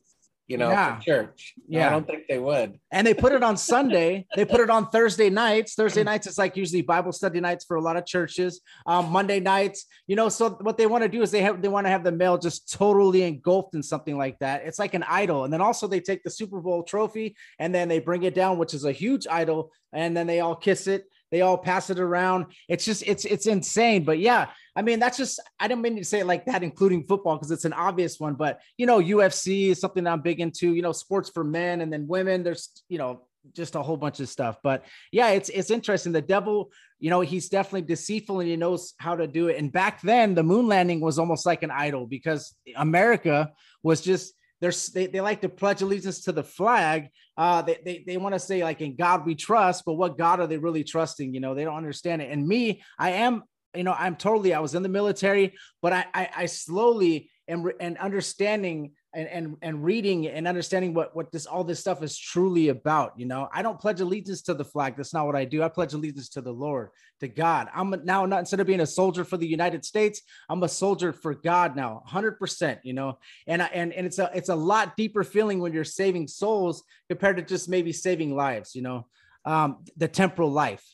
You 0.50 0.58
know, 0.58 0.72
Yeah. 0.72 1.00
church. 1.00 1.54
No, 1.68 1.80
Yeah. 1.80 1.88
I 1.88 1.90
don't 1.92 2.08
think 2.08 2.24
they 2.28 2.40
would. 2.40 2.80
and 2.92 3.06
they 3.06 3.14
put 3.14 3.32
it 3.34 3.44
on 3.44 3.56
Sunday. 3.74 4.26
They 4.36 4.46
put 4.46 4.60
it 4.60 4.70
on 4.72 4.90
Thursday 4.90 5.30
nights. 5.30 5.76
Thursday 5.76 6.04
nights 6.04 6.26
is 6.26 6.40
like 6.40 6.58
usually 6.58 6.82
Bible 6.82 7.12
study 7.12 7.40
nights 7.40 7.64
for 7.66 7.78
a 7.78 7.82
lot 7.82 7.96
of 7.98 8.06
churches. 8.08 8.60
Um, 8.88 9.12
Monday 9.12 9.40
nights, 9.40 9.86
you 10.08 10.16
know. 10.16 10.28
So 10.28 10.50
what 10.62 10.78
they 10.78 10.88
want 10.88 11.04
to 11.04 11.10
do 11.10 11.22
is 11.22 11.30
they 11.30 11.44
have 11.44 11.62
they 11.62 11.68
want 11.68 11.86
to 11.86 11.92
have 11.92 12.04
the 12.04 12.12
male 12.12 12.38
just 12.40 12.72
totally 12.74 13.22
engulfed 13.24 13.76
in 13.76 13.84
something 13.84 14.18
like 14.18 14.40
that. 14.40 14.64
It's 14.66 14.80
like 14.80 14.96
an 14.96 15.04
idol, 15.04 15.44
and 15.44 15.54
then 15.54 15.62
also 15.62 15.88
they 15.88 16.00
take 16.02 16.24
the 16.24 16.32
Super 16.32 16.60
Bowl 16.60 16.82
trophy 16.84 17.36
and 17.60 17.74
then 17.74 17.88
they 17.88 18.00
bring 18.00 18.24
it 18.24 18.34
down, 18.34 18.58
which 18.58 18.74
is 18.74 18.86
a 18.86 18.92
huge 18.92 19.28
idol, 19.30 19.72
and 19.94 20.18
then 20.18 20.26
they 20.26 20.40
all 20.40 20.56
kiss 20.56 20.88
it. 20.88 21.06
They 21.32 21.42
all 21.42 21.58
pass 21.58 21.90
it 21.90 22.00
around. 22.00 22.48
It's 22.68 22.86
just 22.86 23.04
it's 23.06 23.26
it's 23.26 23.46
insane. 23.46 24.04
But 24.04 24.20
yeah, 24.20 24.48
I 24.76 24.82
mean 24.82 25.00
that's 25.00 25.18
just 25.18 25.40
I 25.60 25.68
didn't 25.68 25.82
mean 25.82 25.98
to 25.98 26.06
say 26.06 26.24
like 26.24 26.46
that, 26.46 26.64
including 26.64 27.06
football 27.06 27.36
because 27.36 27.52
it's 27.52 27.66
an 27.66 27.74
obvious 27.74 28.20
one. 28.20 28.36
But 28.36 28.62
you 28.78 28.86
know, 28.86 29.00
UFC 29.00 29.68
is 29.68 29.80
something 29.80 30.06
I'm 30.08 30.22
big 30.22 30.40
into. 30.40 30.74
You 30.74 30.82
know, 30.82 30.92
sports 30.92 31.30
for 31.30 31.44
men 31.44 31.82
and 31.82 31.92
then 31.92 32.08
women. 32.08 32.44
There's 32.44 32.70
you 32.90 32.98
know 32.98 33.22
just 33.54 33.76
a 33.76 33.82
whole 33.82 33.98
bunch 33.98 34.20
of 34.20 34.30
stuff. 34.30 34.58
But 34.64 34.86
yeah, 35.12 35.30
it's 35.30 35.50
it's 35.50 35.72
interesting. 35.72 36.12
The 36.12 36.22
devil, 36.22 36.72
you 37.00 37.10
know, 37.10 37.22
he's 37.22 37.50
definitely 37.50 37.84
deceitful 37.84 38.40
and 38.40 38.50
he 38.50 38.56
knows 38.56 38.94
how 38.98 39.16
to 39.16 39.28
do 39.28 39.48
it. 39.48 39.58
And 39.58 39.72
back 39.72 40.02
then, 40.02 40.36
the 40.36 40.44
moon 40.44 40.68
landing 40.68 41.00
was 41.00 41.20
almost 41.20 41.46
like 41.46 41.64
an 41.64 41.72
idol 41.72 42.08
because 42.08 42.56
America 42.76 43.52
was 43.84 44.02
just 44.02 44.34
there's 44.62 44.88
they, 44.88 45.08
they 45.08 45.22
like 45.22 45.42
to 45.42 45.50
pledge 45.50 45.82
allegiance 45.82 46.22
to 46.22 46.32
the 46.32 46.44
flag. 46.44 47.10
Uh, 47.40 47.62
they 47.62 47.78
they, 47.86 48.04
they 48.06 48.18
want 48.18 48.36
to 48.36 48.40
say 48.40 48.62
like 48.62 48.82
in 48.82 48.98
God 48.98 49.26
we 49.26 49.34
trust, 49.34 49.86
but 49.86 49.94
what 49.94 50.18
God 50.18 50.42
are 50.42 50.48
they 50.48 50.58
really 50.58 50.84
trusting? 50.84 51.34
You 51.34 51.40
know, 51.40 51.56
they 51.56 51.64
don't 51.64 51.78
understand 51.78 52.22
it. 52.22 52.30
And 52.30 52.46
me, 52.46 52.84
I 53.00 53.12
am, 53.12 53.44
you 53.74 53.86
know, 53.86 53.96
I'm 53.98 54.18
totally. 54.18 54.54
I 54.54 54.60
was 54.60 54.76
in 54.76 54.84
the 54.84 54.90
military, 54.90 55.54
but 55.82 55.94
I 55.94 56.06
I, 56.14 56.30
I 56.36 56.46
slowly 56.48 57.30
am 57.48 57.66
and 57.80 57.98
understanding 57.98 58.92
and, 59.14 59.28
and 59.28 59.58
and 59.62 59.84
reading 59.84 60.28
and 60.28 60.48
understanding 60.48 60.94
what 60.94 61.16
what 61.16 61.32
this 61.32 61.46
all 61.46 61.64
this 61.64 61.80
stuff 61.80 62.04
is 62.04 62.18
truly 62.18 62.70
about. 62.70 63.14
You 63.18 63.26
know, 63.26 63.50
I 63.52 63.62
don't 63.62 63.80
pledge 63.80 64.02
allegiance 64.02 64.42
to 64.44 64.54
the 64.54 64.66
flag. 64.66 64.96
That's 64.98 65.14
not 65.14 65.26
what 65.26 65.36
I 65.36 65.46
do. 65.46 65.64
I 65.64 65.70
pledge 65.70 65.94
allegiance 65.94 66.30
to 66.30 66.42
the 66.42 66.52
Lord, 66.52 66.90
to 67.20 67.28
God. 67.28 67.70
I'm 67.74 67.94
now 68.04 68.26
not 68.26 68.40
instead 68.40 68.60
of 68.60 68.68
being 68.68 68.82
a 68.82 68.86
soldier 68.86 69.24
for 69.24 69.38
the 69.38 69.48
United 69.48 69.84
States, 69.84 70.22
I'm 70.48 70.62
a 70.62 70.70
soldier 70.70 71.12
for 71.12 71.34
God 71.34 71.76
now, 71.76 72.04
100%. 72.08 72.80
You 72.84 72.94
know, 72.94 73.18
and 73.48 73.64
I, 73.64 73.68
and 73.68 73.94
and 73.94 74.06
it's 74.06 74.20
a 74.20 74.30
it's 74.34 74.50
a 74.50 74.56
lot 74.56 74.96
deeper 74.96 75.24
feeling 75.24 75.60
when 75.60 75.74
you're 75.74 75.84
saving 75.84 76.28
souls 76.28 76.84
compared 77.08 77.38
to 77.38 77.44
just 77.44 77.68
maybe 77.68 77.92
saving 77.92 78.36
lives. 78.36 78.76
You 78.76 78.84
know, 78.84 79.08
um, 79.46 79.84
the 79.98 80.08
temporal 80.08 80.52
life. 80.52 80.86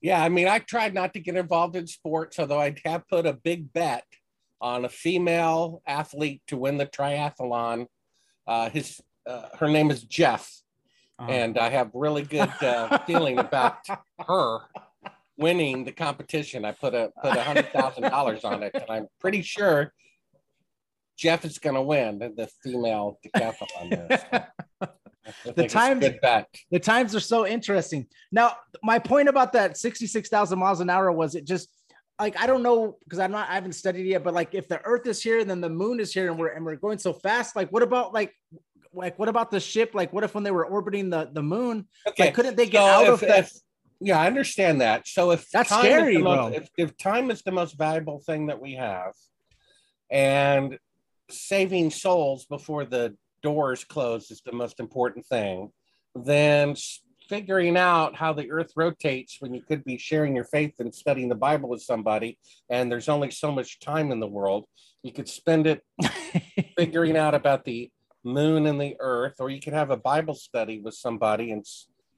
Yeah, 0.00 0.22
I 0.22 0.30
mean, 0.30 0.48
I 0.48 0.60
tried 0.60 0.94
not 0.94 1.12
to 1.12 1.20
get 1.20 1.36
involved 1.36 1.76
in 1.76 1.86
sports, 1.86 2.38
although 2.38 2.60
I 2.60 2.74
have 2.86 3.06
put 3.06 3.26
a 3.26 3.34
big 3.34 3.70
bet 3.70 4.04
on 4.60 4.84
a 4.84 4.88
female 4.88 5.82
athlete 5.86 6.42
to 6.48 6.56
win 6.56 6.76
the 6.78 6.86
triathlon. 6.86 7.86
Uh, 8.46 8.68
his 8.70 9.00
uh, 9.28 9.48
her 9.58 9.68
name 9.68 9.90
is 9.90 10.02
Jeff, 10.02 10.50
Uh-huh. 11.18 11.30
and 11.30 11.58
I 11.58 11.68
have 11.70 11.90
really 11.94 12.22
good 12.22 12.50
uh, 12.62 12.98
feeling 13.06 13.38
about 13.38 13.78
her 14.26 14.60
winning 15.36 15.84
the 15.84 15.92
competition. 15.92 16.64
I 16.64 16.72
put 16.72 16.94
a 16.94 17.10
put 17.22 17.36
a 17.36 17.42
hundred 17.42 17.68
thousand 17.72 18.04
dollars 18.04 18.44
on 18.44 18.62
it, 18.62 18.72
and 18.74 18.84
I'm 18.88 19.06
pretty 19.20 19.42
sure 19.42 19.92
Jeff 21.16 21.44
is 21.44 21.58
going 21.58 21.74
to 21.76 21.82
win 21.82 22.18
the, 22.18 22.28
the 22.30 22.48
female 22.62 23.18
decathlon. 23.24 23.90
There. 23.90 24.46
So 24.82 24.88
I 25.26 25.52
think 25.52 25.58
it's 25.58 25.74
a 25.74 25.78
times- 25.78 26.46
the 26.70 26.78
times 26.80 27.14
are 27.14 27.20
so 27.20 27.46
interesting. 27.46 28.06
Now, 28.32 28.56
my 28.82 28.98
point 28.98 29.28
about 29.28 29.52
that 29.52 29.76
66,000 29.76 30.58
miles 30.58 30.80
an 30.80 30.88
hour 30.90 31.12
was 31.12 31.34
it 31.34 31.46
just 31.46 31.68
like 32.20 32.38
I 32.40 32.46
don't 32.46 32.62
know 32.62 32.96
because 33.04 33.18
I'm 33.18 33.32
not 33.32 33.48
I 33.48 33.54
haven't 33.54 33.72
studied 33.72 34.06
yet, 34.06 34.22
but 34.22 34.34
like 34.34 34.54
if 34.54 34.68
the 34.68 34.80
Earth 34.84 35.06
is 35.06 35.22
here 35.22 35.40
and 35.40 35.48
then 35.48 35.60
the 35.60 35.70
Moon 35.70 36.00
is 36.00 36.12
here 36.12 36.28
and 36.30 36.38
we're 36.38 36.48
and 36.48 36.64
we're 36.64 36.76
going 36.76 36.98
so 36.98 37.12
fast, 37.12 37.56
like 37.56 37.70
what 37.70 37.82
about 37.82 38.12
like 38.12 38.34
like 38.92 39.18
what 39.18 39.28
about 39.28 39.50
the 39.50 39.60
ship? 39.60 39.92
Like 39.94 40.12
what 40.12 40.24
if 40.24 40.34
when 40.34 40.44
they 40.44 40.50
were 40.50 40.66
orbiting 40.66 41.10
the 41.10 41.30
the 41.32 41.42
Moon, 41.42 41.86
Okay, 42.06 42.24
like 42.26 42.34
couldn't 42.34 42.56
they 42.56 42.66
get 42.66 42.80
so 42.82 42.86
out 42.86 43.02
if- 43.04 43.12
of 43.14 43.20
that? 43.20 43.38
if- 43.44 43.52
yeah, 44.02 44.18
I 44.18 44.26
understand 44.28 44.80
that. 44.80 45.06
So 45.06 45.30
if 45.30 45.50
That's 45.50 45.68
scary, 45.68 46.16
the 46.16 46.22
most- 46.22 46.54
if, 46.56 46.70
if 46.78 46.96
time 46.96 47.30
is 47.30 47.42
the 47.42 47.52
most 47.52 47.76
valuable 47.76 48.18
thing 48.20 48.46
that 48.46 48.58
we 48.58 48.72
have, 48.74 49.12
and 50.10 50.78
saving 51.30 51.90
souls 51.90 52.46
before 52.46 52.84
the 52.86 53.14
doors 53.42 53.84
close 53.84 54.30
is 54.30 54.40
the 54.40 54.52
most 54.52 54.80
important 54.80 55.26
thing, 55.26 55.70
then 56.14 56.74
figuring 57.30 57.76
out 57.76 58.16
how 58.16 58.32
the 58.32 58.50
earth 58.50 58.72
rotates 58.74 59.36
when 59.38 59.54
you 59.54 59.62
could 59.62 59.84
be 59.84 59.96
sharing 59.96 60.34
your 60.34 60.44
faith 60.44 60.74
and 60.80 60.92
studying 60.92 61.28
the 61.28 61.34
Bible 61.36 61.68
with 61.68 61.80
somebody, 61.80 62.36
and 62.68 62.90
there's 62.90 63.08
only 63.08 63.30
so 63.30 63.52
much 63.52 63.78
time 63.78 64.10
in 64.10 64.18
the 64.18 64.26
world, 64.26 64.66
you 65.04 65.12
could 65.12 65.28
spend 65.28 65.68
it 65.68 65.84
figuring 66.76 67.16
out 67.16 67.32
about 67.32 67.64
the 67.64 67.88
moon 68.24 68.66
and 68.66 68.80
the 68.80 68.96
earth, 68.98 69.36
or 69.38 69.48
you 69.48 69.60
could 69.60 69.72
have 69.72 69.90
a 69.90 69.96
Bible 69.96 70.34
study 70.34 70.80
with 70.80 70.94
somebody 70.94 71.52
and 71.52 71.64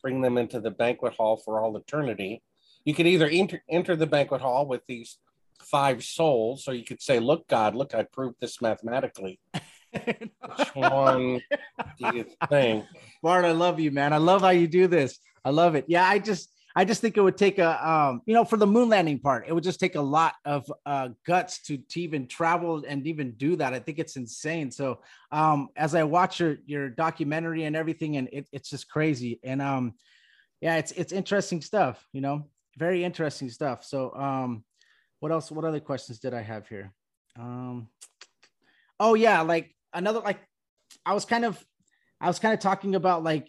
bring 0.01 0.23
them 0.23 0.39
into 0.39 0.61
the 0.61 0.71
banquet 0.71 1.13
hall 1.13 1.37
for 1.37 1.61
all 1.61 1.77
eternity. 1.77 2.43
You 2.87 2.95
could 2.95 3.07
either 3.07 3.29
enter, 3.29 3.63
enter 3.69 3.95
the 3.95 4.07
banquet 4.07 4.41
hall 4.41 4.67
with 4.67 4.81
these 4.89 5.19
five 5.61 6.03
souls, 6.03 6.67
or 6.67 6.73
you 6.73 6.85
could 6.85 7.03
say, 7.03 7.21
Look, 7.21 7.47
God, 7.49 7.75
look, 7.75 7.95
I 7.95 8.05
proved 8.05 8.37
this 8.41 8.63
mathematically. 8.63 9.39
Which 9.93 10.75
one 10.75 11.41
do 11.99 12.17
you 12.17 12.27
think? 12.49 12.87
Bart, 13.23 13.45
I 13.45 13.53
love 13.53 13.79
you, 13.79 13.91
man. 13.91 14.13
I 14.13 14.19
love 14.19 14.43
how 14.43 14.51
you 14.51 14.67
do 14.67 14.87
this. 14.87 15.19
I 15.45 15.51
love 15.51 15.75
it. 15.75 15.85
Yeah, 15.89 16.07
I 16.09 16.19
just 16.19 16.51
I 16.75 16.85
just 16.85 17.01
think 17.01 17.17
it 17.17 17.21
would 17.21 17.37
take 17.37 17.59
a 17.59 17.89
um, 17.91 18.23
you 18.25 18.35
know, 18.35 18.45
for 18.45 18.57
the 18.57 18.67
moon 18.67 18.89
landing 18.89 19.19
part, 19.19 19.45
it 19.47 19.53
would 19.53 19.65
just 19.65 19.81
take 19.81 19.95
a 19.95 20.01
lot 20.01 20.35
of 20.45 20.71
uh 20.87 21.11
guts 21.27 21.63
to 21.65 21.77
to 21.77 22.01
even 22.01 22.27
travel 22.27 22.83
and 22.87 23.07
even 23.07 23.33
do 23.33 23.57
that. 23.57 23.75
I 23.75 23.79
think 23.79 23.99
it's 23.99 24.17
insane. 24.17 24.71
So 24.71 25.01
um 25.31 25.69
as 25.77 25.95
I 25.95 26.05
watch 26.05 26.41
your 26.41 26.57
your 26.67 26.89
documentary 26.89 27.65
and 27.65 27.77
everything, 27.77 28.17
and 28.17 28.29
it, 28.33 28.49
it's 28.53 28.71
just 28.71 28.89
crazy. 28.89 29.41
And 29.45 29.61
um 29.61 29.95
yeah, 30.61 30.77
it's 30.77 30.93
it's 30.93 31.13
interesting 31.13 31.61
stuff, 31.61 32.07
you 32.13 32.21
know, 32.21 32.49
very 32.79 33.05
interesting 33.05 33.51
stuff. 33.51 33.85
So 33.85 34.15
um 34.15 34.65
what 35.21 35.33
else? 35.33 35.51
What 35.51 35.65
other 35.65 35.81
questions 35.81 36.19
did 36.21 36.35
I 36.35 36.43
have 36.43 36.67
here? 36.69 36.93
Um 37.39 37.89
oh 38.99 39.15
yeah, 39.15 39.43
like 39.43 39.75
another 39.95 40.21
like 40.21 40.41
I 41.05 41.15
was 41.15 41.25
kind 41.25 41.45
of 41.45 41.63
I 42.21 42.29
was 42.29 42.39
kind 42.39 42.55
of 42.55 42.61
talking 42.61 42.95
about 42.95 43.23
like 43.23 43.49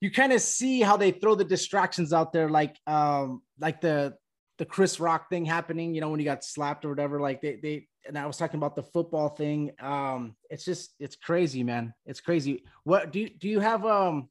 you 0.00 0.10
kind 0.10 0.32
of 0.32 0.40
see 0.40 0.80
how 0.80 0.96
they 0.96 1.10
throw 1.10 1.34
the 1.34 1.44
distractions 1.44 2.12
out 2.12 2.32
there, 2.32 2.48
like 2.48 2.76
um 2.86 3.42
like 3.58 3.80
the 3.80 4.14
the 4.58 4.64
Chris 4.64 5.00
Rock 5.00 5.28
thing 5.28 5.44
happening, 5.44 5.94
you 5.94 6.00
know, 6.00 6.08
when 6.08 6.20
he 6.20 6.24
got 6.24 6.44
slapped 6.44 6.84
or 6.84 6.88
whatever. 6.88 7.20
Like 7.20 7.40
they 7.40 7.56
they 7.56 7.88
and 8.06 8.16
I 8.16 8.26
was 8.26 8.36
talking 8.36 8.58
about 8.58 8.76
the 8.76 8.82
football 8.82 9.28
thing. 9.28 9.72
Um, 9.80 10.36
it's 10.50 10.64
just 10.64 10.94
it's 10.98 11.16
crazy, 11.16 11.62
man. 11.62 11.92
It's 12.04 12.20
crazy. 12.20 12.64
What 12.84 13.12
do 13.12 13.20
you 13.20 13.30
do 13.30 13.48
you 13.48 13.60
have 13.60 13.84
um 13.84 14.28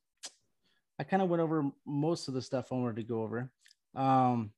I 1.00 1.04
kind 1.04 1.22
of 1.22 1.30
went 1.30 1.42
over 1.42 1.66
most 1.86 2.28
of 2.28 2.34
the 2.34 2.42
stuff 2.42 2.72
I 2.72 2.76
wanted 2.76 2.98
to 2.98 3.04
go 3.04 3.22
over. 3.22 3.50
Um 3.96 4.52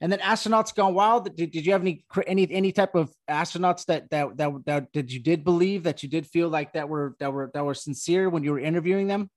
and 0.00 0.12
then 0.12 0.20
astronauts 0.20 0.74
gone 0.74 0.94
wild. 0.94 1.34
Did, 1.36 1.50
did 1.50 1.66
you 1.66 1.72
have 1.72 1.82
any 1.82 2.04
any 2.26 2.50
any 2.50 2.72
type 2.72 2.94
of 2.94 3.12
astronauts 3.28 3.84
that 3.86 4.08
that 4.10 4.36
that 4.36 4.52
that 4.66 4.92
did 4.92 5.12
you 5.12 5.20
did 5.20 5.44
believe 5.44 5.82
that 5.84 6.02
you 6.02 6.08
did 6.08 6.26
feel 6.26 6.48
like 6.48 6.72
that 6.74 6.88
were 6.88 7.16
that 7.18 7.32
were 7.32 7.50
that 7.54 7.64
were 7.64 7.74
sincere 7.74 8.30
when 8.30 8.44
you 8.44 8.52
were 8.52 8.60
interviewing 8.60 9.08
them? 9.08 9.30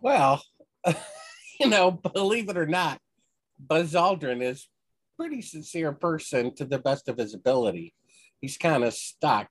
Well, 0.00 0.42
you 1.60 1.68
know, 1.68 1.90
believe 1.90 2.48
it 2.48 2.58
or 2.58 2.66
not, 2.66 3.00
Buzz 3.58 3.94
Aldrin 3.94 4.42
is 4.42 4.68
pretty 5.16 5.40
sincere 5.40 5.92
person 5.92 6.54
to 6.56 6.64
the 6.64 6.78
best 6.78 7.08
of 7.08 7.16
his 7.16 7.32
ability. 7.32 7.94
He's 8.40 8.58
kind 8.58 8.84
of 8.84 8.92
stuck, 8.92 9.48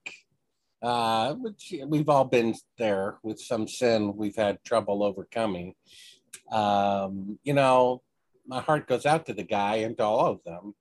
uh, 0.80 1.34
which 1.34 1.74
we've 1.86 2.08
all 2.08 2.24
been 2.24 2.54
there 2.78 3.18
with 3.24 3.40
some 3.40 3.66
sin 3.66 4.16
we've 4.16 4.36
had 4.36 4.62
trouble 4.62 5.02
overcoming. 5.02 5.74
Um, 6.52 7.40
you 7.42 7.54
know, 7.54 8.02
my 8.46 8.60
heart 8.60 8.86
goes 8.86 9.06
out 9.06 9.26
to 9.26 9.34
the 9.34 9.42
guy 9.42 9.76
and 9.76 9.96
to 9.96 10.04
all 10.04 10.26
of 10.26 10.44
them. 10.44 10.74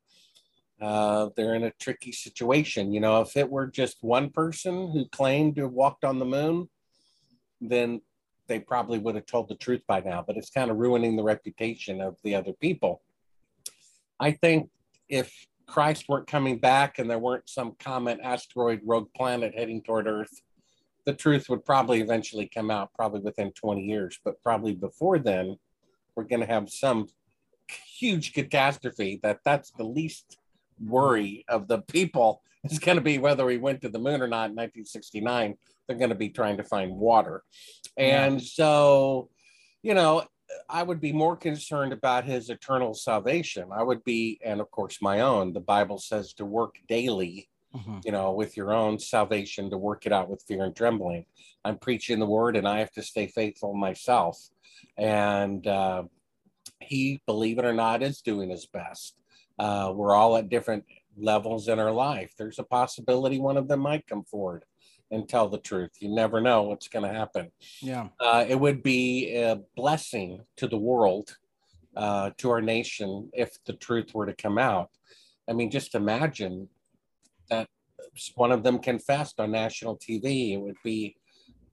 Uh, 0.82 1.30
they're 1.36 1.55
in 1.55 1.63
a 1.63 1.72
tricky 1.80 2.11
situation. 2.11 2.91
You 2.91 2.99
know, 2.99 3.22
if 3.22 3.38
it 3.38 3.49
were 3.49 3.68
just 3.68 3.97
one 4.01 4.30
person 4.30 4.91
who 4.91 5.05
claimed 5.09 5.55
to 5.55 5.63
have 5.63 5.72
walked 5.72 6.03
on 6.03 6.20
the 6.20 6.26
moon, 6.26 6.70
then 7.61 8.01
they 8.47 8.59
probably 8.59 8.99
would 8.99 9.16
have 9.16 9.26
told 9.26 9.49
the 9.49 9.55
truth 9.55 9.82
by 9.88 10.01
now, 10.01 10.24
but 10.26 10.38
it's 10.38 10.49
kind 10.49 10.70
of 10.70 10.78
ruining 10.78 11.16
the 11.16 11.24
reputation 11.24 12.01
of 12.01 12.18
the 12.24 12.36
other 12.36 12.53
people. 12.53 13.01
I 14.20 14.32
think 14.32 14.70
if 15.09 15.34
Christ 15.66 16.05
weren't 16.07 16.28
coming 16.28 16.59
back 16.59 16.99
and 16.99 17.09
there 17.09 17.20
weren't 17.20 17.49
some 17.49 17.76
comet, 17.80 18.20
asteroid, 18.22 18.82
rogue 18.86 19.09
planet 19.16 19.53
heading 19.55 19.82
toward 19.82 20.07
Earth, 20.07 20.41
the 21.05 21.13
truth 21.13 21.49
would 21.49 21.66
probably 21.66 22.01
eventually 22.01 22.49
come 22.53 22.70
out, 22.70 22.93
probably 22.93 23.22
within 23.22 23.51
20 23.51 23.82
years. 23.82 24.20
But 24.24 24.41
probably 24.41 24.74
before 24.74 25.20
then, 25.20 25.57
we're 26.16 26.24
going 26.24 26.41
to 26.41 26.45
have 26.47 26.70
some 26.70 27.07
huge 27.98 28.34
catastrophe 28.34 29.20
that 29.24 29.39
that's 29.46 29.72
the 29.72 29.84
least 29.84 30.38
worry 30.84 31.46
of 31.48 31.68
the 31.68 31.80
people. 31.80 32.41
Is 32.64 32.80
going 32.80 32.98
to 32.98 33.04
be 33.04 33.20
whether 33.20 33.46
we 33.46 33.58
went 33.58 33.82
to 33.82 33.89
the 33.89 34.00
moon 34.00 34.24
or 34.24 34.28
not 34.28 34.50
in 34.50 34.56
1969 34.56 35.56
they're 35.88 35.98
going 35.98 36.10
to 36.10 36.16
be 36.16 36.30
trying 36.30 36.58
to 36.58 36.64
find 36.64 36.96
water. 36.96 37.43
And 37.96 38.41
so 38.41 39.30
you 39.84 39.93
know 39.93 40.24
i 40.70 40.82
would 40.82 41.02
be 41.02 41.12
more 41.12 41.36
concerned 41.36 41.91
about 41.93 42.26
his 42.26 42.50
eternal 42.50 42.93
salvation. 42.93 43.66
I 43.72 43.84
would 43.84 44.04
be 44.04 44.39
and 44.43 44.62
of 44.62 44.72
course 44.72 44.98
my 45.02 45.22
own. 45.22 45.54
The 45.54 45.60
bible 45.60 46.00
says 46.00 46.34
to 46.34 46.46
work 46.46 46.76
daily 46.88 47.50
you 48.06 48.12
know 48.12 48.32
with 48.32 48.56
your 48.56 48.74
own 48.74 48.98
salvation 48.98 49.70
to 49.70 49.78
work 49.78 50.06
it 50.06 50.14
out 50.14 50.30
with 50.30 50.43
fear 50.48 50.64
and 50.64 50.76
trembling. 50.76 51.26
I'm 51.64 51.78
preaching 51.78 52.20
the 52.20 52.26
word 52.26 52.56
and 52.56 52.68
i 52.68 52.80
have 52.80 52.91
to 52.93 53.04
stay 53.04 53.28
faithful 53.28 53.74
myself. 53.74 54.38
And 54.98 55.66
uh, 55.68 56.04
he 56.80 57.22
believe 57.26 57.57
it 57.59 57.66
or 57.66 57.74
not 57.74 58.03
is 58.03 58.22
doing 58.22 58.49
his 58.49 58.66
best 58.66 59.16
uh, 59.59 59.91
we're 59.95 60.13
all 60.16 60.36
at 60.38 60.49
different 60.49 60.84
levels 61.18 61.68
in 61.68 61.80
our 61.80 61.91
life 61.91 62.34
there's 62.38 62.59
a 62.59 62.63
possibility 62.63 63.39
one 63.39 63.57
of 63.57 63.68
them 63.68 63.80
might 63.80 64.05
come 64.07 64.24
forward 64.24 64.63
and 65.11 65.30
tell 65.30 65.47
the 65.47 65.57
truth 65.59 65.91
you 65.99 66.09
never 66.13 66.41
know 66.41 66.63
what's 66.63 66.88
going 66.88 67.05
to 67.05 67.13
happen 67.13 67.51
Yeah. 67.82 68.07
uh, 68.20 68.45
it 68.47 68.59
would 68.59 68.84
be 68.84 69.36
a 69.36 69.61
blessing 69.76 70.41
to 70.57 70.68
the 70.68 70.78
world, 70.78 71.38
uh, 71.95 72.32
to 72.38 72.49
our 72.49 72.61
nation, 72.61 73.30
if 73.34 73.63
the 73.66 73.74
truth 73.74 74.13
were 74.13 74.26
to 74.26 74.34
come 74.34 74.57
out. 74.57 74.89
I 75.47 75.53
mean, 75.53 75.70
just 75.72 75.95
imagine 75.95 76.68
that 77.49 77.70
one 78.36 78.51
of 78.51 78.63
them 78.63 78.80
confessed 78.80 79.39
on 79.39 79.51
national 79.51 79.97
TV. 79.97 80.53
It 80.53 80.57
would 80.57 80.76
be, 80.84 81.16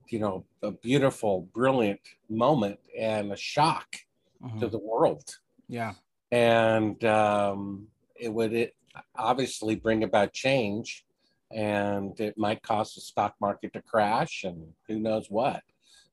you 0.09 0.19
know, 0.19 0.45
a 0.61 0.71
beautiful, 0.71 1.49
brilliant 1.53 1.99
moment 2.29 2.79
and 2.97 3.33
a 3.33 3.35
shock 3.35 3.95
Mhm. 4.43 4.59
to 4.59 4.67
the 4.67 4.79
world. 4.79 5.37
Yeah. 5.67 5.93
And 6.31 7.03
um, 7.05 7.87
it 8.15 8.33
would 8.33 8.53
it 8.53 8.75
obviously 9.15 9.75
bring 9.75 10.03
about 10.03 10.33
change 10.33 11.05
and 11.51 12.19
it 12.19 12.37
might 12.37 12.61
cause 12.61 12.93
the 12.93 13.01
stock 13.01 13.35
market 13.39 13.73
to 13.73 13.81
crash 13.81 14.43
and 14.43 14.73
who 14.87 14.99
knows 14.99 15.29
what. 15.29 15.61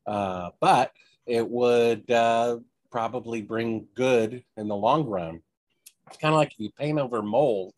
Uh, 0.07 0.51
but 0.61 0.93
it 1.27 1.49
would 1.49 2.11
uh, 2.11 2.59
probably 2.91 3.43
bring 3.43 3.87
good 3.95 4.45
in 4.57 4.69
the 4.69 4.77
long 4.77 5.07
run. 5.07 5.41
It's 6.09 6.19
kind 6.19 6.35
of 6.35 6.39
like 6.39 6.53
if 6.53 6.61
you 6.61 6.71
paint 6.79 6.99
over 6.99 7.23
mold, 7.23 7.75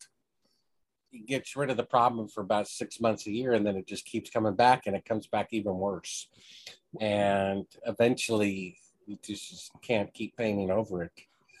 it 1.11 1.27
gets 1.27 1.55
rid 1.55 1.69
of 1.69 1.77
the 1.77 1.83
problem 1.83 2.27
for 2.27 2.41
about 2.41 2.67
six 2.67 2.99
months 2.99 3.27
a 3.27 3.31
year, 3.31 3.53
and 3.53 3.65
then 3.65 3.77
it 3.77 3.85
just 3.85 4.05
keeps 4.05 4.31
coming 4.31 4.55
back, 4.55 4.87
and 4.87 4.95
it 4.95 5.05
comes 5.05 5.27
back 5.27 5.49
even 5.51 5.77
worse. 5.77 6.27
And 6.99 7.65
eventually, 7.85 8.77
you 9.05 9.17
just 9.21 9.71
can't 9.81 10.13
keep 10.13 10.35
painting 10.37 10.71
over 10.71 11.03
it. 11.03 11.11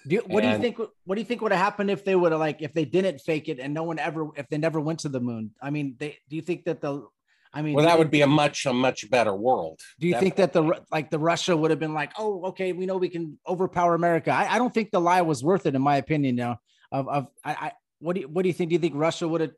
Do 0.05 0.15
you, 0.15 0.21
what 0.27 0.41
do 0.41 0.49
you 0.49 0.57
think? 0.57 0.77
What 1.05 1.15
do 1.15 1.21
you 1.21 1.25
think 1.25 1.41
would 1.41 1.53
have 1.53 1.61
happened 1.61 1.89
if 1.89 2.03
they 2.03 2.15
would 2.15 2.33
have 2.33 2.41
like 2.41 2.61
if 2.61 2.73
they 2.73 2.83
didn't 2.83 3.21
fake 3.21 3.47
it 3.47 3.59
and 3.59 3.73
no 3.73 3.83
one 3.83 3.99
ever 3.99 4.27
if 4.35 4.49
they 4.49 4.57
never 4.57 4.79
went 4.79 4.99
to 4.99 5.09
the 5.09 5.21
moon? 5.21 5.51
I 5.61 5.69
mean, 5.69 5.95
they 5.97 6.17
do 6.29 6.35
you 6.35 6.41
think 6.41 6.65
that 6.65 6.81
the 6.81 7.07
I 7.53 7.61
mean, 7.61 7.75
Well, 7.75 7.85
that 7.85 7.99
would 7.99 8.09
be 8.09 8.21
a 8.21 8.27
much 8.27 8.65
a 8.65 8.73
much 8.73 9.09
better 9.09 9.33
world. 9.33 9.79
Do 9.99 10.07
you 10.07 10.19
think 10.19 10.35
that 10.37 10.53
the 10.53 10.81
like 10.91 11.11
the 11.11 11.19
Russia 11.19 11.55
would 11.55 11.69
have 11.69 11.79
been 11.79 11.93
like, 11.93 12.11
oh, 12.17 12.45
okay, 12.47 12.73
we 12.73 12.85
know 12.85 12.97
we 12.97 13.09
can 13.09 13.37
overpower 13.47 13.93
America? 13.93 14.31
I, 14.31 14.55
I 14.55 14.57
don't 14.57 14.73
think 14.73 14.91
the 14.91 14.99
lie 14.99 15.21
was 15.21 15.43
worth 15.43 15.65
it, 15.67 15.75
in 15.75 15.81
my 15.81 15.97
opinion. 15.97 16.35
Now, 16.35 16.59
of 16.91 17.07
of 17.07 17.27
I, 17.45 17.53
I 17.53 17.71
what 17.99 18.15
do 18.15 18.21
you 18.21 18.27
what 18.27 18.41
do 18.41 18.49
you 18.49 18.53
think? 18.53 18.69
Do 18.69 18.73
you 18.73 18.79
think 18.79 18.95
Russia 18.95 19.27
would 19.27 19.41
have? 19.41 19.51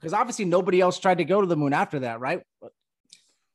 Because 0.00 0.14
obviously 0.14 0.46
nobody 0.46 0.80
else 0.80 0.98
tried 0.98 1.18
to 1.18 1.24
go 1.24 1.40
to 1.40 1.46
the 1.46 1.56
moon 1.56 1.74
after 1.74 2.00
that, 2.00 2.18
right? 2.18 2.42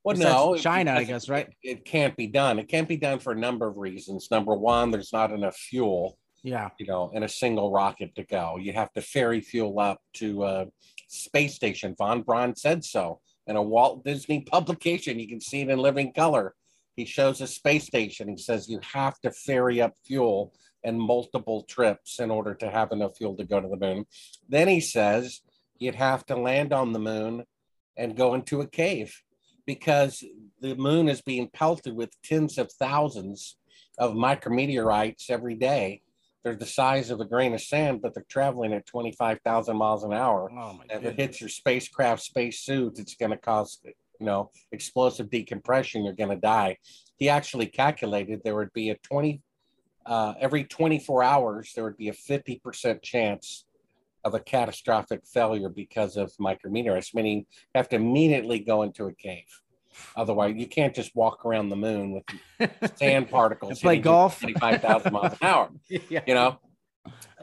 Well, 0.03 0.15
no, 0.17 0.55
China, 0.55 0.93
I 0.93 1.03
guess, 1.03 1.27
right? 1.27 1.47
It, 1.61 1.69
it 1.69 1.85
can't 1.85 2.15
be 2.15 2.27
done. 2.27 2.57
It 2.59 2.67
can't 2.67 2.87
be 2.87 2.97
done 2.97 3.19
for 3.19 3.33
a 3.33 3.37
number 3.37 3.67
of 3.67 3.77
reasons. 3.77 4.29
Number 4.31 4.55
one, 4.55 4.91
there's 4.91 5.11
not 5.11 5.31
enough 5.31 5.57
fuel, 5.57 6.17
Yeah. 6.41 6.69
you 6.79 6.85
know, 6.85 7.11
in 7.13 7.23
a 7.23 7.29
single 7.29 7.71
rocket 7.71 8.15
to 8.15 8.23
go. 8.23 8.57
You 8.57 8.73
have 8.73 8.91
to 8.93 9.01
ferry 9.01 9.41
fuel 9.41 9.79
up 9.79 9.99
to 10.15 10.45
a 10.45 10.65
space 11.07 11.55
station. 11.55 11.95
Von 11.97 12.21
Braun 12.21 12.55
said 12.55 12.85
so 12.85 13.19
in 13.45 13.55
a 13.55 13.61
Walt 13.61 14.05
Disney 14.05 14.41
publication. 14.51 15.19
You 15.19 15.27
can 15.27 15.41
see 15.41 15.61
it 15.61 15.69
in 15.69 15.79
living 15.79 16.13
color. 16.13 16.55
He 16.95 17.05
shows 17.05 17.41
a 17.41 17.47
space 17.47 17.85
station. 17.85 18.29
He 18.29 18.37
says 18.37 18.69
you 18.69 18.79
have 18.93 19.19
to 19.21 19.31
ferry 19.31 19.81
up 19.81 19.93
fuel 20.05 20.53
in 20.83 20.97
multiple 20.99 21.63
trips 21.63 22.19
in 22.19 22.31
order 22.31 22.53
to 22.55 22.69
have 22.69 22.91
enough 22.93 23.17
fuel 23.17 23.35
to 23.35 23.43
go 23.43 23.59
to 23.59 23.67
the 23.67 23.77
moon. 23.77 24.05
Then 24.47 24.67
he 24.69 24.79
says 24.79 25.41
you'd 25.77 25.95
have 25.95 26.25
to 26.27 26.35
land 26.37 26.71
on 26.73 26.93
the 26.93 26.99
moon 26.99 27.43
and 27.97 28.15
go 28.15 28.33
into 28.33 28.61
a 28.61 28.67
cave 28.67 29.13
because 29.69 30.23
the 30.61 30.73
moon 30.73 31.07
is 31.07 31.21
being 31.21 31.47
pelted 31.47 31.95
with 31.95 32.19
tens 32.23 32.57
of 32.57 32.71
thousands 32.71 33.55
of 33.99 34.15
micrometeorites 34.15 35.29
every 35.29 35.53
day. 35.53 36.01
They're 36.43 36.55
the 36.55 36.65
size 36.65 37.11
of 37.11 37.19
a 37.19 37.25
grain 37.25 37.53
of 37.53 37.61
sand, 37.61 38.01
but 38.01 38.15
they're 38.15 38.25
traveling 38.27 38.73
at 38.73 38.87
25,000 38.87 39.77
miles 39.77 40.03
an 40.03 40.11
hour. 40.11 40.49
Oh 40.51 40.73
my 40.73 40.85
If 40.89 41.05
it 41.05 41.19
hits 41.19 41.39
your 41.39 41.51
spacecraft 41.51 42.23
spacesuit, 42.23 42.97
it's 42.97 43.13
going 43.13 43.29
to 43.29 43.37
cause, 43.37 43.79
you 43.85 44.25
know, 44.25 44.49
explosive 44.71 45.29
decompression. 45.29 46.03
You're 46.03 46.15
going 46.15 46.31
to 46.31 46.41
die. 46.41 46.77
He 47.17 47.29
actually 47.29 47.67
calculated 47.67 48.41
there 48.43 48.55
would 48.55 48.73
be 48.73 48.89
a 48.89 48.95
20, 48.95 49.39
uh, 50.07 50.33
every 50.39 50.63
24 50.63 51.21
hours, 51.21 51.73
there 51.75 51.83
would 51.83 51.97
be 51.97 52.09
a 52.09 52.13
50% 52.13 53.03
chance 53.03 53.65
of 54.29 54.35
a 54.35 54.43
catastrophic 54.43 55.21
failure 55.25 55.69
because 55.69 56.17
of 56.17 56.31
micrometeorites, 56.39 57.13
meaning 57.13 57.39
you 57.39 57.45
have 57.75 57.89
to 57.89 57.95
immediately 57.95 58.59
go 58.59 58.83
into 58.83 59.05
a 59.05 59.13
cave. 59.13 59.61
Otherwise, 60.15 60.55
you 60.55 60.67
can't 60.67 60.95
just 60.95 61.15
walk 61.15 61.45
around 61.45 61.69
the 61.69 61.75
moon 61.75 62.11
with 62.59 62.95
sand 62.97 63.29
particles. 63.29 63.79
Play 63.81 63.99
golf. 63.99 64.39
25,000 64.41 65.11
miles 65.11 65.33
an 65.33 65.37
hour 65.41 65.69
yeah. 66.09 66.21
you 66.25 66.33
know 66.33 66.59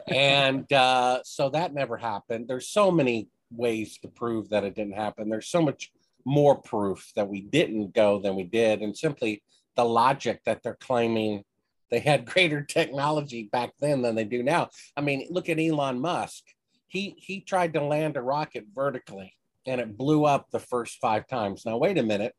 and 0.07 0.71
uh, 0.71 1.19
so 1.23 1.49
that 1.49 1.73
never 1.73 1.97
happened 1.97 2.47
there's 2.47 2.69
so 2.69 2.91
many 2.91 3.27
ways 3.51 3.97
to 3.99 4.07
prove 4.07 4.49
that 4.49 4.63
it 4.63 4.75
didn't 4.75 4.93
happen 4.93 5.29
there's 5.29 5.47
so 5.47 5.61
much 5.61 5.91
more 6.25 6.55
proof 6.55 7.11
that 7.15 7.27
we 7.27 7.41
didn't 7.41 7.93
go 7.93 8.19
than 8.19 8.35
we 8.35 8.43
did 8.43 8.81
and 8.81 8.97
simply 8.97 9.41
the 9.75 9.85
logic 9.85 10.41
that 10.45 10.61
they're 10.63 10.77
claiming 10.79 11.43
they 11.89 11.99
had 11.99 12.25
greater 12.25 12.61
technology 12.61 13.47
back 13.51 13.71
then 13.79 14.01
than 14.01 14.15
they 14.15 14.25
do 14.25 14.43
now 14.43 14.69
i 14.97 15.01
mean 15.01 15.25
look 15.29 15.47
at 15.49 15.59
elon 15.59 15.99
musk 15.99 16.43
he 16.87 17.15
he 17.17 17.41
tried 17.41 17.73
to 17.73 17.83
land 17.83 18.17
a 18.17 18.21
rocket 18.21 18.65
vertically 18.73 19.33
and 19.65 19.81
it 19.81 19.97
blew 19.97 20.25
up 20.25 20.49
the 20.51 20.59
first 20.59 20.97
five 20.99 21.27
times 21.27 21.65
now 21.65 21.77
wait 21.77 21.97
a 21.97 22.03
minute 22.03 22.33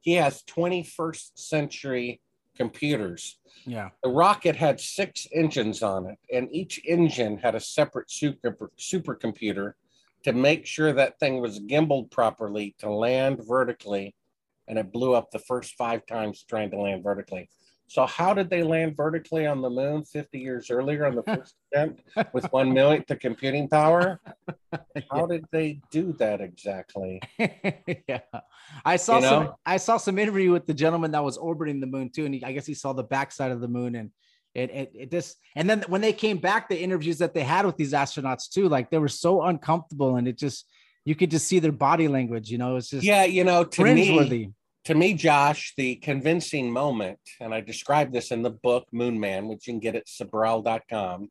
he 0.00 0.12
has 0.14 0.42
21st 0.44 1.30
century 1.34 2.20
computers 2.56 3.38
Yeah. 3.66 3.90
the 4.02 4.10
rocket 4.10 4.54
had 4.56 4.78
six 4.80 5.26
engines 5.32 5.82
on 5.82 6.06
it, 6.06 6.18
and 6.32 6.48
each 6.52 6.80
engine 6.84 7.38
had 7.38 7.54
a 7.54 7.60
separate 7.60 8.10
super 8.10 8.70
supercomputer 8.78 9.72
to 10.24 10.32
make 10.32 10.64
sure 10.66 10.92
that 10.92 11.18
thing 11.18 11.40
was 11.40 11.58
gimbaled 11.60 12.10
properly 12.10 12.74
to 12.78 12.88
land 12.90 13.40
vertically, 13.46 14.14
and 14.68 14.78
it 14.78 14.92
blew 14.92 15.14
up 15.14 15.30
the 15.30 15.38
first 15.38 15.74
five 15.76 16.06
times 16.06 16.44
trying 16.48 16.70
to 16.70 16.78
land 16.80 17.02
vertically. 17.02 17.48
So 17.86 18.06
how 18.06 18.34
did 18.34 18.50
they 18.50 18.62
land 18.62 18.96
vertically 18.96 19.46
on 19.46 19.60
the 19.60 19.70
moon 19.70 20.04
50 20.04 20.38
years 20.38 20.70
earlier 20.70 21.06
on 21.06 21.14
the 21.14 21.22
first 21.34 21.54
attempt 21.72 22.02
with 22.32 22.44
one 22.52 22.72
millionth 22.72 23.06
the 23.06 23.16
computing 23.16 23.68
power? 23.68 24.20
How 25.10 25.26
did 25.26 25.44
they 25.52 25.80
do 25.90 26.12
that 26.14 26.40
exactly? 26.40 27.20
yeah. 27.38 28.20
I 28.84 28.96
saw 28.96 29.16
You 29.16 29.22
some? 29.22 29.52
I 29.64 29.76
saw 29.76 29.96
some 29.96 30.18
interview 30.18 30.50
with 30.50 30.66
the 30.66 30.74
gentleman 30.74 31.12
that 31.12 31.22
was 31.22 31.36
orbiting 31.36 31.80
the 31.80 31.86
moon 31.86 32.10
too. 32.10 32.24
And 32.24 32.34
he, 32.34 32.44
I 32.44 32.52
guess 32.52 32.66
he 32.66 32.74
saw 32.74 32.92
the 32.92 33.04
backside 33.04 33.52
of 33.52 33.60
the 33.60 33.68
moon 33.68 33.94
and 33.94 34.10
it, 34.54 34.70
it 34.70 34.92
it 34.94 35.10
just 35.10 35.36
and 35.56 35.68
then 35.68 35.84
when 35.88 36.00
they 36.00 36.12
came 36.12 36.38
back, 36.38 36.68
the 36.68 36.80
interviews 36.80 37.18
that 37.18 37.34
they 37.34 37.42
had 37.42 37.66
with 37.66 37.76
these 37.76 37.92
astronauts 37.92 38.48
too, 38.48 38.68
like 38.68 38.90
they 38.90 38.98
were 38.98 39.08
so 39.08 39.42
uncomfortable 39.42 40.16
and 40.16 40.26
it 40.26 40.38
just 40.38 40.66
you 41.04 41.14
could 41.14 41.30
just 41.30 41.46
see 41.46 41.58
their 41.58 41.72
body 41.72 42.08
language, 42.08 42.50
you 42.50 42.58
know, 42.58 42.76
it's 42.76 42.88
just 42.88 43.04
Yeah, 43.04 43.24
you 43.24 43.44
know, 43.44 43.64
to 43.64 43.84
me. 43.84 44.52
To 44.84 44.94
me, 44.94 45.14
Josh, 45.14 45.72
the 45.78 45.96
convincing 45.96 46.70
moment, 46.70 47.18
and 47.40 47.54
I 47.54 47.62
described 47.62 48.12
this 48.12 48.30
in 48.30 48.42
the 48.42 48.50
book 48.50 48.86
Moon 48.92 49.18
Man, 49.18 49.48
which 49.48 49.66
you 49.66 49.72
can 49.72 49.80
get 49.80 49.96
at 49.96 50.06
Sibrel.com, 50.06 51.30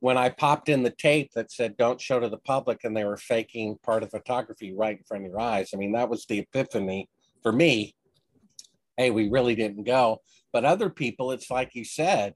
when 0.00 0.18
I 0.18 0.30
popped 0.30 0.68
in 0.68 0.82
the 0.82 0.90
tape 0.90 1.30
that 1.34 1.52
said, 1.52 1.76
don't 1.76 2.00
show 2.00 2.18
to 2.18 2.28
the 2.28 2.38
public, 2.38 2.82
and 2.82 2.96
they 2.96 3.04
were 3.04 3.16
faking 3.16 3.78
part 3.84 4.02
of 4.02 4.10
photography 4.10 4.74
right 4.74 4.98
in 4.98 5.04
front 5.04 5.24
of 5.24 5.30
your 5.30 5.40
eyes. 5.40 5.70
I 5.72 5.76
mean, 5.76 5.92
that 5.92 6.08
was 6.08 6.26
the 6.26 6.40
epiphany 6.40 7.08
for 7.44 7.52
me. 7.52 7.94
Hey, 8.96 9.12
we 9.12 9.28
really 9.28 9.54
didn't 9.54 9.84
go. 9.84 10.20
But 10.52 10.64
other 10.64 10.90
people, 10.90 11.30
it's 11.30 11.48
like 11.48 11.76
you 11.76 11.84
said, 11.84 12.34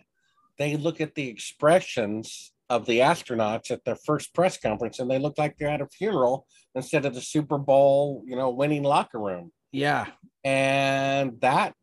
they 0.57 0.77
look 0.77 1.01
at 1.01 1.17
the 1.17 1.29
expressions 1.29 2.53
of 2.71 2.87
the 2.87 3.01
astronauts 3.01 3.73
at 3.73 3.85
their 3.85 3.97
first 3.97 4.33
press 4.35 4.57
conference 4.57 5.01
and 5.01 5.11
they 5.11 5.19
look 5.19 5.37
like 5.37 5.57
they're 5.59 5.69
at 5.69 5.81
a 5.81 5.89
funeral 5.89 6.47
instead 6.75 7.05
of 7.05 7.15
the 7.15 7.21
Super 7.21 7.59
Bowl, 7.59 8.23
you 8.25 8.37
know, 8.37 8.51
winning 8.51 8.85
locker 8.85 9.19
room. 9.19 9.51
Yeah. 9.75 10.07
And 10.45 11.41
that 11.41 11.75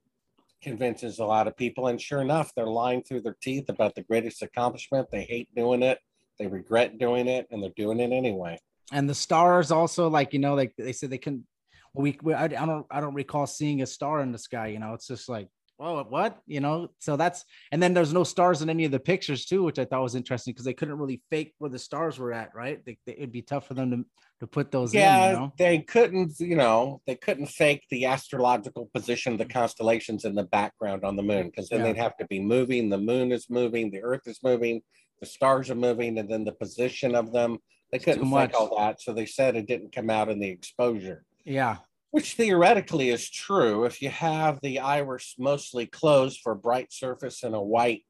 convinces 0.63 1.19
a 1.19 1.25
lot 1.25 1.47
of 1.47 1.57
people. 1.57 1.87
And 1.87 1.99
sure 1.99 2.21
enough, 2.21 2.51
they're 2.55 2.65
lying 2.65 3.03
through 3.03 3.21
their 3.21 3.35
teeth 3.41 3.67
about 3.69 3.95
the 3.95 4.03
greatest 4.03 4.41
accomplishment. 4.41 5.09
They 5.11 5.23
hate 5.23 5.49
doing 5.55 5.83
it, 5.83 5.99
they 6.39 6.47
regret 6.47 6.97
doing 6.97 7.27
it, 7.27 7.47
and 7.51 7.61
they're 7.61 7.71
doing 7.75 7.99
it 7.99 8.11
anyway. 8.11 8.57
And 8.93 9.09
the 9.09 9.15
stars 9.15 9.71
also, 9.71 10.07
like, 10.09 10.33
you 10.33 10.39
know, 10.39 10.55
like 10.55 10.73
they 10.77 10.93
said 10.93 11.09
they 11.09 11.17
couldn't 11.17 11.45
we, 11.93 12.17
we 12.23 12.33
I, 12.33 12.45
I 12.45 12.47
don't 12.47 12.85
I 12.89 13.01
don't 13.01 13.13
recall 13.13 13.45
seeing 13.45 13.81
a 13.81 13.85
star 13.85 14.21
in 14.21 14.31
the 14.31 14.37
sky, 14.37 14.67
you 14.67 14.79
know, 14.79 14.93
it's 14.93 15.07
just 15.07 15.27
like 15.27 15.49
Whoa, 15.81 16.05
what? 16.07 16.37
You 16.45 16.59
know, 16.59 16.91
so 16.99 17.17
that's 17.17 17.43
and 17.71 17.81
then 17.81 17.95
there's 17.95 18.13
no 18.13 18.23
stars 18.23 18.61
in 18.61 18.69
any 18.69 18.85
of 18.85 18.91
the 18.91 18.99
pictures 18.99 19.45
too, 19.45 19.63
which 19.63 19.79
I 19.79 19.85
thought 19.85 20.03
was 20.03 20.13
interesting 20.13 20.53
because 20.53 20.63
they 20.63 20.75
couldn't 20.75 20.99
really 20.99 21.23
fake 21.31 21.55
where 21.57 21.71
the 21.71 21.79
stars 21.79 22.19
were 22.19 22.31
at, 22.33 22.53
right? 22.53 22.85
They, 22.85 22.99
they- 23.07 23.13
it'd 23.13 23.31
be 23.31 23.41
tough 23.41 23.67
for 23.67 23.73
them 23.73 23.89
to 23.89 24.05
to 24.41 24.47
put 24.47 24.69
those 24.69 24.93
Yeah, 24.93 25.25
in, 25.25 25.31
you 25.33 25.37
know. 25.39 25.53
they 25.57 25.79
couldn't, 25.79 26.39
you 26.39 26.55
know, 26.55 27.01
they 27.07 27.15
couldn't 27.15 27.47
fake 27.47 27.83
the 27.89 28.05
astrological 28.05 28.91
position 28.93 29.33
of 29.33 29.39
the 29.39 29.45
constellations 29.45 30.23
in 30.23 30.35
the 30.35 30.43
background 30.43 31.03
on 31.03 31.15
the 31.15 31.23
moon 31.23 31.47
because 31.47 31.67
then 31.69 31.79
Yeah. 31.79 31.85
they'd 31.93 31.97
have 31.97 32.15
to 32.17 32.25
be 32.27 32.39
moving. 32.39 32.89
The 32.89 32.99
moon 32.99 33.31
is 33.31 33.49
moving, 33.49 33.89
the 33.89 34.03
earth 34.03 34.27
is 34.27 34.39
moving, 34.43 34.81
the 35.19 35.25
stars 35.25 35.71
are 35.71 35.75
moving, 35.75 36.19
and 36.19 36.29
then 36.29 36.43
the 36.43 36.51
position 36.53 37.15
of 37.15 37.31
them. 37.31 37.57
They 37.91 37.97
couldn't 37.99 38.29
fake 38.31 38.53
all 38.53 38.77
that. 38.77 39.01
So 39.01 39.13
they 39.13 39.25
said 39.25 39.55
it 39.55 39.65
didn't 39.67 39.93
come 39.95 40.11
out 40.11 40.29
in 40.29 40.39
the 40.39 40.47
exposure. 40.49 41.23
Yeah, 41.43 41.77
which 42.11 42.33
theoretically 42.35 43.09
is 43.09 43.29
true 43.29 43.85
if 43.85 44.01
you 44.01 44.09
have 44.09 44.59
the 44.61 44.79
iris 44.79 45.35
mostly 45.39 45.85
closed 45.85 46.39
for 46.41 46.53
bright 46.55 46.91
surface 46.93 47.43
and 47.43 47.55
a 47.55 47.61
white 47.61 48.05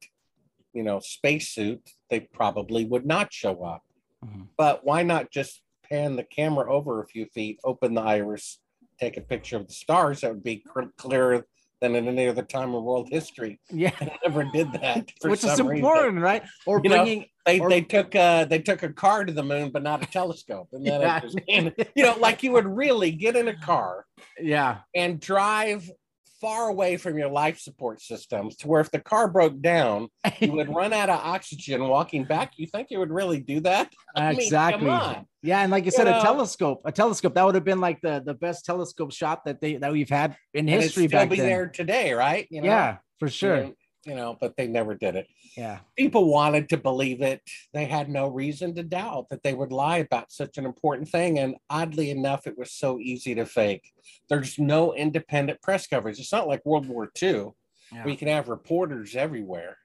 you 0.74 0.82
know 0.82 1.00
spacesuit 1.00 1.80
they 2.10 2.20
probably 2.20 2.84
would 2.84 3.06
not 3.06 3.32
show 3.32 3.62
up 3.64 3.82
Mhm. 4.24 4.48
but 4.56 4.84
why 4.84 5.02
not 5.02 5.30
just 5.32 5.62
pan 5.88 6.14
the 6.16 6.22
camera 6.24 6.72
over 6.72 7.00
a 7.02 7.06
few 7.06 7.26
feet 7.26 7.58
open 7.64 7.94
the 7.94 8.00
iris 8.02 8.60
take 9.00 9.16
a 9.16 9.20
picture 9.20 9.56
of 9.56 9.66
the 9.66 9.72
stars 9.72 10.20
that 10.20 10.32
would 10.32 10.44
be 10.44 10.64
clearer 10.96 11.46
than 11.82 11.96
in 11.96 12.06
any 12.08 12.28
other 12.28 12.42
time 12.42 12.72
in 12.74 12.82
world 12.82 13.08
history 13.10 13.60
yeah, 13.70 13.90
I 14.00 14.16
never 14.24 14.44
did 14.52 14.72
that 14.72 15.10
for 15.20 15.28
which 15.30 15.44
is 15.44 15.54
some 15.56 15.66
reason. 15.66 15.84
important, 15.84 16.20
right? 16.22 16.42
Or 16.64 16.80
You 16.82 16.88
know, 16.90 16.96
bringing 17.02 17.26
they, 17.44 17.58
or- 17.60 17.68
they 17.68 17.80
took 17.82 18.14
uh 18.14 18.44
they 18.46 18.60
took 18.60 18.82
a 18.84 18.92
car 18.92 19.24
to 19.24 19.32
the 19.32 19.42
moon 19.42 19.70
but 19.70 19.82
not 19.82 20.02
a 20.02 20.06
telescope 20.06 20.68
and 20.72 20.86
then 20.86 21.00
Yeah. 21.02 21.16
it 21.18 21.22
just, 21.22 21.40
and, 21.48 21.74
you 21.96 22.04
know 22.04 22.14
like 22.18 22.42
you 22.44 22.52
would 22.52 22.66
really 22.66 23.10
get 23.10 23.36
in 23.36 23.48
a 23.48 23.56
car 23.58 24.06
yeah, 24.40 24.78
and 24.94 25.20
drive 25.20 25.90
far 26.42 26.68
away 26.68 26.96
from 26.96 27.16
your 27.16 27.30
life 27.30 27.60
support 27.60 28.02
systems 28.02 28.56
to 28.56 28.68
where 28.68 28.80
if 28.80 28.90
the 28.90 28.98
car 29.00 29.28
broke 29.28 29.62
down, 29.62 30.08
you 30.40 30.52
would 30.52 30.68
run 30.74 30.92
out 30.92 31.08
of 31.08 31.20
oxygen 31.20 31.86
walking 31.88 32.24
back. 32.24 32.52
You 32.56 32.66
think 32.66 32.88
you 32.90 32.98
would 32.98 33.12
really 33.12 33.40
do 33.40 33.60
that? 33.60 33.90
I 34.16 34.32
exactly. 34.32 34.90
on. 34.90 35.24
Yeah, 35.42 35.60
and 35.60 35.70
like 35.70 35.84
you 35.84 35.86
You 35.86 35.92
said, 35.92 36.08
a 36.08 36.20
telescope, 36.20 36.82
a 36.84 36.92
telescope 36.92 37.34
that 37.36 37.46
would 37.46 37.54
have 37.54 37.64
been 37.64 37.80
like 37.80 38.00
the 38.02 38.22
the 38.26 38.34
best 38.34 38.64
telescope 38.64 39.12
shot 39.12 39.44
that 39.44 39.60
they 39.60 39.76
that 39.76 39.92
we've 39.92 40.10
had 40.10 40.36
in 40.52 40.68
And 40.68 40.82
history 40.82 41.06
still 41.06 41.20
back 41.20 41.30
be 41.30 41.36
then. 41.36 41.46
there 41.46 41.66
today, 41.68 42.12
right? 42.12 42.46
You 42.50 42.60
know? 42.60 42.66
Yeah, 42.66 42.96
for 43.20 43.28
sure. 43.28 43.70
You 44.04 44.14
know, 44.14 44.36
but 44.40 44.56
they 44.56 44.66
never 44.66 44.94
did 44.94 45.14
it. 45.16 45.28
Yeah, 45.56 45.78
People 45.96 46.30
wanted 46.32 46.68
to 46.70 46.76
believe 46.76 47.22
it. 47.22 47.40
They 47.72 47.84
had 47.84 48.08
no 48.08 48.28
reason 48.28 48.74
to 48.74 48.82
doubt 48.82 49.28
that 49.30 49.42
they 49.42 49.54
would 49.54 49.70
lie 49.72 49.98
about 49.98 50.32
such 50.32 50.58
an 50.58 50.64
important 50.64 51.08
thing. 51.08 51.38
And 51.38 51.56
oddly 51.70 52.10
enough, 52.10 52.46
it 52.46 52.58
was 52.58 52.72
so 52.72 52.98
easy 52.98 53.34
to 53.34 53.46
fake. 53.46 53.92
There's 54.28 54.58
no 54.58 54.94
independent 54.94 55.62
press 55.62 55.86
coverage. 55.86 56.18
It's 56.18 56.32
not 56.32 56.48
like 56.48 56.64
World 56.66 56.86
War 56.88 57.10
II. 57.22 57.52
yeah. 57.92 58.04
we 58.04 58.16
can 58.16 58.28
have 58.28 58.48
reporters 58.48 59.14
everywhere. 59.14 59.76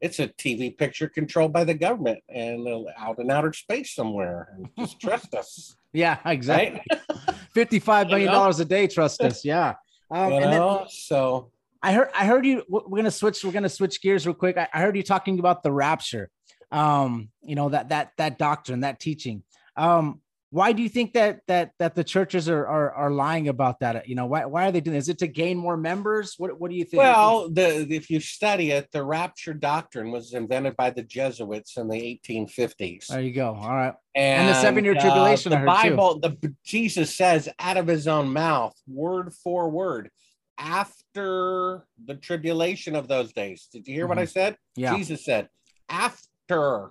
It's 0.00 0.20
a 0.20 0.28
TV 0.28 0.76
picture 0.76 1.08
controlled 1.08 1.52
by 1.52 1.64
the 1.64 1.74
government 1.74 2.20
and 2.28 2.68
uh, 2.68 2.82
out 2.98 3.18
in 3.18 3.30
outer 3.30 3.52
space 3.52 3.94
somewhere. 3.94 4.48
And 4.54 4.68
just 4.78 5.00
trust 5.00 5.34
us, 5.34 5.76
yeah, 5.92 6.18
exactly. 6.24 6.82
right? 6.92 7.34
Fifty-five 7.52 8.08
You 8.10 8.26
know? 8.26 8.32
dollars 8.32 8.60
a 8.60 8.64
day. 8.64 8.86
Trust 8.86 9.20
us. 9.22 9.44
Yeah. 9.44 9.74
Um, 10.10 10.30
you 10.30 10.36
and 10.36 10.44
then 10.44 10.50
know, 10.52 10.86
so 10.88 11.50
I 11.82 11.92
heard 11.92 12.08
I 12.14 12.26
heard 12.26 12.44
you. 12.44 12.64
We're 12.68 12.98
gonna 12.98 13.10
switch. 13.10 13.44
We're 13.44 13.52
gonna 13.52 13.68
switch 13.68 14.02
gears 14.02 14.26
real 14.26 14.34
quick. 14.34 14.56
I, 14.56 14.68
I 14.72 14.80
heard 14.80 14.96
you 14.96 15.02
talking 15.02 15.38
about 15.38 15.62
the 15.62 15.72
rapture. 15.72 16.30
Um, 16.70 17.30
you 17.42 17.54
know 17.54 17.68
that 17.68 17.90
that 17.90 18.12
that 18.18 18.38
doctrine, 18.38 18.80
that 18.80 19.00
teaching. 19.00 19.42
Um, 19.76 20.20
why 20.50 20.72
do 20.72 20.82
you 20.82 20.88
think 20.88 21.12
that 21.12 21.40
that 21.46 21.72
that 21.78 21.94
the 21.94 22.02
churches 22.02 22.48
are 22.48 22.66
are, 22.66 22.90
are 22.92 23.10
lying 23.10 23.48
about 23.48 23.80
that? 23.80 24.08
You 24.08 24.14
know, 24.14 24.26
why 24.26 24.46
why 24.46 24.66
are 24.66 24.72
they 24.72 24.80
doing? 24.80 24.96
This? 24.96 25.04
Is 25.04 25.10
it 25.10 25.18
to 25.18 25.26
gain 25.26 25.58
more 25.58 25.76
members? 25.76 26.34
What 26.38 26.58
what 26.58 26.70
do 26.70 26.76
you 26.76 26.84
think? 26.84 27.02
Well, 27.02 27.50
the 27.50 27.86
if 27.90 28.08
you 28.08 28.18
study 28.18 28.70
it, 28.70 28.88
the 28.90 29.04
rapture 29.04 29.52
doctrine 29.52 30.10
was 30.10 30.32
invented 30.32 30.74
by 30.76 30.90
the 30.90 31.02
Jesuits 31.02 31.76
in 31.76 31.88
the 31.88 32.20
1850s. 32.26 33.08
there 33.08 33.20
you 33.20 33.32
go. 33.32 33.54
All 33.54 33.68
right. 33.68 33.94
And, 34.14 34.48
the 34.48 34.60
seven-year 34.60 34.96
uh, 34.96 35.00
tribulation, 35.00 35.50
the 35.50 35.58
I 35.58 35.60
heard, 35.60 35.90
too. 35.90 35.96
Bible, 35.96 36.18
the 36.20 36.54
Jesus 36.64 37.16
says 37.16 37.48
out 37.60 37.76
of 37.76 37.86
his 37.86 38.08
own 38.08 38.32
mouth, 38.32 38.74
word 38.88 39.32
for 39.32 39.68
word, 39.68 40.10
after 40.58 41.84
the 42.04 42.14
tribulation 42.14 42.94
of 42.96 43.08
those 43.08 43.32
days. 43.32 43.68
Did 43.72 43.86
you 43.86 43.94
hear 43.94 44.06
what 44.06 44.18
I 44.18 44.24
said? 44.24 44.54
Mm-hmm. 44.54 44.80
Yeah. 44.82 44.96
Jesus 44.96 45.24
said, 45.24 45.48
after 45.88 46.90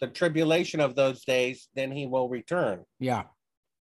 the 0.00 0.06
tribulation 0.06 0.80
of 0.80 0.94
those 0.94 1.24
days, 1.24 1.68
then 1.74 1.92
he 1.92 2.06
will 2.06 2.28
return. 2.28 2.84
Yeah. 2.98 3.24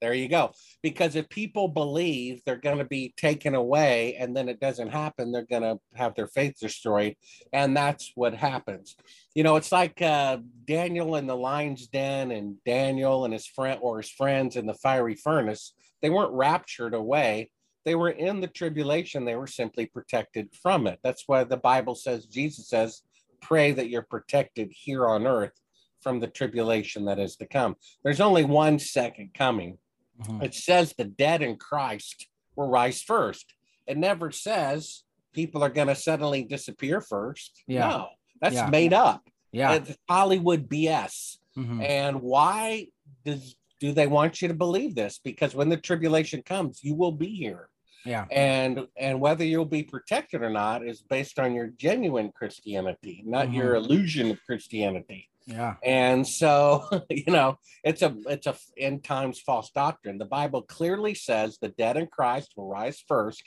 There 0.02 0.14
you 0.16 0.28
go. 0.28 0.52
Because 0.82 1.16
if 1.16 1.30
people 1.30 1.68
believe 1.68 2.42
they're 2.44 2.56
going 2.56 2.80
to 2.80 2.86
be 2.86 3.14
taken 3.18 3.54
away 3.54 4.16
and 4.16 4.36
then 4.36 4.50
it 4.50 4.60
doesn't 4.60 4.90
happen, 4.90 5.32
they're 5.32 5.46
going 5.46 5.62
to 5.62 5.78
have 5.94 6.16
their 6.16 6.28
faith 6.28 6.56
destroyed. 6.60 7.16
And 7.54 7.78
that's 7.78 8.12
what 8.16 8.34
happens. 8.34 8.96
You 9.36 9.44
know, 9.44 9.58
it's 9.58 9.72
like 9.72 10.02
uh, 10.02 10.40
Daniel 10.66 11.18
in 11.18 11.28
the 11.28 11.38
lion's 11.38 11.86
den 11.88 12.32
and 12.32 12.56
Daniel 12.66 13.26
and 13.26 13.34
his 13.34 13.46
friend 13.46 13.80
or 13.84 13.98
his 13.98 14.10
friends 14.10 14.56
in 14.56 14.66
the 14.66 14.74
fiery 14.74 15.16
furnace. 15.16 15.74
They 16.02 16.10
weren't 16.10 16.34
raptured 16.34 16.96
away. 16.96 17.52
They 17.84 17.96
were 17.96 18.10
in 18.10 18.42
the 18.42 18.48
tribulation. 18.48 19.26
They 19.26 19.36
were 19.36 19.48
simply 19.48 19.86
protected 19.88 20.50
from 20.62 20.88
it. 20.88 21.00
That's 21.04 21.24
why 21.28 21.44
the 21.44 21.58
Bible 21.58 21.96
says, 21.96 22.26
Jesus 22.26 22.70
says, 22.70 23.02
pray 23.42 23.72
that 23.72 23.90
you're 23.90 24.04
protected 24.04 24.70
here 24.72 25.08
on 25.08 25.26
earth 25.26 25.60
from 26.00 26.20
the 26.20 26.28
tribulation 26.28 27.06
that 27.06 27.20
is 27.20 27.36
to 27.38 27.46
come. 27.46 27.76
There's 28.04 28.22
only 28.22 28.44
one 28.44 28.78
second 28.80 29.34
coming. 29.34 29.78
Mhm. 30.22 30.44
It 30.44 30.54
says 30.54 30.94
the 30.94 31.06
dead 31.06 31.42
in 31.42 31.58
Christ 31.58 32.28
will 32.56 32.68
rise 32.70 33.02
first. 33.02 33.54
It 33.88 33.98
never 33.98 34.32
says 34.32 35.04
people 35.34 35.64
are 35.64 35.70
going 35.70 35.88
to 35.88 35.96
suddenly 35.96 36.44
disappear 36.44 37.02
first. 37.02 37.64
Yeah. 37.68 37.90
No, 37.90 38.10
that's 38.42 38.56
Yeah. 38.56 38.70
made 38.70 38.94
up. 38.94 39.28
Yeah. 39.52 39.74
It's 39.76 39.98
Hollywood 40.08 40.70
BS. 40.70 41.40
Mhm. 41.58 41.84
And 41.84 42.22
why 42.22 42.88
does 43.26 43.56
do 43.80 43.92
they 43.92 44.06
want 44.06 44.42
you 44.44 44.48
to 44.48 44.54
believe 44.54 44.94
this? 44.94 45.18
Because 45.18 45.56
when 45.56 45.70
the 45.70 45.78
tribulation 45.78 46.44
comes, 46.44 46.84
you 46.84 46.94
will 46.94 47.12
be 47.12 47.30
here. 47.36 47.70
Yeah. 48.06 48.26
And 48.32 48.88
and 48.98 49.20
whether 49.22 49.44
you'll 49.44 49.66
be 49.66 49.84
protected 49.84 50.42
or 50.42 50.50
not 50.50 50.86
is 50.86 51.02
based 51.02 51.38
on 51.40 51.54
your 51.54 51.68
genuine 51.68 52.32
Christianity, 52.32 53.24
not 53.26 53.54
your 53.54 53.76
Mm-hmm. 53.76 53.86
illusion 53.86 54.32
of 54.32 54.44
Christianity. 54.46 55.28
Yeah. 55.46 55.76
And 55.84 56.28
so, 56.28 56.88
you 57.10 57.32
know, 57.32 57.58
it's 57.84 58.02
a 58.02 58.16
it's 58.28 58.48
a 58.48 58.56
end 58.78 59.04
times 59.04 59.40
false 59.40 59.70
doctrine. 59.72 60.18
The 60.18 60.26
Bible 60.26 60.62
clearly 60.62 61.14
says 61.14 61.58
the 61.60 61.70
dead 61.70 61.98
in 61.98 62.08
Christ 62.08 62.54
will 62.56 62.68
rise 62.68 63.04
first, 63.08 63.44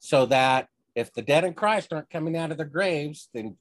so 0.00 0.26
that 0.26 0.68
if 0.94 1.12
the 1.12 1.22
dead 1.22 1.44
in 1.44 1.54
Christ 1.54 1.92
aren't 1.92 2.10
coming 2.10 2.36
out 2.36 2.50
of 2.50 2.56
their 2.56 2.66
graves, 2.66 3.28
then 3.34 3.56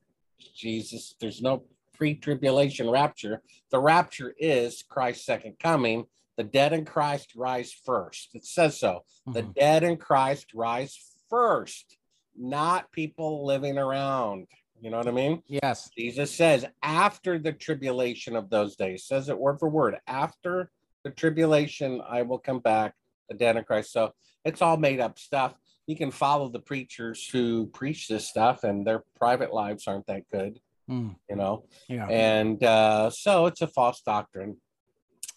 Jesus, 0.55 1.15
there's 1.19 1.41
no 1.41 1.63
pre-tribulation 1.95 2.89
rapture. 2.89 3.41
The 3.71 3.79
rapture 3.79 4.33
is 4.37 4.83
Christ's 4.87 5.25
second 5.25 5.57
coming. 5.59 6.05
The 6.37 6.43
dead 6.43 6.73
in 6.73 6.85
Christ 6.85 7.33
rise 7.35 7.71
first. 7.71 8.29
It 8.33 8.45
says 8.45 8.79
so. 8.79 9.05
The 9.27 9.43
Mhm. 9.43 9.53
dead 9.53 9.83
in 9.83 9.97
Christ 9.97 10.53
rise 10.53 10.97
first, 11.29 11.97
not 12.35 12.91
people 12.91 13.45
living 13.45 13.77
around. 13.77 14.47
You 14.81 14.89
know 14.89 14.97
what 14.97 15.07
I 15.07 15.11
mean? 15.11 15.43
Yes. 15.47 15.89
Jesus 15.97 16.33
says, 16.35 16.65
after 16.81 17.39
the 17.39 17.53
tribulation 17.53 18.35
of 18.35 18.49
those 18.49 18.75
days, 18.75 19.05
says 19.05 19.29
it 19.29 19.37
word 19.39 19.59
for 19.59 19.69
word, 19.69 19.99
after 20.07 20.71
the 21.03 21.11
tribulation, 21.11 22.01
I 22.07 22.23
will 22.23 22.39
come 22.39 22.59
back, 22.59 22.95
the 23.29 23.35
dead 23.35 23.55
in 23.55 23.63
Christ. 23.63 23.91
So 23.91 24.13
it's 24.43 24.61
all 24.61 24.77
made 24.77 24.99
up 24.99 25.19
stuff. 25.19 25.55
You 25.87 25.95
can 25.95 26.11
follow 26.11 26.49
the 26.49 26.59
preachers 26.59 27.27
who 27.27 27.67
preach 27.67 28.07
this 28.07 28.27
stuff, 28.27 28.63
and 28.63 28.85
their 28.87 29.03
private 29.15 29.53
lives 29.53 29.87
aren't 29.87 30.07
that 30.07 30.23
good, 30.31 30.59
Mm. 30.89 31.15
you 31.29 31.35
know. 31.37 31.65
Yeah. 31.87 32.07
And 32.09 32.61
uh, 32.63 33.09
so 33.09 33.45
it's 33.45 33.61
a 33.61 33.67
false 33.67 34.01
doctrine. 34.01 34.59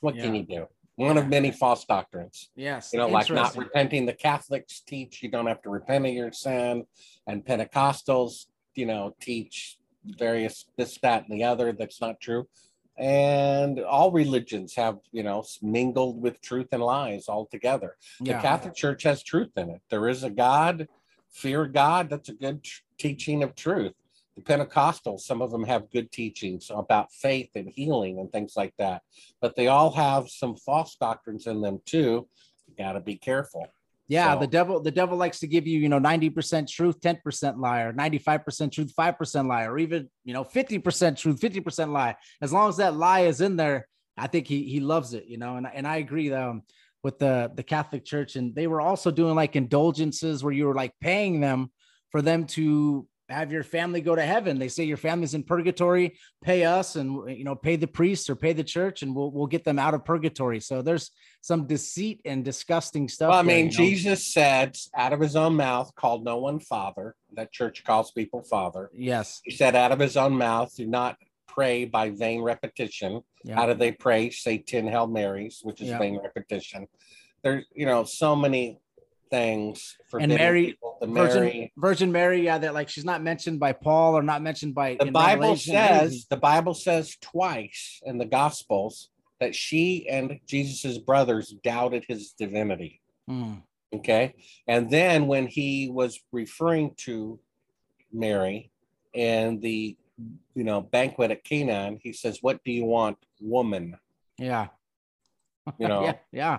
What 0.01 0.17
can 0.17 0.35
you 0.35 0.43
do? 0.45 0.67
One 0.97 1.19
of 1.19 1.29
many 1.29 1.51
false 1.51 1.85
doctrines 1.85 2.49
Yes. 2.57 2.91
you 2.93 2.99
know, 2.99 3.09
like 3.09 3.31
not 3.31 3.55
repenting. 3.57 4.07
The 4.07 4.15
Catholics 4.15 4.81
teach 4.81 5.23
you 5.23 5.31
don't 5.31 5.47
have 5.47 5.63
to 5.63 5.71
repent 5.71 6.07
of 6.07 6.13
your 6.13 6.33
sin, 6.33 6.87
and 7.27 7.45
Pentecostals, 7.45 8.47
you 8.75 8.87
know, 8.87 9.15
teach 9.21 9.79
various 10.05 10.67
this, 10.77 10.99
that, 11.03 11.29
and 11.29 11.39
the 11.39 11.45
other. 11.45 11.73
That's 11.73 12.01
not 12.01 12.21
true. 12.21 12.49
And 12.99 13.81
all 13.81 14.11
religions 14.11 14.75
have, 14.77 14.97
you 15.13 15.23
know, 15.23 15.45
mingled 15.61 16.23
with 16.23 16.41
truth 16.41 16.69
and 16.73 16.83
lies 16.83 17.29
all 17.29 17.45
together. 17.47 17.97
The 18.21 18.33
Catholic 18.41 18.75
Church 18.75 19.03
has 19.03 19.23
truth 19.23 19.51
in 19.57 19.69
it. 19.69 19.83
There 19.91 20.09
is 20.09 20.23
a 20.25 20.31
God, 20.31 20.89
fear 21.31 21.67
God. 21.67 22.09
That's 22.09 22.31
a 22.31 22.35
good 22.35 22.67
teaching 22.97 23.43
of 23.43 23.55
truth. 23.55 23.93
The 24.37 24.43
Pentecostals, 24.43 25.21
some 25.21 25.41
of 25.41 25.51
them 25.51 25.65
have 25.65 25.91
good 25.91 26.13
teachings 26.13 26.71
about 26.75 27.13
faith 27.13 27.51
and 27.55 27.69
healing 27.69 28.19
and 28.19 28.31
things 28.31 28.55
like 28.57 28.75
that, 28.79 29.03
but 29.41 29.57
they 29.57 29.69
all 29.69 29.91
have 29.93 30.29
some 30.29 30.57
false 30.57 30.97
doctrines 31.01 31.47
in 31.47 31.63
them 31.63 31.81
too. 31.87 32.29
You 32.69 32.75
got 32.77 32.93
to 32.93 33.01
be 33.01 33.17
careful. 33.17 33.67
Yeah, 34.09 34.35
So- 34.35 34.41
the 34.41 34.47
devil 34.47 34.81
the 34.81 34.91
devil 34.91 35.17
likes 35.17 35.41
to 35.41 35.47
give 35.47 35.67
you, 35.67 35.81
you 35.81 35.89
know, 35.89 35.99
90% 35.99 36.69
truth, 36.69 37.01
10% 37.01 37.59
liar, 37.59 37.93
95% 37.93 38.71
truth, 38.73 38.93
5% 38.95 39.49
liar, 39.49 39.73
or 39.73 39.79
even, 39.79 40.09
you 40.25 40.33
know, 40.35 40.45
50% 40.45 41.17
truth, 41.17 41.41
50% 41.41 41.91
lie. 41.93 42.15
As 42.41 42.53
long 42.53 42.69
as 42.69 42.77
that 42.77 42.95
lie 42.95 43.21
is 43.21 43.41
in 43.41 43.57
there, 43.57 43.89
I 44.17 44.27
think 44.29 44.47
he 44.47 44.63
he 44.65 44.81
loves 44.81 45.13
it, 45.15 45.27
you 45.27 45.39
know. 45.39 45.57
And, 45.57 45.67
and 45.67 45.87
I 45.87 45.97
agree 45.97 46.33
um 46.33 46.63
with 47.03 47.19
the 47.19 47.51
the 47.55 47.63
Catholic 47.63 48.05
Church. 48.05 48.37
And 48.37 48.55
they 48.55 48.67
were 48.67 48.81
also 48.81 49.11
doing 49.11 49.35
like 49.35 49.57
indulgences 49.57 50.45
where 50.45 50.53
you 50.53 50.67
were 50.67 50.75
like 50.75 50.93
paying 51.01 51.41
them 51.41 51.71
for 52.11 52.23
them 52.23 52.47
to 52.47 53.07
have 53.29 53.51
your 53.51 53.65
family 53.65 54.01
go 54.01 54.15
to 54.15 54.23
heaven. 54.23 54.59
They 54.59 54.69
say 54.69 54.85
your 54.85 54.97
family's 54.97 55.35
in 55.35 55.43
purgatory, 55.43 56.17
pay 56.43 56.65
us 56.65 56.97
and 56.97 57.29
you 57.37 57.45
know, 57.45 57.55
pay 57.55 57.77
the 57.77 57.87
priest 57.87 58.31
or 58.31 58.37
pay 58.37 58.53
the 58.53 58.65
church, 58.65 59.03
and 59.03 59.15
we'll 59.15 59.31
we'll 59.31 59.47
get 59.47 59.65
them 59.65 59.79
out 59.79 59.95
of 59.95 60.05
purgatory. 60.05 60.61
So 60.61 60.83
there's 60.83 61.11
some 61.41 61.67
deceit 61.67 62.21
and 62.25 62.45
disgusting 62.45 63.09
stuff. 63.09 63.31
Well, 63.31 63.39
I 63.39 63.43
there, 63.43 63.57
mean, 63.57 63.67
know? 63.67 63.71
Jesus 63.73 64.27
said 64.33 64.77
out 64.95 65.13
of 65.13 65.21
his 65.21 65.37
own 65.37 65.55
mouth, 65.57 65.95
called 65.95 66.25
no 66.25 66.39
one 66.39 66.61
father. 66.61 67.15
That 67.35 67.53
church 67.53 67.85
calls 67.85 68.13
people 68.13 68.43
father. 68.43 68.91
Yes. 68.95 69.41
He 69.45 69.51
said 69.51 69.75
out 69.75 69.93
of 69.93 69.99
his 69.99 70.17
own 70.17 70.35
mouth, 70.35 70.75
do 70.77 70.87
not 70.87 71.17
pray 71.49 71.85
by 71.85 72.11
vain 72.11 72.43
repetition. 72.43 73.23
Yeah. 73.45 73.57
How 73.57 73.67
do 73.67 73.75
they 73.75 73.93
pray? 73.93 74.31
Say 74.31 74.59
10 74.59 74.87
Hail 74.89 75.07
Marys, 75.07 75.61
which 75.63 75.81
is 75.81 75.89
Yeah. 75.89 75.99
vain 75.99 76.19
repetition. 76.23 76.87
There's, 77.43 77.65
you 77.75 77.87
know, 77.87 78.05
so 78.05 78.37
many 78.37 78.79
things 79.31 79.97
for 80.09 80.21
Mary- 80.21 80.79
Virgin 81.03 81.13
marry. 81.15 81.73
Virgin 81.77 82.13
Mary, 82.13 82.43
yeah, 82.45 82.59
that 82.59 82.73
like 82.75 82.89
she's 82.89 83.05
not 83.05 83.23
mentioned 83.23 83.61
by 83.61 83.73
Paul 83.73 84.17
or 84.17 84.23
not 84.23 84.43
mentioned 84.43 84.75
by 84.75 84.97
The 84.99 85.11
Bible 85.11 85.41
Revelation 85.43 85.75
says, 85.75 86.27
the 86.31 86.37
Bible 86.37 86.75
says 86.75 87.17
twice 87.21 88.01
in 88.07 88.19
the 88.19 88.25
Gospels 88.25 89.11
that 89.41 89.55
she 89.55 90.09
and 90.09 90.41
Jesus's 90.47 90.99
brothers 90.99 91.55
doubted 91.63 92.05
his 92.09 92.33
divinity. 92.33 93.01
Mm, 93.29 93.63
Okay. 93.95 94.35
And 94.67 94.91
then 94.91 95.27
when 95.27 95.47
he 95.47 95.91
was 95.91 96.21
referring 96.33 96.95
to 96.99 97.39
Mary 98.13 98.71
and 99.15 99.61
the 99.61 99.97
you 100.55 100.65
know 100.65 100.81
banquet 100.81 101.31
at 101.31 101.45
Canaan, 101.45 101.99
he 102.03 102.13
says, 102.15 102.39
What 102.41 102.65
do 102.65 102.73
you 102.73 102.85
want, 102.85 103.19
woman? 103.41 103.99
yeah. 104.39 104.69
You 105.79 105.89
know, 105.89 106.05
yeah, 106.05 106.15
yeah, 106.33 106.59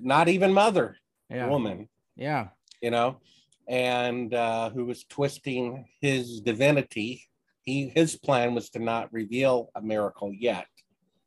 not 0.00 0.28
even 0.28 0.52
mother, 0.54 0.96
yeah, 1.30 1.46
woman, 1.48 1.88
yeah, 2.18 2.48
you 2.82 2.90
know, 2.90 3.20
and 3.68 4.34
uh, 4.34 4.70
who 4.70 4.84
was 4.84 5.04
twisting 5.04 5.86
his 6.00 6.40
divinity. 6.40 7.24
He 7.62 7.92
his 7.94 8.16
plan 8.16 8.54
was 8.54 8.70
to 8.70 8.78
not 8.78 9.12
reveal 9.12 9.70
a 9.74 9.82
miracle 9.82 10.32
yet. 10.32 10.66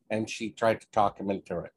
And 0.09 0.29
she 0.29 0.49
tried 0.49 0.81
to 0.81 0.87
talk 0.91 1.19
him 1.19 1.31
into 1.31 1.59
it. 1.59 1.71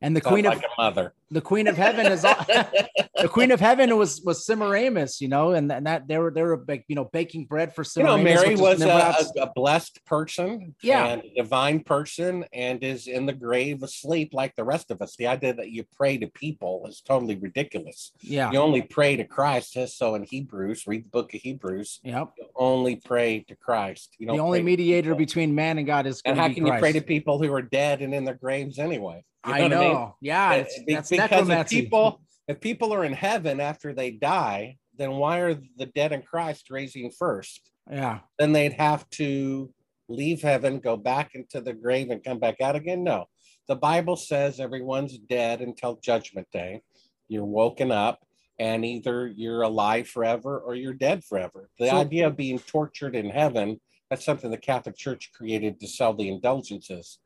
And 0.00 0.16
the 0.16 0.20
Sounds 0.20 0.32
queen 0.32 0.46
of 0.46 0.54
like 0.54 0.64
a 0.64 0.82
mother. 0.82 1.14
The 1.30 1.40
queen 1.40 1.66
of 1.66 1.76
heaven 1.76 2.06
is 2.06 2.22
the 2.22 3.28
queen 3.28 3.50
of 3.50 3.60
heaven 3.60 3.96
was 3.96 4.20
was 4.22 4.46
Semiramis, 4.46 5.20
you 5.20 5.28
know, 5.28 5.52
and, 5.52 5.70
and 5.72 5.86
that 5.86 6.06
they 6.06 6.18
were 6.18 6.30
they 6.30 6.42
were 6.42 6.64
you 6.88 6.94
know 6.94 7.04
baking 7.12 7.46
bread 7.46 7.74
for 7.74 7.82
you 7.96 8.02
know, 8.02 8.16
Semiramis. 8.16 8.42
Mary 8.42 8.56
was 8.56 8.82
a, 8.82 9.14
a, 9.40 9.50
blessed 9.54 10.04
person, 10.04 10.74
Yeah. 10.82 11.06
and 11.06 11.22
a 11.24 11.42
divine 11.42 11.80
person, 11.80 12.44
and 12.52 12.82
is 12.82 13.06
in 13.06 13.26
the 13.26 13.32
grave 13.32 13.82
asleep 13.82 14.34
like 14.34 14.54
the 14.54 14.64
rest 14.64 14.90
of 14.90 15.02
us. 15.02 15.16
The 15.16 15.26
idea 15.26 15.54
that 15.54 15.70
you 15.70 15.84
pray 15.96 16.18
to 16.18 16.28
people 16.28 16.86
is 16.88 17.00
totally 17.00 17.36
ridiculous. 17.36 18.12
yeah, 18.20 18.50
You 18.52 18.60
only 18.60 18.82
pray 18.82 19.16
to 19.16 19.24
Christ. 19.24 19.76
So 19.96 20.14
in 20.14 20.22
Hebrews. 20.22 20.86
Read 20.86 21.04
the 21.04 21.10
book 21.10 21.34
of 21.34 21.40
Hebrews. 21.40 22.00
yep. 22.02 22.32
You 22.38 22.46
only 22.54 22.96
pray 22.96 23.40
to 23.48 23.56
Christ. 23.56 24.14
You 24.18 24.26
know, 24.26 24.34
The 24.34 24.40
only 24.40 24.62
mediator 24.62 25.14
between 25.14 25.54
man 25.54 25.78
and 25.78 25.86
God 25.86 26.06
is 26.06 26.22
And 26.24 26.38
how 26.38 26.52
can 26.52 26.66
you 26.66 26.72
pray 26.78 26.92
to 26.92 27.00
people 27.00 27.42
who 27.42 27.52
are 27.52 27.62
dead 27.62 28.02
and 28.02 28.14
in 28.14 28.24
their 28.24 28.34
graves 28.34 28.78
anyway? 28.78 29.24
You 29.46 29.52
I 29.52 29.62
what 29.62 29.68
know. 29.68 29.80
mean? 29.80 30.12
Yeah, 30.20 30.52
it's, 30.54 30.78
that's 30.88 31.08
because 31.22 31.48
if 31.48 31.68
people 31.68 32.20
if 32.48 32.60
people 32.60 32.92
are 32.94 33.04
in 33.04 33.12
heaven 33.12 33.60
after 33.60 33.92
they 33.92 34.10
die, 34.12 34.76
then 34.96 35.12
why 35.12 35.40
are 35.40 35.54
the 35.76 35.86
dead 35.86 36.12
in 36.12 36.22
Christ 36.22 36.70
raising 36.70 37.10
first? 37.10 37.70
yeah, 37.90 38.20
then 38.38 38.52
they'd 38.52 38.72
have 38.74 39.08
to 39.10 39.72
leave 40.08 40.42
heaven, 40.42 40.78
go 40.80 40.96
back 40.96 41.34
into 41.34 41.60
the 41.60 41.72
grave, 41.72 42.10
and 42.10 42.22
come 42.22 42.38
back 42.38 42.60
out 42.60 42.76
again. 42.76 43.02
No, 43.04 43.26
The 43.68 43.76
Bible 43.76 44.16
says 44.16 44.60
everyone's 44.60 45.18
dead 45.18 45.60
until 45.60 45.96
judgment 45.96 46.46
day. 46.52 46.82
You're 47.28 47.44
woken 47.44 47.90
up 47.90 48.20
and 48.58 48.84
either 48.84 49.26
you're 49.26 49.62
alive 49.62 50.06
forever 50.08 50.58
or 50.60 50.74
you're 50.76 50.94
dead 50.94 51.24
forever. 51.24 51.68
The 51.78 51.88
So- 51.88 51.96
idea 51.96 52.28
of 52.28 52.36
being 52.36 52.58
tortured 52.60 53.14
in 53.16 53.28
heaven, 53.30 53.80
that's 54.08 54.24
something 54.24 54.50
the 54.52 54.56
Catholic 54.58 54.96
Church 54.96 55.30
created 55.32 55.80
to 55.80 55.88
sell 55.88 56.14
the 56.14 56.28
indulgences. 56.28 57.18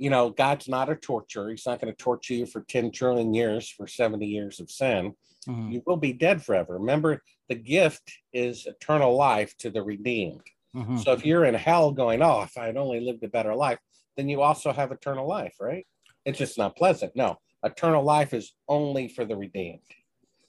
You 0.00 0.08
know, 0.10 0.30
God's 0.30 0.66
not 0.66 0.88
a 0.88 0.96
torturer. 0.96 1.50
He's 1.50 1.66
not 1.66 1.78
going 1.80 1.92
to 1.92 1.96
torture 1.96 2.32
you 2.34 2.46
for 2.46 2.62
10 2.62 2.90
trillion 2.90 3.34
years 3.34 3.68
for 3.68 3.86
70 3.86 4.26
years 4.26 4.58
of 4.58 4.70
sin. 4.70 5.14
Mhm, 5.46 5.72
You 5.72 5.82
will 5.86 5.96
be 5.98 6.12
dead 6.14 6.42
forever. 6.42 6.78
Remember, 6.78 7.22
the 7.48 7.54
gift 7.54 8.10
is 8.32 8.66
eternal 8.66 9.14
life 9.14 9.56
to 9.58 9.70
the 9.70 9.82
redeemed. 9.82 10.42
mhm. 10.74 11.02
So 11.04 11.12
if 11.12 11.26
you're 11.26 11.44
in 11.44 11.54
hell 11.54 11.90
going, 11.92 12.22
oh, 12.22 12.42
if 12.42 12.56
I 12.56 12.66
had 12.66 12.76
only 12.76 13.00
lived 13.00 13.24
a 13.24 13.28
better 13.28 13.54
life, 13.54 13.78
then 14.16 14.28
you 14.28 14.40
also 14.40 14.72
have 14.72 14.92
eternal 14.92 15.26
life, 15.26 15.56
right? 15.60 15.84
It's 16.24 16.38
just 16.38 16.56
not 16.58 16.76
pleasant. 16.76 17.14
No, 17.16 17.38
eternal 17.64 18.02
life 18.04 18.32
is 18.32 18.54
only 18.68 19.08
for 19.08 19.24
the 19.24 19.36
redeemed. 19.36 19.80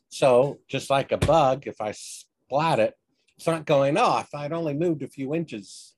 So 0.09 0.59
just 0.67 0.89
like 0.89 1.11
a 1.11 1.17
bug, 1.17 1.67
if 1.67 1.81
I 1.81 1.91
splat 1.91 2.79
it, 2.79 2.93
it's 3.35 3.47
not 3.47 3.65
going, 3.65 3.97
oh, 3.97 4.19
if 4.19 4.33
I'd 4.35 4.51
only 4.53 4.73
moved 4.75 5.01
a 5.03 5.07
few 5.07 5.33
inches. 5.33 5.95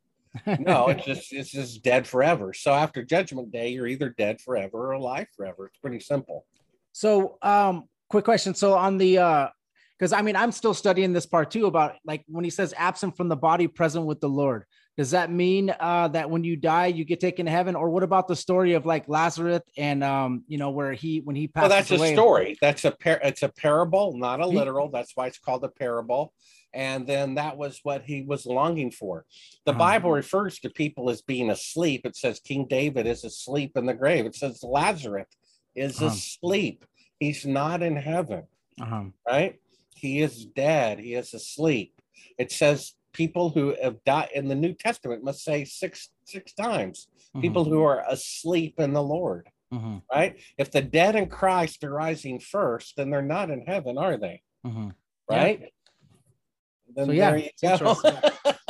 No, 0.60 0.88
it's 0.90 1.06
just 1.06 1.34
it's 1.34 1.52
just 1.52 1.84
dead 1.84 2.08
forever. 2.08 2.54
So 2.54 2.74
after 2.74 3.04
judgment 3.04 3.52
day, 3.52 3.70
you're 3.70 3.88
either 3.88 4.10
dead 4.10 4.42
forever 4.42 4.90
or 4.90 4.92
alive 4.92 5.28
forever. 5.36 5.68
It's 5.68 5.78
pretty 5.78 6.00
simple. 6.00 6.46
So, 6.92 7.38
um, 7.42 7.86
quick 8.10 8.26
question. 8.26 8.54
So 8.54 8.74
on 8.74 8.98
the 8.98 9.18
uh, 9.18 9.48
because 9.98 10.12
I 10.12 10.22
mean, 10.22 10.36
I'm 10.36 10.52
still 10.52 10.74
studying 10.74 11.14
this 11.14 11.26
part 11.26 11.52
too 11.52 11.66
about 11.66 11.96
like 12.06 12.24
when 12.28 12.44
he 12.44 12.50
says 12.50 12.74
absent 12.76 13.16
from 13.16 13.30
the 13.30 13.36
body, 13.36 13.68
present 13.68 14.06
with 14.06 14.20
the 14.20 14.30
Lord. 14.30 14.66
Does 14.98 15.12
that 15.12 15.32
mean 15.32 15.74
uh, 15.80 16.10
that 16.10 16.30
when 16.30 16.44
you 16.44 16.56
die, 16.56 16.88
you 16.88 17.04
get 17.04 17.20
taken 17.20 17.48
to 17.48 17.52
heaven, 17.52 17.76
or 17.76 17.90
what 17.90 18.04
about 18.04 18.28
the 18.28 18.36
story 18.36 18.74
of 18.74 18.86
like 18.86 19.08
Lazarus 19.08 19.62
and 19.76 20.04
um, 20.04 20.44
you 20.48 20.58
know, 20.58 20.70
where 20.70 20.94
he 20.94 21.22
when 21.22 21.36
he 21.36 21.48
passed? 21.48 21.64
Well, 21.64 21.70
that's 21.70 21.92
away? 21.92 22.12
a 22.12 22.16
story. 22.16 22.58
That's 22.62 22.86
a 22.86 22.92
par- 22.92 23.22
it's 23.24 23.44
a 23.44 23.50
parable, 23.50 24.18
not 24.18 24.40
a 24.40 24.46
literal. 24.46 24.90
That's 24.90 25.16
why 25.16 25.28
it's 25.28 25.40
called 25.40 25.64
a 25.64 25.70
parable. 25.70 26.34
And 26.74 27.06
then 27.08 27.36
that 27.36 27.58
was 27.58 27.80
what 27.84 28.04
he 28.04 28.24
was 28.24 28.46
longing 28.46 28.92
for. 28.92 29.26
The 29.66 29.72
Uh-huh. 29.72 29.80
Bible 29.80 30.12
refers 30.12 30.60
to 30.60 30.70
people 30.70 31.10
as 31.10 31.22
being 31.22 31.50
asleep. 31.52 32.06
It 32.06 32.16
says 32.16 32.40
King 32.40 32.66
David 32.68 33.06
is 33.06 33.24
asleep 33.24 33.78
in 33.78 33.86
the 33.86 33.94
grave. 33.94 34.26
It 34.26 34.36
says 34.36 34.64
Lazarus 34.64 35.28
is 35.76 35.98
Uh-huh. 35.98 36.08
asleep. 36.08 36.86
He's 37.20 37.46
not 37.46 37.82
in 37.84 37.96
heaven, 37.96 38.48
Uh-huh. 38.82 39.06
right? 39.28 39.60
He 39.96 40.22
is 40.22 40.46
dead. 40.46 41.00
He 41.00 41.14
is 41.14 41.34
asleep. 41.34 42.02
It 42.38 42.52
says 42.52 42.96
people 43.14 43.52
who 43.52 43.76
have 43.82 44.04
died 44.04 44.30
in 44.34 44.48
the 44.48 44.56
New 44.56 44.74
Testament 44.74 45.24
must 45.24 45.44
say 45.44 45.64
six 45.66 46.10
six 46.26 46.54
times. 46.54 47.08
People 47.42 47.66
who 47.66 47.84
are 47.84 48.04
asleep 48.08 48.80
in 48.80 48.94
the 48.94 49.04
Lord 49.04 49.50
Mhm, 49.72 50.02
right? 50.12 50.40
If 50.58 50.72
the 50.72 50.82
dead 50.82 51.16
in 51.16 51.28
Christ 51.28 51.84
are 51.84 51.92
rising 51.92 52.40
first, 52.40 52.96
then 52.96 53.10
they're 53.10 53.22
not 53.22 53.50
in 53.52 53.62
heaven, 53.66 53.98
are 53.98 54.18
they? 54.18 54.42
mhm. 54.66 54.96
Yeah. 55.30 55.68
Then 56.96 57.06
So, 57.08 57.12
yeah, 57.12 57.32
there 57.32 57.40
you 57.40 57.78
go. 57.80 57.96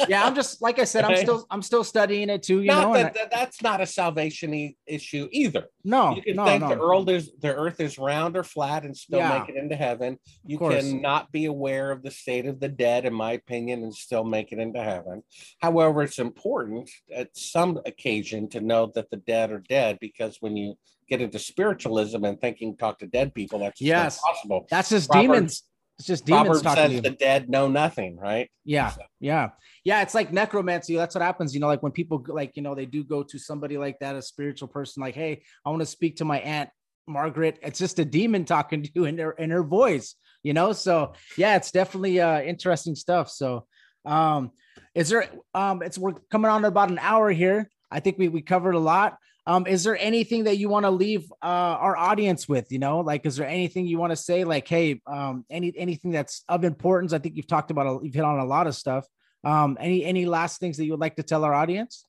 yeah, 0.08 0.26
I'm 0.26 0.36
just 0.36 0.62
like 0.62 0.80
I 0.80 0.84
said, 0.84 1.04
I'm 1.06 1.18
still 1.18 1.46
I'm 1.50 1.62
still 1.62 1.84
studying 1.84 2.30
it 2.30 2.44
too. 2.44 2.62
You 2.62 2.68
not 2.68 2.88
know, 2.88 2.94
that, 2.94 3.14
that- 3.14 3.32
that's 3.32 3.62
not 3.62 3.82
a 3.82 3.86
salvation 3.86 4.74
issue 4.86 5.28
either. 5.32 5.68
No, 5.84 6.16
you 6.16 6.22
can 6.22 6.36
no, 6.36 6.46
think 6.46 6.62
no. 6.64 6.70
the 6.70 6.82
earth 6.82 7.10
is 7.10 7.32
the 7.40 7.56
earth 7.56 7.80
is 7.80 7.98
round 7.98 8.38
or 8.38 8.44
flat 8.44 8.84
and 8.86 8.96
still 8.96 9.20
Yeah. 9.20 9.40
make 9.40 9.50
it 9.50 9.56
into 9.56 9.76
heaven. 9.76 10.20
You 10.46 10.58
cannot 10.60 11.32
be 11.32 11.46
aware 11.46 11.92
of 11.92 12.04
the 12.04 12.12
state 12.12 12.46
of 12.46 12.60
the 12.60 12.70
dead, 12.70 13.06
in 13.06 13.14
my 13.14 13.34
opinion, 13.34 13.84
and 13.84 13.94
still 13.94 14.24
make 14.24 14.52
it 14.52 14.60
into 14.60 14.82
heaven. 14.82 15.24
However, 15.60 16.04
it's 16.04 16.20
important 16.20 16.90
at 17.14 17.36
some 17.36 17.80
occasion 17.86 18.50
to 18.50 18.62
know 18.62 18.92
that 18.96 19.10
the 19.10 19.18
dead 19.18 19.52
are 19.52 19.64
dead 19.70 19.98
because 20.00 20.38
when 20.40 20.56
you 20.58 20.76
get 21.10 21.22
into 21.22 21.38
spiritualism 21.40 22.24
and 22.24 22.40
thinking 22.40 22.78
talk 22.78 23.00
to 23.00 23.06
dead 23.08 23.34
people, 23.34 23.60
that's 23.60 23.78
just 23.80 23.88
Yes. 23.88 24.20
possible. 24.22 24.66
That's 24.70 24.90
just 24.90 25.10
Proverbs- 25.10 25.34
demons. 25.34 25.64
It's 26.04 26.08
just 26.10 26.26
demons 26.26 26.62
Proverbs 26.62 26.64
talking 26.64 26.84
to 26.84 26.90
says 26.90 26.96
you. 26.96 27.02
the 27.02 27.12
dead 27.12 27.50
know 27.50 27.70
nothing, 27.70 28.18
right? 28.18 28.52
Yeah, 28.66 28.90
So- 28.90 29.04
yeah, 29.22 29.50
yeah. 29.86 30.02
It's 30.02 30.14
like 30.14 30.34
necromancy. 30.34 30.98
That's 30.98 31.16
what 31.16 31.22
happens. 31.22 31.54
You 31.54 31.62
know, 31.62 31.68
like 31.68 31.82
when 31.82 31.94
people 31.94 32.22
like, 32.28 32.58
you 32.58 32.62
know, 32.62 32.76
they 32.76 32.86
do 32.86 33.06
go 33.06 33.24
to 33.24 33.40
somebody 33.40 33.78
like 33.78 34.00
that, 34.00 34.18
a 34.18 34.22
spiritual 34.22 34.68
person, 34.68 35.00
like, 35.02 35.16
hey, 35.16 35.44
I 35.66 35.70
want 35.70 35.80
to 35.82 35.86
speak 35.86 36.18
to 36.18 36.26
my 36.26 36.42
aunt 36.42 36.70
Margaret. 37.08 37.58
It's 37.64 37.80
just 37.80 38.00
a 38.00 38.06
demon 38.06 38.44
talking 38.54 38.84
to 38.84 38.90
you 38.94 39.06
in 39.06 39.18
her 39.18 39.32
in 39.32 39.50
her 39.50 39.64
voice, 39.64 40.16
you 40.44 40.52
know. 40.52 40.74
So 40.74 41.14
yeah, 41.38 41.56
it's 41.56 41.72
definitely 41.72 42.20
uh 42.20 42.42
interesting 42.42 42.96
stuff. 42.96 43.30
So 43.30 43.66
um 44.06 44.52
is 44.94 45.08
there 45.08 45.30
um 45.54 45.82
it's 45.84 45.98
we're 45.98 46.16
coming 46.30 46.52
on 46.52 46.66
about 46.66 46.90
an 46.92 47.00
hour 47.00 47.32
here. 47.32 47.70
I 47.90 48.02
think 48.02 48.18
we 48.18 48.28
we 48.28 48.42
covered 48.42 48.76
a 48.76 48.80
lot. 48.80 49.16
Um, 49.46 49.68
is 49.68 49.84
there 49.84 49.98
anything 49.98 50.46
that 50.46 50.58
you 50.58 50.70
want 50.70 50.86
to 50.86 50.90
leave 50.90 51.30
uh, 51.42 51.46
our 51.46 51.98
audience 51.98 52.48
with? 52.48 52.72
You 52.72 52.80
know, 52.80 53.02
like, 53.02 53.26
is 53.26 53.36
there 53.36 53.48
anything 53.48 53.86
you 53.86 53.98
want 53.98 54.12
to 54.12 54.16
say? 54.16 54.46
Like, 54.46 54.68
hey, 54.68 55.02
um, 55.06 55.46
any 55.50 55.74
anything 55.76 56.12
that's 56.12 56.44
of 56.48 56.64
importance? 56.64 57.12
I 57.12 57.20
think 57.20 57.36
you've 57.36 57.48
talked 57.48 57.70
about, 57.70 57.88
a, 57.88 58.06
you've 58.06 58.14
hit 58.14 58.24
on 58.24 58.40
a 58.40 58.46
lot 58.46 58.68
of 58.68 58.76
stuff. 58.76 59.06
Um, 59.44 59.78
any 59.82 60.06
any 60.06 60.26
last 60.26 60.60
things 60.60 60.78
that 60.78 60.86
you 60.86 60.92
would 60.92 61.02
like 61.02 61.18
to 61.18 61.24
tell 61.24 61.44
our 61.44 61.54
audience? 61.54 62.06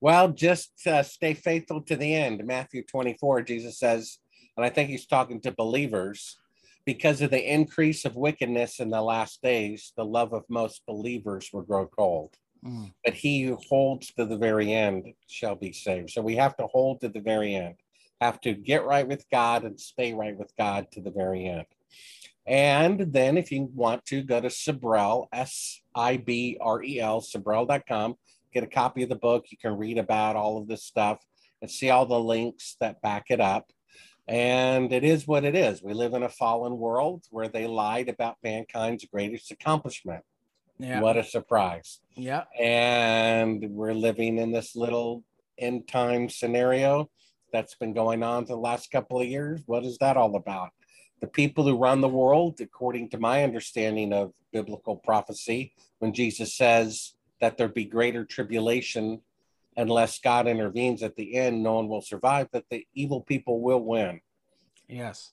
Well, 0.00 0.28
just 0.28 0.70
uh, 0.86 1.02
stay 1.02 1.34
faithful 1.34 1.82
to 1.82 1.96
the 1.96 2.14
end. 2.14 2.44
Matthew 2.46 2.84
24, 2.84 3.42
Jesus 3.42 3.78
says, 3.78 4.18
and 4.56 4.64
I 4.64 4.68
think 4.68 4.90
he's 4.90 5.06
talking 5.06 5.40
to 5.42 5.52
believers, 5.52 6.38
because 6.84 7.20
of 7.20 7.30
the 7.30 7.52
increase 7.52 8.04
of 8.04 8.14
wickedness 8.14 8.78
in 8.78 8.90
the 8.90 9.02
last 9.02 9.42
days, 9.42 9.92
the 9.96 10.04
love 10.04 10.32
of 10.32 10.44
most 10.48 10.82
believers 10.86 11.50
will 11.52 11.62
grow 11.62 11.86
cold. 11.86 12.36
Mm, 12.66 12.92
But 13.04 13.14
he 13.14 13.42
who 13.42 13.56
holds 13.68 14.12
to 14.14 14.24
the 14.24 14.36
very 14.36 14.72
end 14.72 15.12
shall 15.28 15.54
be 15.54 15.72
saved. 15.72 16.10
So 16.10 16.20
we 16.20 16.36
have 16.36 16.56
to 16.56 16.66
hold 16.66 17.00
to 17.00 17.08
the 17.08 17.20
very 17.20 17.54
end, 17.54 17.76
have 18.20 18.40
to 18.42 18.54
get 18.54 18.84
right 18.84 19.06
with 19.06 19.24
God 19.30 19.64
and 19.64 19.78
stay 19.78 20.14
right 20.14 20.36
with 20.36 20.52
God 20.58 20.90
to 20.92 21.00
the 21.00 21.10
very 21.10 21.46
end. 21.46 21.66
And 22.46 23.12
then 23.12 23.36
if 23.36 23.50
you 23.50 23.70
want 23.74 24.04
to 24.06 24.22
go 24.22 24.40
to 24.40 24.48
Sibrel, 24.48 25.26
S 25.32 25.80
I 25.94 26.16
B 26.16 26.58
R 26.60 26.82
E 26.82 27.00
L, 27.00 27.20
Sibrel.com, 27.20 28.16
get 28.52 28.64
a 28.64 28.68
copy 28.68 29.02
of 29.02 29.08
the 29.08 29.16
book. 29.16 29.46
You 29.50 29.58
can 29.58 29.76
read 29.76 29.98
about 29.98 30.36
all 30.36 30.58
of 30.58 30.68
this 30.68 30.84
stuff 30.84 31.18
and 31.60 31.70
see 31.70 31.90
all 31.90 32.06
the 32.06 32.18
links 32.18 32.76
that 32.80 33.00
back 33.00 33.26
it 33.30 33.40
up. 33.40 33.70
And 34.28 34.92
it 34.92 35.04
is 35.04 35.26
what 35.26 35.44
it 35.44 35.54
is. 35.54 35.82
We 35.82 35.94
live 35.94 36.14
in 36.14 36.24
a 36.24 36.28
fallen 36.28 36.78
world 36.78 37.24
where 37.30 37.48
they 37.48 37.66
lied 37.66 38.08
about 38.08 38.36
mankind's 38.42 39.04
greatest 39.04 39.50
accomplishment. 39.52 40.24
Yeah, 40.78 41.00
What 41.00 41.16
a 41.16 41.24
surprise. 41.24 42.00
yeah, 42.14 42.44
And 42.58 43.64
we're 43.70 43.94
living 43.94 44.38
in 44.38 44.52
this 44.52 44.76
little 44.76 45.24
end 45.58 45.88
time 45.88 46.28
scenario 46.28 47.10
that's 47.52 47.74
been 47.74 47.94
going 47.94 48.22
on 48.22 48.44
for 48.44 48.54
the 48.54 48.60
last 48.60 48.90
couple 48.90 49.20
of 49.20 49.26
years. 49.26 49.62
What 49.66 49.84
is 49.84 49.98
that 49.98 50.16
all 50.16 50.36
about? 50.36 50.70
The 51.20 51.26
people 51.26 51.64
who 51.64 51.78
run 51.78 52.00
the 52.00 52.08
world, 52.08 52.60
according 52.60 53.10
to 53.10 53.18
my 53.18 53.42
understanding 53.42 54.12
of 54.12 54.32
biblical 54.52 54.96
prophecy, 54.96 55.72
when 55.98 56.12
Jesus 56.12 56.54
says 56.54 57.14
that 57.40 57.56
there 57.56 57.68
be 57.68 57.84
greater 57.84 58.24
tribulation 58.24 59.22
unless 59.78 60.18
God 60.18 60.46
intervenes 60.46 61.02
at 61.02 61.16
the 61.16 61.36
end, 61.36 61.62
no 61.62 61.74
one 61.74 61.88
will 61.88 62.02
survive, 62.02 62.48
that 62.52 62.64
the 62.70 62.86
evil 62.94 63.20
people 63.20 63.60
will 63.60 63.80
win. 63.80 64.20
yes, 64.88 65.32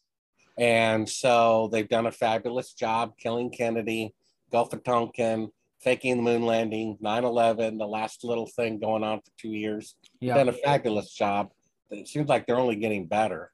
And 0.57 1.07
so 1.09 1.69
they've 1.71 1.87
done 1.87 2.05
a 2.05 2.11
fabulous 2.11 2.73
job 2.73 3.17
killing 3.17 3.49
Kennedy, 3.51 4.13
Gulf 4.53 4.71
of 4.71 4.83
Tonkin, 4.83 5.49
faking 5.81 6.15
the 6.15 6.23
moon 6.23 6.45
landing, 6.45 6.97
9 7.01 7.23
11, 7.25 7.77
the 7.77 7.85
last 7.85 8.23
little 8.23 8.45
thing 8.45 8.79
going 8.79 9.03
on 9.03 9.19
for 9.19 9.31
two 9.37 9.49
years. 9.49 9.95
Yeah, 10.21 10.35
done 10.35 10.49
a 10.49 10.53
fabulous 10.53 11.11
job. 11.13 11.49
It 11.89 12.07
seems 12.07 12.29
like 12.29 12.47
they're 12.47 12.59
only 12.59 12.77
getting 12.77 13.07
better. 13.07 13.51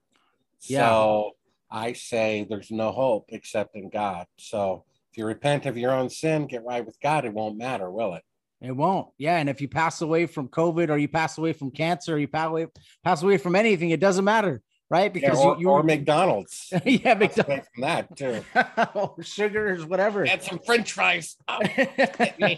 Yeah. 0.61 0.89
So 0.89 1.31
I 1.71 1.93
say 1.93 2.45
there's 2.49 2.69
no 2.69 2.91
hope 2.91 3.25
except 3.29 3.75
in 3.75 3.89
God. 3.89 4.27
So 4.37 4.83
if 5.11 5.17
you 5.17 5.25
repent 5.25 5.65
of 5.65 5.77
your 5.77 5.91
own 5.91 6.09
sin, 6.09 6.45
get 6.45 6.63
right 6.63 6.85
with 6.85 6.99
God, 7.01 7.25
it 7.25 7.33
won't 7.33 7.57
matter, 7.57 7.89
will 7.89 8.13
it? 8.15 8.23
it 8.61 8.75
won't. 8.75 9.07
Yeah, 9.17 9.37
and 9.37 9.49
if 9.49 9.61
you 9.61 9.69
pass 9.69 10.01
away 10.01 10.25
from 10.25 10.49
COVID 10.49 10.89
or 10.89 10.97
you 10.97 11.07
pass 11.07 11.37
away 11.37 11.53
from 11.53 11.71
cancer, 11.71 12.15
or 12.15 12.19
you 12.19 12.27
pass 12.27 12.47
away 12.47 12.67
pass 13.03 13.23
away 13.23 13.37
from 13.37 13.55
anything, 13.55 13.91
it 13.91 14.01
doesn't 14.01 14.25
matter, 14.25 14.61
right? 14.89 15.15
Yeah, 15.15 15.29
Because 15.29 15.39
or, 15.39 15.55
you, 15.55 15.61
you 15.61 15.69
or 15.69 15.83
McDonald's. 15.83 16.71
yeah, 16.85 17.13
McDonald's, 17.13 17.67
from 17.73 17.81
that 17.81 18.15
too. 18.15 18.43
or 18.95 19.15
sugars, 19.21 19.85
whatever. 19.85 20.25
Get 20.25 20.43
some 20.43 20.59
French 20.59 20.91
fries. 20.93 21.37
Oh, 21.47 21.59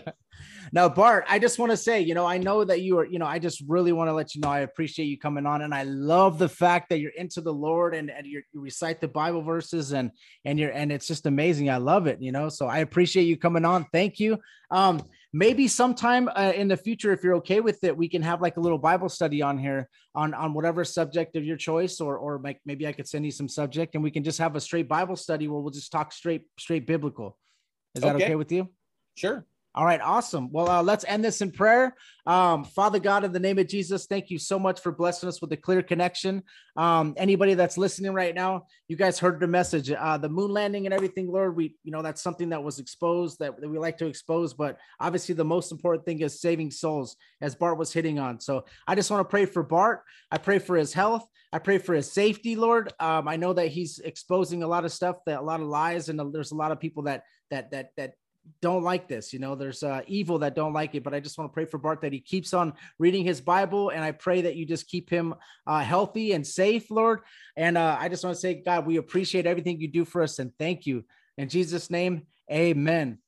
now, 0.71 0.87
Bart, 0.89 1.25
I 1.27 1.39
just 1.39 1.59
want 1.59 1.71
to 1.71 1.77
say, 1.77 2.01
you 2.01 2.13
know, 2.13 2.25
I 2.25 2.37
know 2.37 2.63
that 2.63 2.81
you 2.81 2.99
are, 2.99 3.05
you 3.05 3.19
know, 3.19 3.25
I 3.25 3.39
just 3.39 3.61
really 3.67 3.91
want 3.91 4.07
to 4.07 4.13
let 4.13 4.33
you 4.33 4.41
know 4.41 4.49
I 4.49 4.59
appreciate 4.59 5.05
you 5.05 5.17
coming 5.17 5.45
on, 5.45 5.61
and 5.61 5.73
I 5.73 5.83
love 5.83 6.37
the 6.39 6.49
fact 6.49 6.89
that 6.89 6.99
you're 6.99 7.11
into 7.17 7.41
the 7.41 7.53
Lord 7.53 7.93
and, 7.93 8.09
and 8.09 8.25
you're, 8.25 8.43
you 8.53 8.61
recite 8.61 9.01
the 9.01 9.07
Bible 9.07 9.41
verses 9.41 9.91
and 9.91 10.11
and 10.45 10.57
you're 10.59 10.71
and 10.71 10.91
it's 10.91 11.07
just 11.07 11.25
amazing. 11.25 11.69
I 11.69 11.77
love 11.77 12.07
it, 12.07 12.21
you 12.21 12.31
know. 12.31 12.49
So 12.49 12.67
I 12.67 12.79
appreciate 12.79 13.23
you 13.23 13.37
coming 13.37 13.65
on. 13.65 13.85
Thank 13.91 14.19
you. 14.19 14.39
Um, 14.69 15.03
maybe 15.33 15.67
sometime 15.67 16.29
uh, 16.35 16.53
in 16.55 16.67
the 16.67 16.77
future, 16.77 17.11
if 17.13 17.23
you're 17.23 17.35
okay 17.35 17.59
with 17.59 17.83
it, 17.83 17.95
we 17.95 18.09
can 18.09 18.21
have 18.21 18.41
like 18.41 18.57
a 18.57 18.59
little 18.59 18.77
Bible 18.77 19.09
study 19.09 19.41
on 19.41 19.57
here 19.57 19.89
on 20.15 20.33
on 20.33 20.53
whatever 20.53 20.83
subject 20.83 21.35
of 21.35 21.43
your 21.43 21.57
choice, 21.57 22.01
or 22.01 22.17
or 22.17 22.39
like 22.43 22.59
maybe 22.65 22.87
I 22.87 22.91
could 22.91 23.07
send 23.07 23.25
you 23.25 23.31
some 23.31 23.47
subject, 23.47 23.95
and 23.95 24.03
we 24.03 24.11
can 24.11 24.23
just 24.23 24.39
have 24.39 24.55
a 24.55 24.61
straight 24.61 24.87
Bible 24.87 25.15
study 25.15 25.47
where 25.47 25.59
we'll 25.59 25.71
just 25.71 25.91
talk 25.91 26.11
straight 26.11 26.43
straight 26.59 26.85
biblical. 26.85 27.37
Is 27.95 28.03
that 28.03 28.15
Okay. 28.15 28.25
okay 28.25 28.35
with 28.35 28.51
you? 28.51 28.69
Sure. 29.15 29.45
All 29.73 29.85
right, 29.85 30.01
awesome. 30.01 30.51
Well, 30.51 30.69
uh, 30.69 30.83
let's 30.83 31.05
end 31.07 31.23
this 31.23 31.39
in 31.39 31.49
prayer. 31.49 31.95
Um, 32.25 32.65
Father 32.65 32.99
God, 32.99 33.23
in 33.23 33.31
the 33.31 33.39
name 33.39 33.57
of 33.57 33.69
Jesus, 33.69 34.05
thank 34.05 34.29
you 34.29 34.37
so 34.37 34.59
much 34.59 34.81
for 34.81 34.91
blessing 34.91 35.29
us 35.29 35.41
with 35.41 35.49
a 35.53 35.57
clear 35.57 35.81
connection. 35.81 36.43
Um, 36.75 37.13
anybody 37.15 37.53
that's 37.53 37.77
listening 37.77 38.13
right 38.13 38.35
now, 38.35 38.65
you 38.89 38.97
guys 38.97 39.17
heard 39.17 39.39
the 39.39 39.47
message, 39.47 39.89
uh, 39.89 40.17
the 40.17 40.27
moon 40.27 40.51
landing 40.51 40.87
and 40.87 40.93
everything, 40.93 41.31
Lord. 41.31 41.55
We, 41.55 41.77
you 41.85 41.91
know, 41.93 42.01
that's 42.01 42.21
something 42.21 42.49
that 42.49 42.61
was 42.61 42.79
exposed 42.79 43.39
that, 43.39 43.61
that 43.61 43.69
we 43.69 43.77
like 43.79 43.97
to 43.99 44.07
expose, 44.07 44.53
but 44.53 44.77
obviously 44.99 45.35
the 45.35 45.45
most 45.45 45.71
important 45.71 46.05
thing 46.05 46.19
is 46.19 46.41
saving 46.41 46.71
souls, 46.71 47.15
as 47.39 47.55
Bart 47.55 47.77
was 47.77 47.93
hitting 47.93 48.19
on. 48.19 48.41
So 48.41 48.65
I 48.87 48.95
just 48.95 49.09
want 49.09 49.21
to 49.21 49.31
pray 49.31 49.45
for 49.45 49.63
Bart. 49.63 50.03
I 50.31 50.37
pray 50.37 50.59
for 50.59 50.75
his 50.75 50.91
health. 50.91 51.25
I 51.53 51.59
pray 51.59 51.77
for 51.77 51.93
his 51.93 52.11
safety, 52.11 52.57
Lord. 52.57 52.91
Um, 52.99 53.27
I 53.27 53.37
know 53.37 53.53
that 53.53 53.67
he's 53.69 53.99
exposing 53.99 54.63
a 54.63 54.67
lot 54.67 54.83
of 54.83 54.91
stuff, 54.91 55.17
that 55.27 55.39
a 55.39 55.43
lot 55.43 55.61
of 55.61 55.67
lies, 55.67 56.09
and 56.09 56.33
there's 56.33 56.51
a 56.51 56.55
lot 56.55 56.71
of 56.71 56.79
people 56.79 57.03
that 57.03 57.23
that 57.51 57.71
that 57.71 57.89
that 57.97 58.13
don't 58.61 58.83
like 58.83 59.07
this. 59.07 59.33
You 59.33 59.39
know, 59.39 59.55
there's 59.55 59.83
uh, 59.83 60.01
evil 60.07 60.39
that 60.39 60.55
don't 60.55 60.73
like 60.73 60.95
it, 60.95 61.03
but 61.03 61.13
I 61.13 61.19
just 61.19 61.37
want 61.37 61.51
to 61.51 61.53
pray 61.53 61.65
for 61.65 61.77
Bart 61.77 62.01
that 62.01 62.13
he 62.13 62.19
keeps 62.19 62.53
on 62.53 62.73
reading 62.99 63.23
his 63.23 63.41
Bible. 63.41 63.89
And 63.89 64.03
I 64.03 64.11
pray 64.11 64.41
that 64.41 64.55
you 64.55 64.65
just 64.65 64.87
keep 64.87 65.09
him 65.09 65.33
uh, 65.65 65.81
healthy 65.81 66.33
and 66.33 66.45
safe, 66.45 66.91
Lord. 66.91 67.21
And 67.55 67.77
uh, 67.77 67.97
I 67.99 68.09
just 68.09 68.23
want 68.23 68.35
to 68.35 68.39
say, 68.39 68.55
God, 68.55 68.85
we 68.85 68.97
appreciate 68.97 69.45
everything 69.45 69.79
you 69.79 69.87
do 69.87 70.05
for 70.05 70.21
us 70.21 70.39
and 70.39 70.51
thank 70.59 70.85
you. 70.85 71.03
In 71.37 71.49
Jesus' 71.49 71.89
name, 71.89 72.27
amen. 72.51 73.19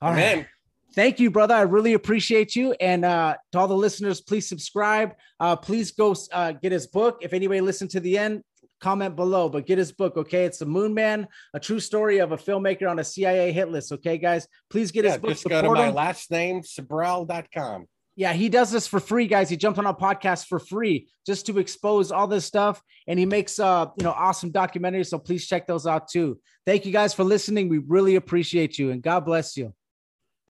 All 0.00 0.12
Amen. 0.12 0.38
right. 0.38 0.46
Thank 0.94 1.20
you, 1.20 1.30
brother. 1.30 1.54
I 1.54 1.62
really 1.62 1.94
appreciate 1.94 2.54
you. 2.54 2.74
And 2.78 3.04
uh, 3.04 3.36
to 3.52 3.58
all 3.58 3.68
the 3.68 3.74
listeners, 3.74 4.20
please 4.20 4.46
subscribe. 4.46 5.14
Uh, 5.40 5.56
please 5.56 5.90
go 5.90 6.14
uh, 6.32 6.52
get 6.52 6.72
his 6.72 6.86
book. 6.86 7.18
If 7.22 7.32
anybody 7.32 7.62
listened 7.62 7.90
to 7.90 8.00
the 8.00 8.18
end, 8.18 8.42
comment 8.82 9.16
below, 9.16 9.48
but 9.48 9.64
get 9.66 9.78
his 9.78 9.92
book, 9.92 10.16
okay? 10.18 10.44
It's 10.44 10.58
The 10.58 10.66
Moon 10.66 10.92
Man, 10.92 11.26
a 11.54 11.60
true 11.60 11.80
story 11.80 12.18
of 12.18 12.32
a 12.32 12.36
filmmaker 12.36 12.90
on 12.90 12.98
a 12.98 13.04
CIA 13.04 13.52
hit 13.52 13.70
list, 13.70 13.92
okay, 13.92 14.18
guys? 14.18 14.46
Please 14.68 14.90
get 14.90 15.04
Yeah, 15.04 15.12
his 15.12 15.20
book. 15.20 15.30
just 15.30 15.44
go 15.44 15.50
to 15.50 15.56
support 15.60 15.78
my 15.78 15.88
him. 15.88 15.94
last 15.94 16.30
name, 16.30 16.60
Sibrel.com. 16.62 17.86
Yeah, 18.14 18.34
he 18.34 18.50
does 18.50 18.70
this 18.70 18.86
for 18.86 19.00
free, 19.00 19.26
guys. 19.26 19.48
He 19.48 19.56
jumps 19.56 19.78
on 19.78 19.86
a 19.86 19.94
podcast 19.94 20.46
for 20.46 20.58
free 20.58 21.08
just 21.24 21.46
to 21.46 21.58
expose 21.58 22.12
all 22.12 22.26
this 22.26 22.44
stuff, 22.44 22.82
and 23.06 23.18
he 23.18 23.24
makes 23.24 23.58
uh, 23.58 23.86
you 23.96 24.04
know, 24.04 24.12
awesome 24.12 24.52
documentaries. 24.52 25.06
So 25.06 25.18
please 25.18 25.46
check 25.46 25.66
those 25.66 25.86
out 25.86 26.08
too. 26.08 26.38
Thank 26.66 26.84
you 26.84 26.92
guys 26.92 27.14
for 27.14 27.24
listening. 27.24 27.70
We 27.70 27.78
really 27.78 28.16
appreciate 28.16 28.78
you, 28.78 28.90
and 28.90 29.02
God 29.02 29.24
bless 29.24 29.56
you. 29.56 29.72